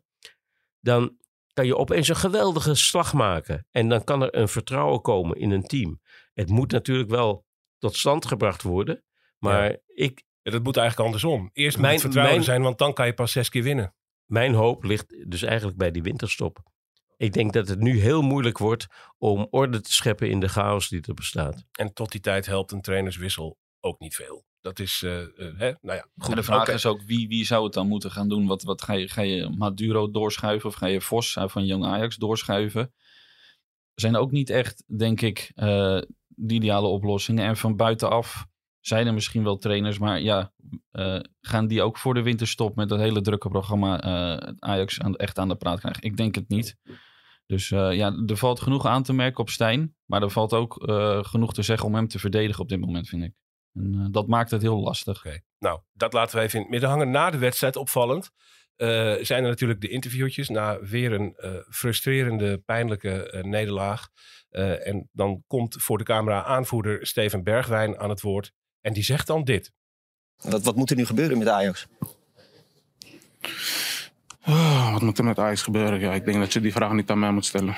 dan 0.80 1.18
kan 1.54 1.66
je 1.66 1.78
opeens 1.78 2.08
een 2.08 2.16
geweldige 2.16 2.76
slag 2.76 3.14
maken. 3.14 3.68
En 3.72 3.90
dan 3.90 4.04
kan 4.04 4.22
er 4.22 4.36
een 4.36 4.48
vertrouwen 4.48 5.02
komen 5.02 5.38
in 5.38 5.52
een 5.52 5.64
team. 5.64 6.02
Het 6.34 6.50
moet 6.50 6.72
natuurlijk 6.72 7.10
wel 7.10 7.46
tot 7.78 7.96
stand 7.96 8.26
gebracht 8.26 8.62
worden. 8.62 9.04
Maar 9.38 9.78
ik, 9.86 10.24
Ja, 10.42 10.52
Dat 10.52 10.64
moet 10.64 10.78
eigenlijk 10.78 11.06
andersom. 11.08 11.50
Eerst 11.54 11.78
Mijn- 11.78 12.00
vertrouwen 12.00 12.34
mijn- 12.34 12.46
zijn, 12.46 12.62
want 12.62 12.78
dan 12.78 12.94
kan 12.94 13.06
je 13.06 13.14
pas 13.14 13.32
zes 13.32 13.50
keer 13.50 13.64
winnen. 13.64 13.96
mijn 14.26 14.54
hoop 14.54 14.84
ligt 14.84 15.30
dus 15.32 15.42
eigenlijk 15.44 15.78
bij 15.78 15.92
die 15.92 16.02
winterstop. 16.02 16.60
Ik 17.18 17.34
denk 17.34 17.54
dat 17.54 17.68
het 17.68 17.80
nu 17.80 18.00
heel 18.00 18.22
moeilijk 18.22 18.58
wordt 18.58 18.88
om 19.18 19.48
orde 19.50 19.82
te 19.82 19.94
scheppen 19.94 20.30
in 20.30 20.40
de 20.40 20.50
chaos 20.50 20.90
die 20.90 21.02
er 21.02 21.14
bestaat. 21.14 21.66
En 21.72 21.94
tot 21.94 22.12
die 22.12 22.22
tijd 22.22 22.46
helpt 22.46 22.72
een 22.72 22.82
trainerswissel 22.82 23.58
ook 23.80 24.00
niet 24.00 24.16
veel. 24.16 24.46
Dat 24.62 24.80
is, 24.80 25.02
eh, 25.04 25.22
eh, 25.22 25.28
hè? 25.38 25.72
nou 25.82 25.98
ja, 25.98 26.06
goed. 26.18 26.30
En 26.30 26.36
de 26.36 26.44
vraag 26.44 26.68
is 26.68 26.86
ook, 26.86 27.02
wie, 27.02 27.28
wie 27.28 27.46
zou 27.46 27.64
het 27.64 27.74
dan 27.74 27.88
moeten 27.88 28.12
gaan 28.12 28.30
doen? 28.30 28.48
Wat, 28.48 28.64
wat 28.64 28.82
ga, 28.82 28.94
je, 28.94 29.08
ga 29.10 29.22
je 29.22 29.50
Maduro 29.58 30.12
doorschuiven 30.12 30.70
of 30.70 30.76
ga 30.76 30.86
je 30.86 31.02
Vos 31.02 31.36
eh, 31.36 31.48
van 31.48 31.66
Jong 31.66 31.86
Ajax 31.86 32.16
doorschuiven? 32.16 32.94
Zijn 33.94 34.16
ook 34.16 34.32
niet 34.32 34.50
echt, 34.50 34.84
denk 34.98 35.22
ik, 35.22 35.52
eh, 35.56 36.02
de 36.28 36.54
ideale 36.54 36.88
oplossingen. 36.88 37.46
En 37.46 37.58
van 37.58 37.76
buitenaf 37.76 38.46
zijn 38.82 39.08
er 39.08 39.14
misschien 39.14 39.44
wel 39.44 39.58
trainers, 39.58 40.00
maar 40.00 40.22
ja, 40.22 40.52
eh, 40.92 41.20
gaan 41.42 41.68
die 41.68 41.82
ook 41.82 41.98
voor 41.98 42.14
de 42.14 42.22
winterstop 42.22 42.76
met 42.76 42.90
dat 42.90 43.00
hele 43.00 43.22
drukke 43.22 43.50
programma 43.50 44.02
eh, 44.02 44.54
Ajax 44.60 44.98
echt 44.98 45.40
aan 45.40 45.48
de 45.48 45.56
praat 45.56 45.80
krijgen? 45.80 46.04
Ik 46.04 46.18
denk 46.18 46.36
het 46.36 46.50
niet. 46.50 46.78
Dus 47.46 47.72
eh, 47.72 47.94
ja, 47.94 48.24
er 48.26 48.38
valt 48.38 48.60
genoeg 48.60 48.86
aan 48.86 49.04
te 49.04 49.14
merken 49.14 49.40
op 49.40 49.50
Stijn, 49.50 49.96
maar 50.06 50.22
er 50.22 50.30
valt 50.30 50.54
ook 50.54 50.74
genoeg 51.28 51.54
te 51.54 51.62
zeggen 51.62 51.88
om 51.88 51.96
hem 51.96 52.08
te 52.08 52.20
verdedigen 52.20 52.62
op 52.62 52.70
dit 52.70 52.80
moment, 52.80 53.10
vind 53.10 53.24
ik. 53.24 53.34
En 53.74 54.08
dat 54.12 54.28
maakt 54.28 54.52
het 54.52 54.62
heel 54.62 54.80
lastig. 54.80 55.26
Nou, 55.60 55.80
dat 55.94 56.14
laten 56.14 56.38
we 56.38 56.44
even 56.44 56.56
in 56.56 56.62
het 56.62 56.72
midden 56.72 56.90
hangen. 56.90 57.12
Na 57.12 57.30
de 57.30 57.38
wedstrijd, 57.38 57.76
opvallend, 57.76 58.32
zijn 59.22 59.44
er 59.44 59.50
natuurlijk 59.50 59.82
de 59.82 59.88
interviewtjes 59.88 60.50
na 60.50 60.80
weer 60.80 61.12
een 61.12 61.36
frustrerende, 61.70 62.58
pijnlijke 62.58 63.40
nederlaag. 63.42 64.08
En 64.50 65.10
dan 65.12 65.44
komt 65.48 65.76
voor 65.82 65.98
de 65.98 66.04
camera 66.04 66.44
aanvoerder 66.44 67.08
Steven 67.08 67.44
Bergwijn 67.44 68.00
aan 68.00 68.10
het 68.10 68.22
woord. 68.22 68.54
En 68.82 68.94
die 68.94 69.04
zegt 69.04 69.28
dan 69.28 69.44
dit. 69.44 69.72
Wat, 70.42 70.64
wat 70.64 70.76
moet 70.76 70.90
er 70.90 70.96
nu 70.96 71.06
gebeuren 71.06 71.38
met 71.38 71.48
Ajax? 71.48 71.88
Ah, 74.42 74.92
wat 74.92 75.02
moet 75.02 75.18
er 75.18 75.24
met 75.24 75.40
Ajax 75.40 75.62
gebeuren? 75.62 76.00
Ja, 76.00 76.14
ik 76.14 76.26
denk 76.26 76.38
dat 76.38 76.54
je 76.54 76.62
die 76.62 76.72
vraag 76.72 76.92
niet 76.92 77.10
aan 77.10 77.20
mij 77.20 77.32
moet 77.32 77.46
stellen. 77.46 77.76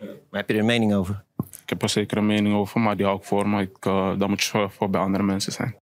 Maar 0.00 0.40
heb 0.40 0.48
je 0.48 0.54
er 0.54 0.60
een 0.60 0.66
mening 0.66 0.94
over? 0.94 1.24
Ik 1.62 1.68
heb 1.68 1.82
er 1.82 1.88
zeker 1.88 2.16
een 2.16 2.26
mening 2.26 2.54
over, 2.54 2.80
maar 2.80 2.96
die 2.96 3.06
hou 3.06 3.18
ik 3.18 3.24
voor. 3.24 3.60
Ik, 3.60 3.86
eh, 3.86 4.18
dan 4.18 4.28
moet 4.28 4.42
je 4.42 4.68
voor, 4.70 4.90
bij 4.90 5.00
andere 5.00 5.24
mensen 5.24 5.52
zijn. 5.52 5.76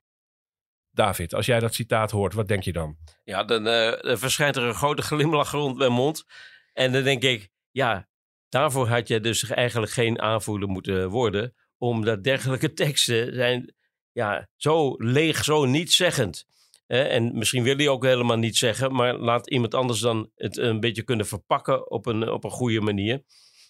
David, 0.90 1.35
als 1.35 1.46
jij 1.46 1.61
dat 1.61 1.74
citaat 1.74 2.11
hoort, 2.11 2.35
wat 2.35 2.48
denk 2.48 2.62
je 2.62 2.72
dan? 2.72 2.96
Ja, 3.24 3.44
dan 3.44 3.66
eh, 3.66 4.04
er 4.11 4.18
verschijnt 4.18 4.56
er 4.56 4.62
een 4.62 4.74
grote 4.74 5.02
glimlach 5.02 5.50
rond 5.50 5.76
mijn 5.78 5.92
mond. 5.92 6.24
En 6.72 6.92
dan 6.92 7.02
denk 7.02 7.22
ik, 7.22 7.48
ja, 7.70 8.09
daarvoor 8.48 8.88
had 8.88 9.09
je 9.09 9.20
dus 9.20 9.44
eigenlijk 9.50 9.92
geen 9.92 10.20
aanvoerder 10.20 10.68
moeten 10.68 11.09
worden. 11.09 11.54
Omdat 11.78 12.24
dergelijke 12.24 12.72
teksten 12.72 13.35
zijn 13.35 13.74
ja, 14.20 14.48
zo 14.56 14.94
leeg, 14.98 15.44
zo 15.44 15.64
nietszeggend. 15.64 16.46
Eh, 16.87 17.14
en 17.14 17.38
misschien 17.38 17.62
wil 17.62 17.76
hij 17.76 17.88
ook 17.88 18.04
helemaal 18.04 18.37
niet 18.37 18.56
zeggen, 18.56 18.92
maar 18.92 19.14
laat 19.14 19.50
iemand 19.50 19.74
anders 19.74 20.00
dan 20.00 20.30
het 20.37 20.56
een 20.56 20.80
beetje 20.80 21.02
kunnen 21.02 21.26
verpakken 21.26 21.90
op 21.90 22.07
een, 22.07 22.30
op 22.30 22.45
een 22.45 22.51
goede 22.51 22.80
manier. 22.80 23.22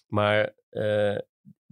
Maar 0.07 0.53
eh, 0.69 1.17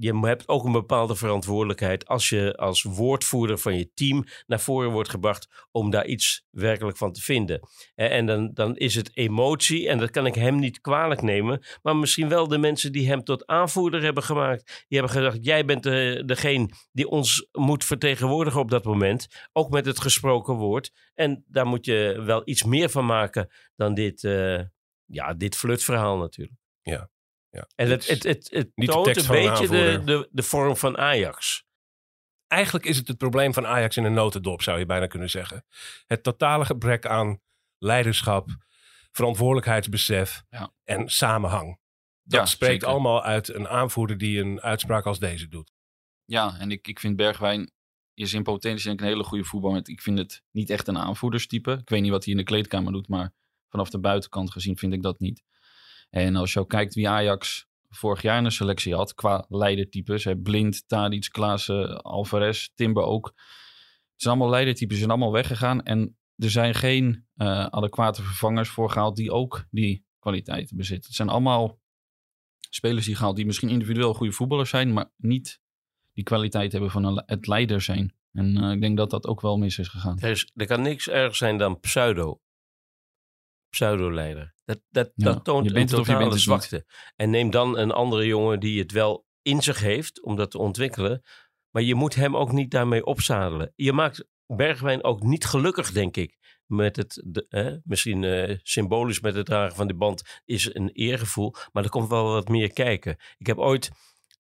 je 0.02 0.20
hebt 0.20 0.48
ook 0.48 0.66
een 0.66 0.72
bepaalde 0.72 1.16
verantwoordelijkheid 1.16 2.08
als 2.08 2.30
je 2.30 2.56
als 2.56 2.84
woordvoerder 2.84 3.58
van 3.58 3.78
je 3.78 3.92
team 3.94 4.24
naar 4.48 4.60
voren 4.60 4.92
wordt 4.92 5.10
gebracht 5.10 5.68
om 5.72 5.90
daar 5.90 6.06
iets 6.06 6.46
werkelijk 6.50 6.98
van 6.98 7.12
te 7.12 7.22
vinden. 7.22 7.60
Eh, 7.96 8.12
En 8.12 8.26
dan, 8.26 8.52
dan 8.54 8.76
is 8.76 8.96
het 8.96 9.18
emotie 9.18 9.88
en 9.88 9.98
dat 9.98 10.10
kan 10.10 10.26
ik 10.26 10.36
hem 10.36 10.60
niet 10.60 10.82
kwalijk 10.82 11.22
nemen, 11.22 11.66
maar 11.82 11.96
misschien 11.96 12.30
wel 12.30 12.48
de 12.48 12.58
mensen 12.58 12.92
die 12.92 13.08
hem 13.08 13.24
tot 13.24 13.48
aanvoerder 13.48 14.02
hebben 14.02 14.24
gemaakt. 14.24 14.86
Die 14.88 15.00
hebben 15.00 15.18
gedacht, 15.18 15.38
jij 15.42 15.66
bent 15.66 15.84
de, 15.84 16.24
degene 16.26 16.70
die 16.92 17.08
ons 17.08 17.48
moet 17.52 17.86
vertegenwoordigen 17.86 18.60
op 18.60 18.70
dat 18.72 18.84
moment, 18.84 19.28
ook 19.52 19.70
met 19.70 19.86
het 19.86 20.00
gesproken 20.00 20.54
woord. 20.54 20.92
En 21.14 21.44
daar 21.48 21.66
moet 21.66 21.86
je 21.86 22.22
wel 22.26 22.42
iets 22.46 22.64
meer 22.64 22.90
van 22.90 23.06
maken 23.06 23.50
dan 23.76 23.94
dit, 23.94 24.24
eh 24.24 24.62
ja, 25.06 25.34
dit 25.34 25.56
flutverhaal 25.56 26.18
natuurlijk. 26.18 26.58
Ja. 26.82 27.10
Ja. 27.50 27.68
En 27.76 27.90
het, 27.90 28.02
is 28.02 28.08
het, 28.10 28.24
het, 28.24 28.50
het 28.52 28.88
toont 28.88 29.18
een 29.18 29.28
beetje 29.28 29.68
de, 29.68 30.02
de, 30.06 30.28
de 30.32 30.44
vorm 30.44 30.76
van 30.78 30.98
Ajax. 30.98 31.66
eigenlijk 32.48 32.86
is 32.86 32.98
het 32.98 33.08
het 33.08 33.18
probleem 33.18 33.54
van 33.54 33.66
Ajax 33.68 33.98
in 33.98 34.04
een 34.04 34.14
notendop, 34.14 34.62
zou 34.62 34.80
je 34.80 34.86
bijna 34.86 35.08
kunnen 35.08 35.30
zeggen. 35.30 35.66
Het 36.08 36.24
totale 36.24 36.66
gebrek 36.66 37.06
aan 37.06 37.42
leiderschap, 37.78 38.50
verantwoordelijkheidsbesef 39.12 40.44
Ja. 40.50 40.74
en 40.84 41.10
samenhang. 41.10 41.80
Dat 42.24 42.40
Ja, 42.40 42.46
spreekt 42.46 42.72
zeker. 42.74 42.88
allemaal 42.88 43.24
uit 43.24 43.48
een 43.54 43.68
aanvoerder 43.68 44.18
die 44.18 44.40
een 44.40 44.62
uitspraak 44.62 45.06
als 45.06 45.20
deze 45.20 45.48
doet. 45.48 45.72
Ja, 46.26 46.56
en 46.60 46.72
ik, 46.72 46.88
ik 46.88 47.00
vind 47.00 47.16
Bergwijn 47.16 47.72
is 48.14 48.34
in 48.34 48.44
potentie 48.44 48.86
denk 48.86 49.00
ik 49.00 49.06
een 49.06 49.12
hele 49.12 49.24
goede 49.24 49.44
voetballer. 49.44 49.82
Ik 49.90 50.02
vind 50.02 50.18
het 50.18 50.44
niet 50.52 50.70
echt 50.70 50.88
een 50.88 50.98
aanvoerderstype. 50.98 51.72
Ik 51.72 51.90
weet 51.90 52.02
niet 52.02 52.12
wat 52.12 52.24
hij 52.24 52.32
in 52.34 52.40
de 52.40 52.46
kleedkamer 52.46 52.92
doet, 52.92 53.08
maar 53.08 53.34
vanaf 53.70 53.90
de 53.90 54.00
buitenkant 54.00 54.52
gezien 54.52 54.78
vind 54.78 54.94
ik 54.94 55.02
dat 55.02 55.20
niet. 55.20 55.44
En 56.10 56.36
als 56.36 56.54
je 56.54 56.60
ook 56.60 56.70
kijkt 56.70 56.94
wie 56.94 57.10
Ajax 57.10 57.68
vorig 57.90 58.22
jaar 58.22 58.44
in 58.44 58.52
selectie 58.52 58.96
had, 58.96 59.14
qua 59.14 59.46
leidertypes. 59.50 60.24
Hè, 60.24 60.38
Blind, 60.38 60.88
Tadic, 60.88 61.28
Klaassen, 61.32 62.02
Alvarez, 62.02 62.70
Timber 62.76 63.04
ook. 63.04 63.26
Het 63.26 64.22
zijn 64.28 64.34
allemaal 64.34 64.54
leidertypes, 64.54 64.98
zijn 64.98 65.10
allemaal 65.10 65.32
weggegaan. 65.32 65.84
En 65.84 66.18
er 66.36 66.50
zijn 66.50 66.76
geen 66.76 67.26
eh, 67.36 67.66
adequate 67.66 68.24
vervangers 68.24 68.70
voor 68.70 68.90
gehaald 68.90 69.16
die 69.16 69.32
ook 69.32 69.66
die 69.72 70.06
kwaliteiten 70.20 70.78
bezitten. 70.78 71.08
Het 71.08 71.16
zijn 71.16 71.30
allemaal 71.30 71.80
spelers 72.70 73.06
die 73.06 73.16
gehaald 73.16 73.36
die 73.36 73.46
misschien 73.46 73.70
individueel 73.70 74.14
goede 74.14 74.34
voetballers 74.34 74.70
zijn, 74.70 74.94
maar 74.94 75.12
niet 75.18 75.60
die 76.14 76.24
kwaliteit 76.24 76.72
hebben 76.72 76.92
van 76.92 77.04
een, 77.04 77.24
het 77.26 77.48
leider 77.48 77.82
zijn. 77.82 78.14
En 78.32 78.58
eh, 78.58 78.72
ik 78.72 78.82
denk 78.82 78.98
dat 78.98 79.10
dat 79.10 79.28
ook 79.28 79.42
wel 79.42 79.58
mis 79.58 79.78
is 79.78 79.88
gegaan. 79.88 80.20
Er, 80.20 80.30
is, 80.30 80.52
er 80.56 80.66
kan 80.68 80.82
niks 80.82 81.10
erger 81.10 81.36
zijn 81.36 81.58
dan 81.58 81.80
pseudo. 81.80 82.42
Pseudo-leider. 83.70 84.56
Dat, 84.66 84.82
dat, 84.90 85.12
Ja, 85.16 85.26
dat 85.34 85.44
toont 85.44 85.66
je 85.66 85.74
bent 85.74 85.92
een 85.92 85.98
totale 85.98 86.30
niet. 86.30 86.40
zwakte. 86.40 86.86
En 87.16 87.30
neem 87.30 87.50
dan 87.50 87.78
een 87.78 87.92
andere 87.92 88.26
jongen 88.26 88.60
die 88.60 88.80
het 88.80 88.92
wel 88.92 89.26
in 89.42 89.62
zich 89.62 89.80
heeft 89.80 90.22
om 90.24 90.36
dat 90.36 90.52
te 90.52 90.58
ontwikkelen. 90.58 91.22
Maar 91.70 91.82
je 91.84 91.96
moet 91.96 92.16
hem 92.16 92.38
ook 92.38 92.52
niet 92.52 92.72
daarmee 92.72 93.06
opzadelen. 93.06 93.72
Je 93.76 93.94
maakt 93.94 94.28
Bergwijn 94.46 95.04
ook 95.04 95.24
niet 95.24 95.46
gelukkig, 95.46 95.92
denk 95.92 96.18
ik. 96.18 96.38
Met 96.66 96.96
het, 96.96 97.24
de, 97.26 97.82
misschien 97.84 98.24
eh, 98.24 98.58
symbolisch 98.62 99.20
met 99.20 99.36
het 99.36 99.46
dragen 99.46 99.76
van 99.76 99.88
die 99.88 99.96
band 99.96 100.42
is 100.46 100.76
een 100.76 100.90
eergevoel. 100.90 101.54
Maar 101.72 101.84
er 101.84 101.90
komt 101.90 102.10
wel 102.10 102.24
wat 102.24 102.48
meer 102.48 102.74
kijken. 102.74 103.18
Ik 103.38 103.48
heb 103.48 103.58
ooit, 103.58 103.92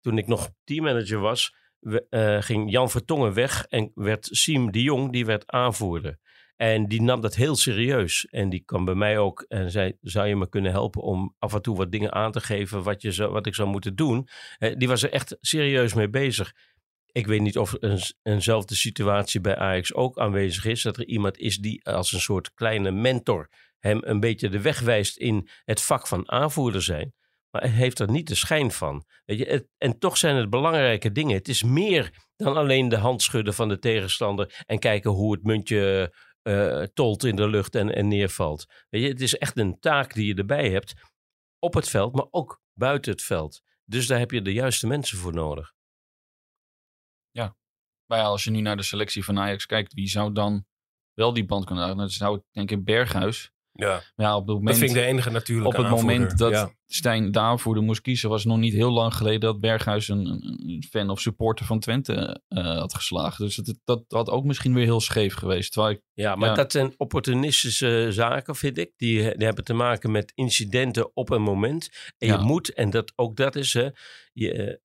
toen 0.01 0.19
ik 0.19 0.27
nog 0.27 0.51
teammanager 0.65 1.19
was, 1.21 1.55
we- 1.79 2.07
eh, 2.09 2.43
ging 2.43 2.71
Jan 2.71 2.91
Vertongen 2.91 3.35
weg 3.35 3.65
en 3.65 3.91
werd 3.95 4.29
Siem 4.31 4.71
de 4.73 4.83
Jong, 4.83 5.13
die 5.13 5.27
werd 5.27 5.47
aanvoerder. 5.47 6.19
En 6.63 6.89
die 6.89 7.03
nam 7.03 7.21
dat 7.21 7.35
heel 7.35 7.57
serieus. 7.57 8.27
En 8.31 8.49
die 8.49 8.63
kwam 8.65 8.85
bij 8.85 8.95
mij 8.95 9.19
ook 9.19 9.45
en 9.49 9.71
zei: 9.71 9.93
Zou 10.01 10.27
je 10.27 10.37
me 10.37 10.49
kunnen 10.49 10.73
helpen 10.73 11.03
om 11.03 11.35
af 11.39 11.55
en 11.55 11.63
toe 11.63 11.77
wat 11.77 11.93
dingen 11.93 12.13
aan 12.13 12.33
te 12.33 12.41
geven 12.41 12.83
wat, 12.83 13.03
je 13.03 13.13
zou, 13.13 13.33
wat 13.33 13.47
ik 13.47 13.55
zou 13.55 13.69
moeten 13.69 13.97
doen? 13.97 14.29
Die 14.77 14.89
was 14.89 15.03
er 15.03 15.13
echt 15.13 15.37
serieus 15.41 15.95
mee 15.95 16.09
bezig. 16.09 16.53
Ik 17.13 17.27
weet 17.27 17.41
niet 17.41 17.59
of 17.59 17.77
een, 17.79 18.01
eenzelfde 18.23 18.75
situatie 18.75 19.41
bij 19.41 19.57
Ajax 19.57 19.95
ook 19.95 20.19
aanwezig 20.19 20.65
is. 20.65 20.83
Dat 20.83 20.97
er 20.97 21.07
iemand 21.07 21.39
is 21.39 21.57
die 21.57 21.85
als 21.85 22.13
een 22.13 22.21
soort 22.21 22.55
kleine 22.55 22.91
mentor 22.91 23.49
hem 23.79 24.01
een 24.05 24.21
beetje 24.21 24.49
de 24.49 24.61
weg 24.61 24.81
wijst 24.81 25.17
in 25.17 25.49
het 25.65 25.83
vak 25.83 26.07
van 26.07 26.31
aanvoerder 26.31 26.83
zijn. 26.83 27.15
Maar 27.51 27.63
hij 27.63 27.71
heeft 27.71 27.99
er 27.99 28.11
niet 28.11 28.29
de 28.29 28.35
schijn 28.35 28.71
van. 28.71 29.05
Weet 29.25 29.39
je, 29.39 29.69
en 29.79 29.99
toch 29.99 30.17
zijn 30.17 30.37
het 30.37 30.51
belangrijke 30.51 31.13
dingen. 31.13 31.37
Het 31.37 31.49
is 31.49 31.63
meer 31.63 32.11
dan 32.37 32.57
alleen 32.57 32.89
de 32.89 32.97
hand 32.97 33.23
schudden 33.23 33.55
van 33.55 33.69
de 33.69 33.79
tegenstander 33.79 34.63
en 34.67 34.79
kijken 34.79 35.11
hoe 35.11 35.33
het 35.33 35.43
muntje 35.43 36.13
eh, 36.43 36.83
tolt 36.83 37.25
in 37.25 37.37
de 37.37 37.49
lucht 37.49 37.75
en, 37.75 37.95
en 37.95 38.09
neervalt. 38.09 38.67
Weet 38.89 39.03
je, 39.03 39.09
het 39.09 39.21
is 39.21 39.35
echt 39.35 39.59
een 39.59 39.79
taak 39.81 40.15
die 40.15 40.27
je 40.27 40.35
erbij 40.35 40.71
hebt 40.71 40.95
op 41.59 41.75
het 41.75 41.89
veld, 41.89 42.15
maar 42.15 42.27
ook 42.31 42.61
buiten 42.73 43.13
het 43.13 43.23
veld. 43.23 43.63
Dus 43.85 44.07
daar 44.07 44.19
heb 44.19 44.31
je 44.31 44.43
de 44.43 44.53
juiste 44.53 44.87
mensen 44.87 45.19
voor 45.19 45.33
nodig. 45.33 45.73
Maar 48.13 48.21
ja, 48.21 48.27
als 48.27 48.45
je 48.45 48.51
nu 48.51 48.61
naar 48.61 48.77
de 48.77 48.83
selectie 48.83 49.25
van 49.25 49.39
Ajax 49.39 49.67
kijkt, 49.67 49.93
wie 49.93 50.09
zou 50.09 50.33
dan 50.33 50.67
wel 51.13 51.33
die 51.33 51.45
band 51.45 51.65
kunnen 51.65 51.85
dragen? 51.85 52.03
Dat 52.03 52.13
zou 52.13 52.37
ik 52.37 52.43
denk 52.51 52.71
ik 52.71 52.85
Berghuis. 52.85 53.51
Ja, 53.75 53.97
op 54.37 54.47
het 54.47 54.57
moment, 54.57 54.67
dat 54.67 54.77
vind 54.77 54.91
ik 54.91 54.97
de 54.97 55.03
enige 55.03 55.31
natuurlijke 55.31 55.77
op 55.79 55.85
het 55.85 55.93
moment 55.93 56.39
dat 56.39 56.51
Ja. 56.51 56.71
Stijn 56.87 57.31
de 57.33 57.39
aanvoerder 57.41 57.83
moest 57.83 58.01
kiezen, 58.01 58.29
was 58.29 58.45
nog 58.45 58.59
niet 58.59 58.73
heel 58.73 58.91
lang 58.91 59.15
geleden 59.15 59.41
dat 59.41 59.61
Berghuis 59.61 60.09
een, 60.09 60.27
een- 60.27 60.85
fan 60.91 61.11
of 61.11 61.21
supporter 61.21 61.67
van 61.67 61.81
Twente 61.81 62.43
eh, 62.49 62.65
had 62.79 62.95
geslagen. 62.95 63.45
Dus 63.45 63.57
het, 63.57 63.79
dat 63.85 64.05
had 64.09 64.29
ook 64.31 64.45
misschien 64.45 64.75
weer 64.75 64.85
heel 64.85 65.01
scheef 65.01 65.35
geweest. 65.35 65.73
Terwijl 65.73 65.95
ik, 65.95 66.03
Ja, 66.13 66.35
maar 66.35 66.49
Ja. 66.49 66.55
dat 66.55 66.73
zijn 66.73 66.95
opportunistische 66.97 68.07
zaken, 68.11 68.57
vind 68.57 68.79
ik. 68.79 68.93
Die, 68.97 69.37
die 69.37 69.47
hebben 69.47 69.65
te 69.65 69.75
maken 69.75 70.11
met 70.11 70.33
incidenten 70.35 71.17
op 71.17 71.31
een 71.31 71.43
moment. 71.43 71.91
En 72.19 72.27
Ja. 72.29 72.39
je 72.39 72.45
moet, 72.45 72.73
en 72.73 72.91
dat, 72.91 73.13
ook 73.17 73.37
dat 73.37 73.57
is, 73.57 73.73
hè, 73.73 73.89
je, 74.33 74.53
eh, 74.53 74.77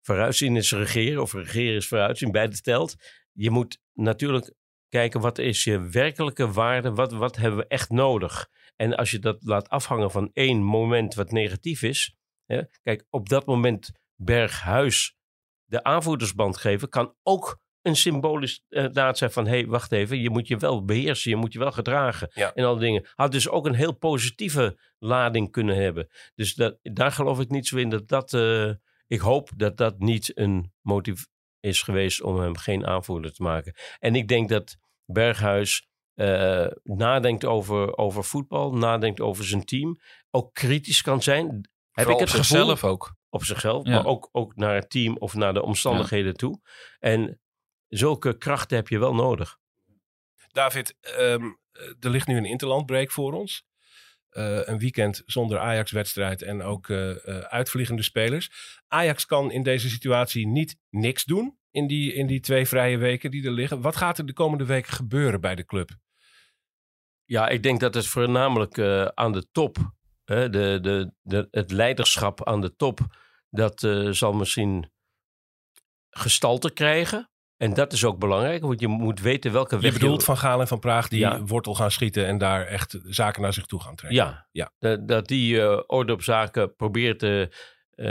vooruitzien 0.00 0.56
is 0.56 0.72
regeren, 0.72 1.22
of 1.22 1.32
regeren 1.32 1.76
is 1.76 1.88
vooruitzien, 1.88 2.30
beide 2.32 2.60
telt. 2.60 2.94
Je 3.32 3.50
moet 3.50 3.78
natuurlijk 3.94 4.52
kijken, 4.92 5.20
wat 5.20 5.38
is 5.38 5.64
je 5.64 5.88
werkelijke 5.88 6.52
waarde? 6.52 6.92
Wat, 6.94 7.12
wat 7.12 7.36
hebben 7.36 7.58
we 7.58 7.66
echt 7.66 7.90
nodig? 7.90 8.48
En 8.76 8.96
als 8.96 9.10
je 9.10 9.18
dat 9.18 9.36
laat 9.40 9.68
afhangen 9.68 10.10
van 10.10 10.30
één 10.32 10.62
moment 10.62 11.14
wat 11.14 11.30
negatief 11.30 11.82
is. 11.82 12.16
Hè, 12.46 12.62
kijk, 12.82 13.04
op 13.10 13.28
dat 13.28 13.46
moment 13.46 13.90
Berghuis 14.16 15.16
de 15.64 15.82
aanvoerdersband 15.82 16.56
geven, 16.56 16.88
kan 16.88 17.14
ook 17.22 17.60
een 17.82 17.96
symbolisch 17.96 18.64
eh, 18.68 18.86
daad 18.92 19.18
zijn 19.18 19.30
van... 19.30 19.44
hé, 19.44 19.50
hey, 19.50 19.66
wacht 19.66 19.92
even, 19.92 20.20
je 20.20 20.30
moet 20.30 20.48
je 20.48 20.56
wel 20.56 20.84
beheersen, 20.84 21.30
je 21.30 21.36
moet 21.36 21.52
je 21.52 21.58
wel 21.58 21.72
gedragen 21.72 22.30
Ja. 22.34 22.54
en 22.54 22.64
al 22.64 22.74
die 22.76 22.84
dingen. 22.84 23.08
Had 23.14 23.32
dus 23.32 23.48
ook 23.48 23.66
een 23.66 23.74
heel 23.74 23.92
positieve 23.96 24.78
lading 24.98 25.50
kunnen 25.50 25.76
hebben. 25.76 26.08
Dus 26.34 26.54
dat, 26.54 26.78
daar 26.82 27.12
geloof 27.12 27.40
ik 27.40 27.48
niet 27.50 27.66
zo 27.66 27.76
in 27.76 27.88
dat 27.90 28.08
dat... 28.08 28.32
eh, 28.32 28.70
ik 29.06 29.20
hoop 29.20 29.50
dat 29.56 29.76
dat 29.76 29.98
niet 29.98 30.38
een 30.38 30.72
motief 30.80 31.26
is 31.62 31.82
geweest 31.82 32.22
om 32.22 32.36
hem 32.36 32.56
geen 32.56 32.86
aanvoerder 32.86 33.32
te 33.32 33.42
maken. 33.42 33.74
En 33.98 34.14
ik 34.14 34.28
denk 34.28 34.48
dat 34.48 34.76
Berghuis 35.04 35.86
eh, 36.14 36.66
nadenkt 36.82 37.44
over, 37.44 37.96
over 37.96 38.24
voetbal, 38.24 38.72
nadenkt 38.72 39.20
over 39.20 39.44
zijn 39.44 39.64
team. 39.64 40.00
Ook 40.30 40.54
kritisch 40.54 41.02
kan 41.02 41.22
zijn. 41.22 41.70
Heb 41.90 42.08
ik 42.08 42.12
het 42.12 42.20
op 42.20 42.28
gevoel 42.28 42.44
zichzelf 42.44 42.84
ook. 42.84 43.14
op 43.28 43.44
zichzelf, 43.44 43.86
Ja. 43.86 43.94
maar 43.94 44.06
ook, 44.06 44.28
ook 44.32 44.56
naar 44.56 44.74
het 44.74 44.90
team 44.90 45.16
of 45.16 45.34
naar 45.34 45.54
de 45.54 45.62
omstandigheden 45.62 46.34
toe. 46.34 46.60
En 46.98 47.40
zulke 47.88 48.38
krachten 48.38 48.76
heb 48.76 48.88
je 48.88 48.98
wel 48.98 49.14
nodig. 49.14 49.58
David, 50.52 50.96
ehm, 51.00 51.44
er 52.00 52.10
ligt 52.10 52.26
nu 52.26 52.36
een 52.36 52.44
interlandbreak 52.44 53.10
voor 53.10 53.32
ons. 53.32 53.64
Eh, 54.32 54.66
een 54.66 54.78
weekend 54.78 55.22
zonder 55.26 55.58
Ajax-wedstrijd 55.58 56.42
en 56.42 56.62
ook 56.62 56.88
eh, 56.88 57.10
eh, 57.10 57.38
uitvliegende 57.38 58.02
spelers. 58.02 58.50
Ajax 58.88 59.26
kan 59.26 59.50
in 59.50 59.62
deze 59.62 59.88
situatie 59.88 60.46
niet 60.46 60.76
niks 60.90 61.24
doen 61.24 61.58
in 61.70 61.86
die, 61.86 62.12
in 62.12 62.26
die 62.26 62.40
twee 62.40 62.66
vrije 62.66 62.96
weken 62.96 63.30
die 63.30 63.44
er 63.44 63.52
liggen. 63.52 63.80
Wat 63.80 63.96
gaat 63.96 64.18
er 64.18 64.26
de 64.26 64.32
komende 64.32 64.64
weken 64.64 64.92
gebeuren 64.92 65.40
bij 65.40 65.54
de 65.54 65.64
club? 65.64 65.90
Ja, 67.24 67.48
ik 67.48 67.62
denk 67.62 67.80
dat 67.80 67.94
het 67.94 68.06
voornamelijk 68.06 68.78
aan 69.14 69.32
de 69.32 69.46
top, 69.50 69.76
hè, 70.24 70.50
de, 70.50 70.78
de, 70.82 71.12
de, 71.22 71.48
het 71.50 71.70
leiderschap 71.70 72.46
aan 72.46 72.60
de 72.60 72.76
top, 72.76 73.00
dat 73.50 73.80
zal 74.10 74.32
misschien 74.32 74.92
gestalte 76.10 76.72
krijgen. 76.72 77.31
En 77.62 77.74
dat 77.74 77.92
is 77.92 78.04
ook 78.04 78.18
belangrijk, 78.18 78.62
want 78.62 78.80
je 78.80 78.88
moet 78.88 79.20
weten 79.20 79.52
welke 79.52 79.78
weg 79.78 79.92
Je 79.92 79.98
bedoelt 79.98 80.24
Van 80.24 80.36
Gaal 80.36 80.60
en 80.60 80.68
Van 80.68 80.78
Praag 80.78 81.08
die 81.08 81.18
Ja. 81.18 81.40
wortel 81.40 81.74
gaan 81.74 81.90
schieten 81.90 82.26
en 82.26 82.38
daar 82.38 82.66
echt 82.66 82.98
zaken 83.02 83.42
naar 83.42 83.52
zich 83.52 83.66
toe 83.66 83.80
gaan 83.80 83.94
trekken. 83.94 84.20
Ja, 84.24 84.48
Ja. 84.52 84.72
Dat, 84.78 85.08
dat 85.08 85.26
die 85.26 85.60
eh, 85.60 85.80
orde 85.86 86.12
op 86.12 86.22
zaken 86.22 86.74
probeert 86.74 87.18
te, 87.18 87.54
eh, 87.94 88.06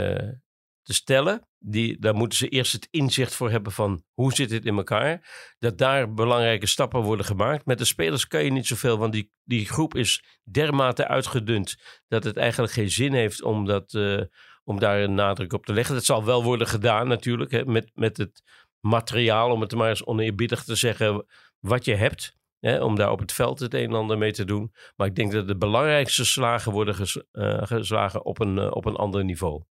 te 0.82 0.94
stellen. 0.94 1.48
Die, 1.58 1.98
daar 1.98 2.14
moeten 2.14 2.38
ze 2.38 2.48
eerst 2.48 2.72
het 2.72 2.88
inzicht 2.90 3.34
voor 3.34 3.50
hebben 3.50 3.72
van 3.72 4.04
hoe 4.12 4.32
zit 4.32 4.50
het 4.50 4.64
in 4.64 4.76
elkaar. 4.76 5.28
Dat 5.58 5.78
daar 5.78 6.14
belangrijke 6.14 6.66
stappen 6.66 7.00
worden 7.00 7.26
gemaakt. 7.26 7.66
Met 7.66 7.78
de 7.78 7.84
spelers 7.84 8.26
kan 8.26 8.44
je 8.44 8.50
niet 8.52 8.66
zoveel, 8.66 8.98
want 8.98 9.12
die, 9.12 9.32
die 9.44 9.66
groep 9.66 9.94
is 9.94 10.24
dermate 10.50 11.08
uitgedund 11.08 11.76
dat 12.08 12.24
het 12.24 12.36
eigenlijk 12.36 12.72
geen 12.72 12.90
zin 12.90 13.12
heeft 13.12 13.42
om, 13.42 13.64
dat, 13.66 13.94
eh, 13.94 14.20
om 14.64 14.78
daar 14.78 15.00
een 15.00 15.14
nadruk 15.14 15.52
op 15.52 15.66
te 15.66 15.72
leggen. 15.72 15.94
Dat 15.94 16.04
zal 16.04 16.24
wel 16.24 16.42
worden 16.44 16.66
gedaan 16.66 17.08
natuurlijk, 17.08 17.50
hè, 17.50 17.64
met, 17.64 17.90
met 17.94 18.16
het 18.16 18.42
materiaal, 18.82 19.50
om 19.50 19.60
het 19.60 19.74
maar 19.74 19.88
eens 19.88 20.04
oneerbiedig 20.04 20.64
te 20.64 20.74
zeggen, 20.74 21.26
wat 21.58 21.84
je 21.84 21.94
hebt. 21.94 22.36
Hè, 22.58 22.82
om 22.82 22.96
daar 22.96 23.10
op 23.10 23.18
het 23.18 23.32
veld 23.32 23.58
het 23.58 23.74
een 23.74 23.84
en 23.88 23.94
ander 23.94 24.18
mee 24.18 24.32
te 24.32 24.44
doen. 24.44 24.72
Maar 24.96 25.06
ik 25.06 25.14
denk 25.14 25.32
dat 25.32 25.46
de 25.46 25.56
belangrijkste 25.56 26.24
slagen 26.24 26.72
worden 26.72 26.94
ges- 26.94 27.22
eh, 27.30 27.62
geslagen 27.62 28.24
op 28.24 28.40
een, 28.40 28.58
eh, 28.58 28.70
op 28.70 28.84
een 28.84 28.96
ander 28.96 29.24
niveau. 29.24 29.62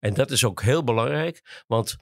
En 0.00 0.14
dat 0.14 0.30
is 0.30 0.44
ook 0.44 0.62
heel 0.62 0.84
belangrijk, 0.84 1.62
want 1.66 1.96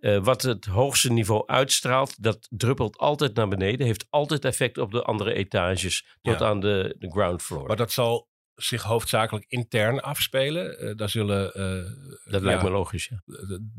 eh, 0.00 0.18
wat 0.24 0.42
het 0.42 0.64
hoogste 0.64 1.12
niveau 1.12 1.42
uitstraalt, 1.46 2.22
dat 2.22 2.46
druppelt 2.50 2.96
altijd 2.96 3.34
naar 3.34 3.48
beneden, 3.48 3.86
heeft 3.86 4.06
altijd 4.10 4.44
effect 4.44 4.78
op 4.78 4.90
de 4.90 5.02
andere 5.02 5.32
etages 5.34 6.16
tot 6.22 6.38
Ja. 6.38 6.46
aan 6.46 6.60
de, 6.60 6.94
de 6.98 7.10
ground 7.10 7.42
floor. 7.42 7.66
Maar 7.66 7.76
dat 7.76 7.92
zal 7.92 8.28
zich 8.62 8.82
hoofdzakelijk 8.82 9.44
intern 9.48 10.00
afspelen. 10.00 10.78
Eh, 10.78 10.96
daar 10.96 11.08
zullen 11.08 11.54
eh, 11.54 12.32
dat 12.32 12.42
lijkt 12.42 12.60
ja, 12.60 12.66
me 12.66 12.72
logisch, 12.72 13.08
ja. 13.08 13.22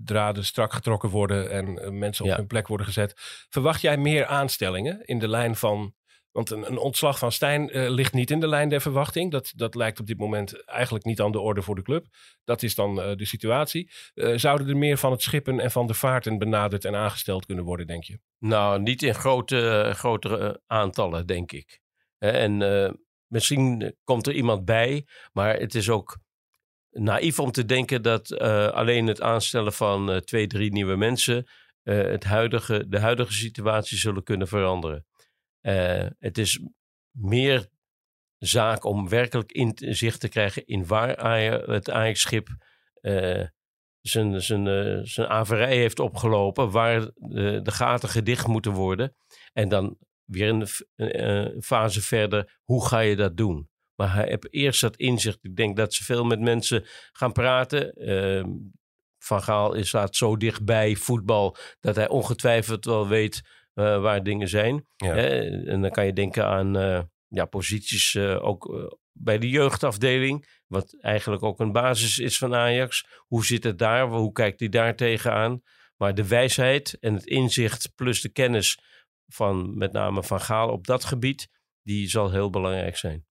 draden 0.04 0.46
strak 0.46 0.74
getrokken 0.74 1.10
worden 1.10 1.52
en 1.52 1.80
eh, 1.80 1.90
mensen 1.90 2.24
op 2.24 2.32
Ja. 2.32 2.38
hun 2.38 2.48
plek 2.48 2.68
worden 2.68 2.86
gezet. 2.86 3.14
Verwacht 3.50 3.82
jij 3.82 3.98
meer 3.98 4.26
aanstellingen 4.26 5.06
in 5.06 5.20
de 5.20 5.28
lijn 5.28 5.56
van 5.56 5.94
Want 6.32 6.50
een, 6.50 6.68
een 6.68 6.78
ontslag 6.78 7.18
van 7.18 7.32
Stijn 7.32 7.90
ligt 7.90 8.14
niet 8.14 8.32
in 8.32 8.40
de 8.40 8.48
lijn 8.48 8.70
der 8.70 8.82
verwachting. 8.82 9.32
Dat, 9.32 9.54
dat 9.56 9.76
lijkt 9.76 10.00
op 10.00 10.08
dit 10.08 10.18
moment 10.18 10.66
eigenlijk 10.66 11.06
niet 11.06 11.22
aan 11.22 11.32
de 11.32 11.40
orde 11.40 11.62
voor 11.62 11.76
de 11.76 11.82
club. 11.82 12.06
Dat 12.44 12.64
is 12.64 12.76
dan 12.76 13.02
eh, 13.02 13.16
de 13.16 13.26
situatie. 13.26 13.92
Eh, 14.14 14.38
zouden 14.38 14.68
er 14.68 14.78
meer 14.78 14.98
van 14.98 15.12
het 15.12 15.22
schippen 15.22 15.60
en 15.60 15.72
van 15.72 15.88
de 15.88 15.94
vaarten 15.94 16.38
benaderd 16.38 16.86
en 16.86 16.96
aangesteld 16.96 17.46
kunnen 17.46 17.66
worden, 17.66 17.88
denk 17.88 18.04
je? 18.04 18.20
Nou, 18.40 18.82
niet 18.82 19.04
in 19.04 19.16
grote, 19.16 19.92
grotere 19.96 20.62
aantallen, 20.68 21.28
denk 21.28 21.52
ik. 21.52 21.80
Hè, 22.18 22.30
En 22.30 22.62
eh, 22.62 22.92
misschien 23.32 23.96
komt 24.04 24.28
er 24.28 24.34
iemand 24.34 24.66
bij, 24.66 25.08
maar 25.32 25.60
het 25.60 25.76
is 25.76 25.90
ook 25.90 26.20
naïef 26.90 27.40
om 27.40 27.52
te 27.52 27.66
denken 27.66 28.02
dat 28.02 28.32
eh, 28.32 28.68
alleen 28.68 29.08
het 29.08 29.22
aanstellen 29.22 29.74
van 29.74 30.12
eh, 30.12 30.18
twee, 30.18 30.48
drie 30.48 30.72
nieuwe 30.72 30.96
mensen 30.96 31.48
eh, 31.84 32.04
het 32.04 32.24
huidige, 32.24 32.86
de 32.88 33.00
huidige 33.00 33.34
situatie 33.34 33.98
zullen 33.98 34.24
kunnen 34.24 34.48
veranderen. 34.48 35.06
Eh, 35.62 36.06
het 36.20 36.38
is 36.38 36.60
meer 37.12 37.68
zaak 38.38 38.84
om 38.84 39.10
werkelijk 39.10 39.52
inzicht 39.52 40.20
te 40.20 40.30
krijgen 40.30 40.66
in 40.66 40.86
waar 40.86 41.36
het 41.70 41.90
Ajax-schip 41.90 42.48
eh, 42.94 43.48
zijn, 44.02 44.42
zijn, 44.42 44.68
eh, 44.68 45.00
zijn 45.04 45.28
averij 45.28 45.78
heeft 45.78 46.00
opgelopen, 46.00 46.72
waar 46.72 47.02
de 47.64 47.72
gaten 47.72 48.10
gedicht 48.10 48.48
moeten 48.48 48.72
worden. 48.72 49.16
En 49.54 49.70
dan 49.70 49.98
weer 50.32 50.50
een 50.50 50.68
f- 50.68 50.82
eh, 50.96 51.46
fase 51.60 52.02
verder, 52.02 52.60
hoe 52.64 52.86
ga 52.88 53.00
je 53.00 53.16
dat 53.16 53.38
doen? 53.38 53.70
Maar 53.96 54.14
hij 54.14 54.28
heeft 54.28 54.54
eerst 54.54 54.82
dat 54.82 54.96
inzicht. 54.98 55.40
Ik 55.42 55.56
denk 55.56 55.78
dat 55.78 55.94
ze 55.94 56.04
veel 56.04 56.24
met 56.26 56.40
mensen 56.40 56.86
gaan 57.12 57.32
praten. 57.32 57.94
Ehm, 57.94 58.50
Van 59.24 59.42
Gaal 59.44 59.74
is 59.74 59.88
staat 59.88 60.16
zo 60.16 60.38
dichtbij 60.38 60.96
voetbal 60.96 61.56
dat 61.80 61.96
hij 61.96 62.10
ongetwijfeld 62.10 62.86
wel 62.86 63.08
weet 63.08 63.42
eh, 63.74 64.02
waar 64.02 64.24
dingen 64.24 64.48
zijn. 64.48 64.86
Ja. 64.98 65.16
En 65.16 65.82
dan 65.82 65.92
kan 65.92 66.06
je 66.06 66.14
denken 66.14 66.46
aan 66.46 66.78
eh, 66.78 67.02
ja, 67.28 67.46
posities 67.46 68.16
eh, 68.16 68.44
ook 68.44 68.74
eh, 68.74 68.84
bij 69.12 69.38
de 69.38 69.50
jeugdafdeling. 69.50 70.62
Wat 70.68 70.98
eigenlijk 71.00 71.44
ook 71.44 71.60
een 71.60 71.72
basis 71.72 72.18
is 72.20 72.38
van 72.38 72.56
Ajax. 72.56 73.06
Hoe 73.18 73.46
zit 73.46 73.64
het 73.64 73.78
daar? 73.78 74.08
Hoe 74.08 74.32
kijkt 74.32 74.60
hij 74.60 74.70
daar 74.70 74.96
tegenaan? 74.96 75.62
Maar 75.98 76.14
de 76.16 76.28
wijsheid 76.28 76.98
en 77.00 77.14
het 77.14 77.26
inzicht 77.26 77.92
plus 77.96 78.22
de 78.22 78.30
kennis 78.30 78.80
van 79.34 79.78
met 79.78 79.92
name 79.92 80.24
Van 80.24 80.42
Gaal 80.42 80.70
op 80.70 80.88
dat 80.88 81.06
gebied, 81.06 81.50
die 81.84 82.10
zal 82.10 82.32
heel 82.32 82.50
belangrijk 82.50 82.98
zijn. 82.98 83.26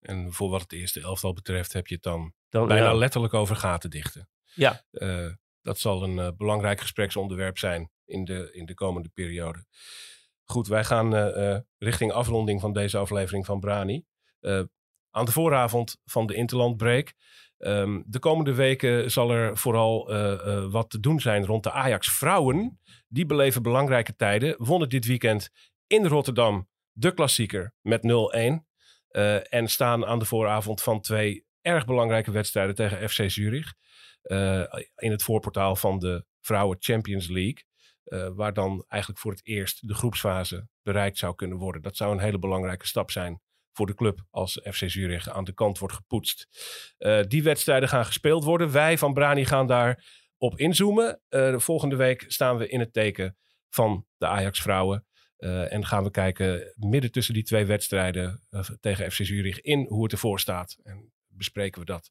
En 0.00 0.32
voor 0.32 0.50
wat 0.50 0.60
het 0.60 0.72
eerste 0.72 1.00
elftal 1.00 1.32
betreft 1.32 1.72
heb 1.72 1.86
je 1.86 1.94
het 1.94 2.02
dan 2.02 2.32
Dan, 2.48 2.68
bijna 2.68 2.84
ja, 2.84 2.94
letterlijk 2.94 3.34
over 3.34 3.56
gaten 3.56 3.90
dichten. 3.90 4.28
Ja. 4.54 4.84
Eh, 4.90 5.32
dat 5.62 5.78
zal 5.78 6.02
een 6.02 6.18
eh, 6.18 6.28
belangrijk 6.36 6.80
gespreksonderwerp 6.80 7.58
zijn 7.58 7.90
in 8.04 8.24
de, 8.24 8.48
in 8.52 8.66
de 8.66 8.74
komende 8.74 9.08
periode. 9.08 9.66
Goed, 10.44 10.66
wij 10.66 10.84
gaan 10.84 11.16
eh, 11.16 11.58
richting 11.78 12.12
afronding 12.12 12.60
van 12.60 12.72
deze 12.72 12.98
aflevering 12.98 13.46
van 13.46 13.60
Brani. 13.60 14.04
Aan 15.10 15.24
de 15.24 15.32
vooravond 15.32 16.00
van 16.04 16.26
de 16.26 16.34
Interlandbreak. 16.34 17.14
Ehm, 17.58 18.02
de 18.06 18.18
komende 18.18 18.54
weken 18.54 19.10
zal 19.10 19.30
er 19.30 19.56
vooral 19.58 20.10
eh, 20.10 20.32
eh, 20.32 20.70
wat 20.70 20.90
te 20.90 21.00
doen 21.00 21.20
zijn 21.20 21.46
rond 21.46 21.62
de 21.62 21.70
Ajax 21.70 22.12
vrouwen. 22.12 22.80
Die 23.08 23.26
beleven 23.26 23.62
belangrijke 23.62 24.16
tijden. 24.16 24.54
Wonnen 24.58 24.88
dit 24.88 25.06
weekend 25.06 25.50
in 25.86 26.06
Rotterdam 26.06 26.68
de 26.92 27.14
klassieker 27.14 27.74
met 27.80 28.02
0-1. 28.02 28.66
Eh, 29.08 29.52
en 29.54 29.68
staan 29.68 30.06
aan 30.06 30.18
de 30.18 30.24
vooravond 30.24 30.82
van 30.82 31.00
twee 31.00 31.46
erg 31.60 31.84
belangrijke 31.86 32.30
wedstrijden 32.30 32.74
tegen 32.74 33.08
FC 33.10 33.30
Zurich. 33.30 33.74
In 34.96 35.10
het 35.10 35.22
voorportaal 35.22 35.76
van 35.76 35.98
de 35.98 36.24
Vrouwen 36.40 36.76
Champions 36.80 37.28
League. 37.28 37.64
waar 38.34 38.52
dan 38.52 38.84
eigenlijk 38.88 39.20
voor 39.20 39.30
het 39.30 39.46
eerst 39.46 39.88
de 39.88 39.94
groepsfase 39.94 40.68
bereikt 40.82 41.18
zou 41.18 41.34
kunnen 41.34 41.58
worden. 41.58 41.82
Dat 41.82 41.96
zou 41.96 42.12
een 42.12 42.20
hele 42.20 42.38
belangrijke 42.38 42.86
stap 42.86 43.10
zijn 43.10 43.40
voor 43.74 43.86
de 43.86 43.94
club 43.94 44.20
als 44.30 44.60
FC 44.72 44.90
Zurich 44.90 45.28
aan 45.28 45.44
de 45.44 45.52
kant 45.52 45.78
wordt 45.78 45.94
gepoetst. 45.94 46.48
Eh, 46.98 47.20
die 47.28 47.42
wedstrijden 47.42 47.88
gaan 47.88 48.04
gespeeld 48.04 48.44
worden. 48.44 48.72
Wij 48.72 48.98
van 48.98 49.14
Brani 49.14 49.44
gaan 49.44 49.66
daar 49.66 50.04
op 50.36 50.58
inzoomen. 50.58 51.20
Eh, 51.28 51.50
de 51.50 51.60
volgende 51.60 51.96
week 51.96 52.24
staan 52.28 52.56
we 52.56 52.68
in 52.68 52.80
het 52.80 52.92
teken 52.92 53.36
van 53.68 54.06
de 54.16 54.26
Ajax 54.26 54.60
vrouwen. 54.60 55.06
Eh, 55.36 55.72
en 55.72 55.86
gaan 55.86 56.04
we 56.04 56.10
kijken 56.10 56.72
midden 56.76 57.10
tussen 57.12 57.34
die 57.34 57.42
twee 57.42 57.64
wedstrijden 57.64 58.46
tegen 58.80 59.10
FC 59.12 59.24
Zurich 59.24 59.60
in 59.60 59.86
hoe 59.88 60.02
het 60.02 60.12
ervoor 60.12 60.40
staat. 60.40 60.76
En 60.82 61.12
bespreken 61.26 61.80
we 61.80 61.86
dat 61.86 62.10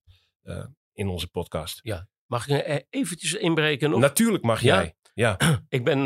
in 0.93 1.07
onze 1.07 1.27
podcast. 1.27 1.81
Mag 2.25 2.47
ik 2.47 2.65
er 2.65 2.83
eventjes 2.89 3.33
inbreken? 3.33 3.89
Nog? 3.89 3.99
Natuurlijk 3.99 4.43
mag 4.43 4.61
Ja. 4.61 4.75
jij. 4.75 4.95
Ja. 5.13 5.37
Ik, 5.69 5.83
ben, 5.83 5.99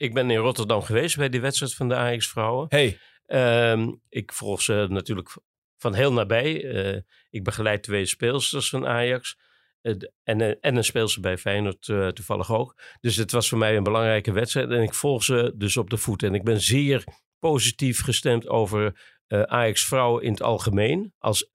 ik 0.00 0.14
ben 0.14 0.30
in 0.30 0.36
Rotterdam 0.38 0.82
geweest 0.82 1.16
bij 1.16 1.28
die 1.28 1.40
wedstrijd 1.40 1.74
van 1.74 1.88
de 1.88 1.94
Ajax 1.94 2.28
vrouwen. 2.28 2.66
Hey, 2.68 2.98
Ehm, 3.30 3.92
ik 4.08 4.32
volg 4.32 4.62
ze 4.62 4.86
natuurlijk 4.88 5.36
van 5.76 5.94
heel 5.94 6.12
nabij. 6.12 6.64
Eh, 6.64 7.00
ik 7.30 7.44
begeleid 7.44 7.82
twee 7.82 8.06
speelsters 8.06 8.68
van 8.68 8.86
Ajax. 8.86 9.38
Eh, 9.80 9.94
en, 10.22 10.40
eh, 10.40 10.54
en 10.60 10.76
een 10.76 10.84
speelster 10.84 11.22
bij 11.22 11.38
Feyenoord 11.38 11.82
toevallig 12.14 12.52
ook. 12.52 12.80
Dus 13.00 13.16
het 13.16 13.32
was 13.32 13.48
voor 13.48 13.58
mij 13.58 13.76
een 13.76 13.82
belangrijke 13.82 14.32
wedstrijd. 14.32 14.70
En 14.70 14.82
ik 14.82 14.94
volg 14.94 15.24
ze 15.24 15.52
dus 15.56 15.76
op 15.76 15.90
de 15.90 15.96
voet. 15.96 16.22
En 16.22 16.34
ik 16.34 16.44
ben 16.44 16.60
zeer 16.60 17.04
positief 17.38 18.02
gestemd 18.02 18.48
over 18.48 19.00
Ajax 19.28 19.84
vrouwen 19.84 20.22
in 20.22 20.30
het 20.30 20.42
algemeen. 20.42 21.14
Als, 21.18 21.48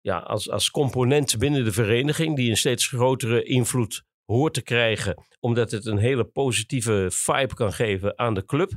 ja, 0.00 0.18
als, 0.18 0.50
als 0.50 0.70
component 0.70 1.38
binnen 1.38 1.64
de 1.64 1.72
vereniging. 1.72 2.36
Die 2.36 2.50
een 2.50 2.56
steeds 2.56 2.86
grotere 2.86 3.42
invloed 3.42 4.04
hoort 4.24 4.54
te 4.54 4.62
krijgen. 4.62 5.24
Omdat 5.40 5.70
het 5.70 5.86
een 5.86 5.98
hele 5.98 6.24
positieve 6.24 7.06
vibe 7.10 7.54
kan 7.54 7.72
geven 7.72 8.18
aan 8.18 8.34
de 8.34 8.44
club. 8.44 8.70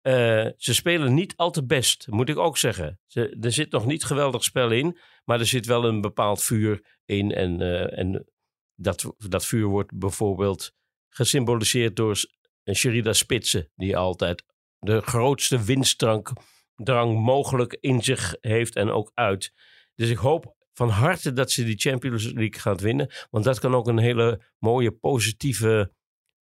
Eh, 0.00 0.46
ze 0.56 0.74
spelen 0.74 1.14
niet 1.14 1.36
al 1.36 1.50
te 1.50 1.66
best, 1.66 2.06
moet 2.08 2.28
ik 2.28 2.38
ook 2.38 2.58
zeggen. 2.58 3.00
Ze, 3.06 3.36
er 3.40 3.52
zit 3.52 3.70
nog 3.70 3.86
niet 3.86 4.04
geweldig 4.04 4.44
spel 4.44 4.70
in, 4.70 4.98
maar 5.24 5.40
er 5.40 5.46
zit 5.46 5.66
wel 5.66 5.84
een 5.84 6.00
bepaald 6.00 6.42
vuur 6.42 6.98
in. 7.04 7.32
En, 7.32 7.60
eh, 7.60 7.98
en 7.98 8.26
dat, 8.74 9.14
dat 9.18 9.46
vuur 9.46 9.66
wordt 9.66 9.98
bijvoorbeeld 9.98 10.72
gesymboliseerd 11.08 11.96
door 11.96 12.16
S- 12.16 12.38
Sherida 12.72 13.12
Spitsen, 13.12 13.70
die 13.74 13.96
altijd 13.96 14.44
de 14.78 15.00
grootste 15.00 15.64
winstdrang 15.64 16.26
drang 16.74 17.18
mogelijk 17.18 17.76
in 17.80 18.02
zich 18.02 18.36
heeft 18.40 18.76
en 18.76 18.90
ook 18.90 19.10
uit. 19.14 19.52
Dus 19.94 20.08
ik 20.10 20.16
hoop 20.16 20.54
van 20.72 20.88
harte 20.88 21.32
dat 21.32 21.50
ze 21.50 21.64
die 21.64 21.78
Champions 21.78 22.24
League 22.24 22.60
gaat 22.60 22.80
winnen, 22.80 23.10
want 23.30 23.44
dat 23.44 23.58
kan 23.58 23.74
ook 23.74 23.86
een 23.88 23.98
hele 23.98 24.44
mooie 24.58 24.90
positieve 24.90 25.92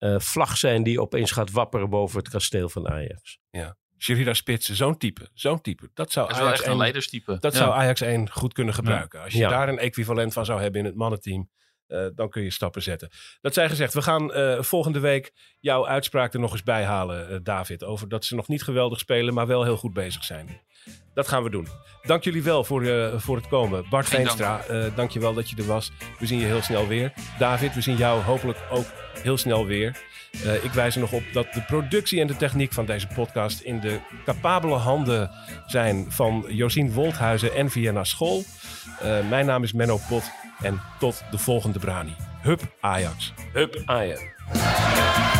eh, 0.01 0.19
vlag 0.19 0.57
zijn 0.57 0.83
die 0.83 1.01
opeens 1.01 1.31
gaat 1.31 1.51
wapperen 1.51 1.91
boven 1.91 2.19
het 2.19 2.29
kasteel 2.29 2.69
van 2.69 2.89
Ajax. 2.89 3.39
Sherida 3.99 4.35
Spitsen, 4.35 4.75
zo'n 4.77 4.97
type. 4.99 5.29
Zo'n 5.35 5.61
type. 5.61 5.91
Dat 5.95 6.13
zou 6.13 6.29
Dat 6.29 6.37
Ajax 6.37 6.53
echt 6.53 6.65
een 6.65 6.71
1 6.71 6.79
leiderstype. 6.79 7.37
Dat 7.41 7.53
Ja. 7.53 7.59
zou 7.59 7.73
Ajax 7.73 8.01
1 8.01 8.31
goed 8.31 8.53
kunnen 8.53 8.75
gebruiken. 8.75 9.23
Als 9.23 9.33
je 9.33 9.39
Ja. 9.39 9.49
daar 9.49 9.69
een 9.69 9.79
equivalent 9.79 10.33
van 10.33 10.45
zou 10.45 10.61
hebben 10.61 10.81
in 10.81 10.87
het 10.87 10.95
mannenteam, 10.95 11.51
eh, 11.91 12.07
dan 12.15 12.31
kun 12.31 12.43
je 12.43 12.51
stappen 12.51 12.83
zetten. 12.83 13.11
Dat 13.41 13.55
zij 13.55 13.69
gezegd, 13.69 13.95
we 13.95 14.03
gaan 14.03 14.33
eh, 14.33 14.63
volgende 14.63 15.01
week 15.01 15.33
jouw 15.61 15.87
uitspraak 15.87 16.35
er 16.35 16.41
nog 16.41 16.53
eens 16.53 16.63
bij 16.63 16.85
halen, 16.85 17.31
eh, 17.31 17.37
David. 17.43 17.85
Over 17.85 18.09
dat 18.09 18.25
ze 18.25 18.35
nog 18.35 18.49
niet 18.49 18.63
geweldig 18.63 18.99
spelen, 18.99 19.35
maar 19.35 19.47
wel 19.47 19.65
heel 19.65 19.77
goed 19.77 19.93
bezig 19.93 20.25
zijn. 20.25 20.61
Dat 21.15 21.29
gaan 21.29 21.43
we 21.43 21.51
doen. 21.51 21.67
Dank 22.03 22.25
jullie 22.25 22.43
wel 22.43 22.65
voor, 22.65 22.85
voor 23.21 23.37
het 23.37 23.49
komen. 23.49 23.89
Bart. 23.91 24.09
Veenstra, 24.09 24.65
dank 24.95 25.11
je 25.11 25.21
wel 25.21 25.35
dat 25.35 25.51
je 25.51 25.57
er 25.57 25.67
was. 25.67 25.93
We 26.19 26.27
zien 26.27 26.39
je 26.39 26.45
heel 26.45 26.63
snel 26.63 26.87
weer. 26.87 27.13
David, 27.39 27.75
we 27.75 27.81
zien 27.81 27.97
jou 27.97 28.23
hopelijk 28.23 28.59
ook 28.71 28.87
heel 29.23 29.37
snel 29.37 29.67
weer. 29.67 29.97
Ik 30.63 30.71
wijs 30.71 30.95
er 30.95 31.01
nog 31.01 31.13
op 31.13 31.23
dat 31.33 31.53
de 31.53 31.63
productie 31.63 32.21
en 32.21 32.27
de 32.27 32.37
techniek 32.37 32.73
van 32.73 32.87
deze 32.87 33.07
podcast 33.07 33.61
in 33.61 33.81
de 33.81 34.01
capabele 34.25 34.75
handen 34.75 35.31
zijn 35.67 36.13
van 36.13 36.45
Josien 36.49 36.93
Wolthuizen 36.93 37.55
en 37.55 37.71
Vienna 37.71 38.05
School. 38.05 38.45
Mijn 39.29 39.47
naam 39.47 39.63
is 39.63 39.73
Menno 39.73 40.01
Pot 40.09 40.31
en 40.63 40.81
tot 40.99 41.23
de 41.31 41.39
volgende 41.39 41.79
Brani. 41.79 42.15
Hup 42.43 42.63
Ajax. 42.81 43.33
Hup 43.53 43.83
Ajax. 43.85 45.40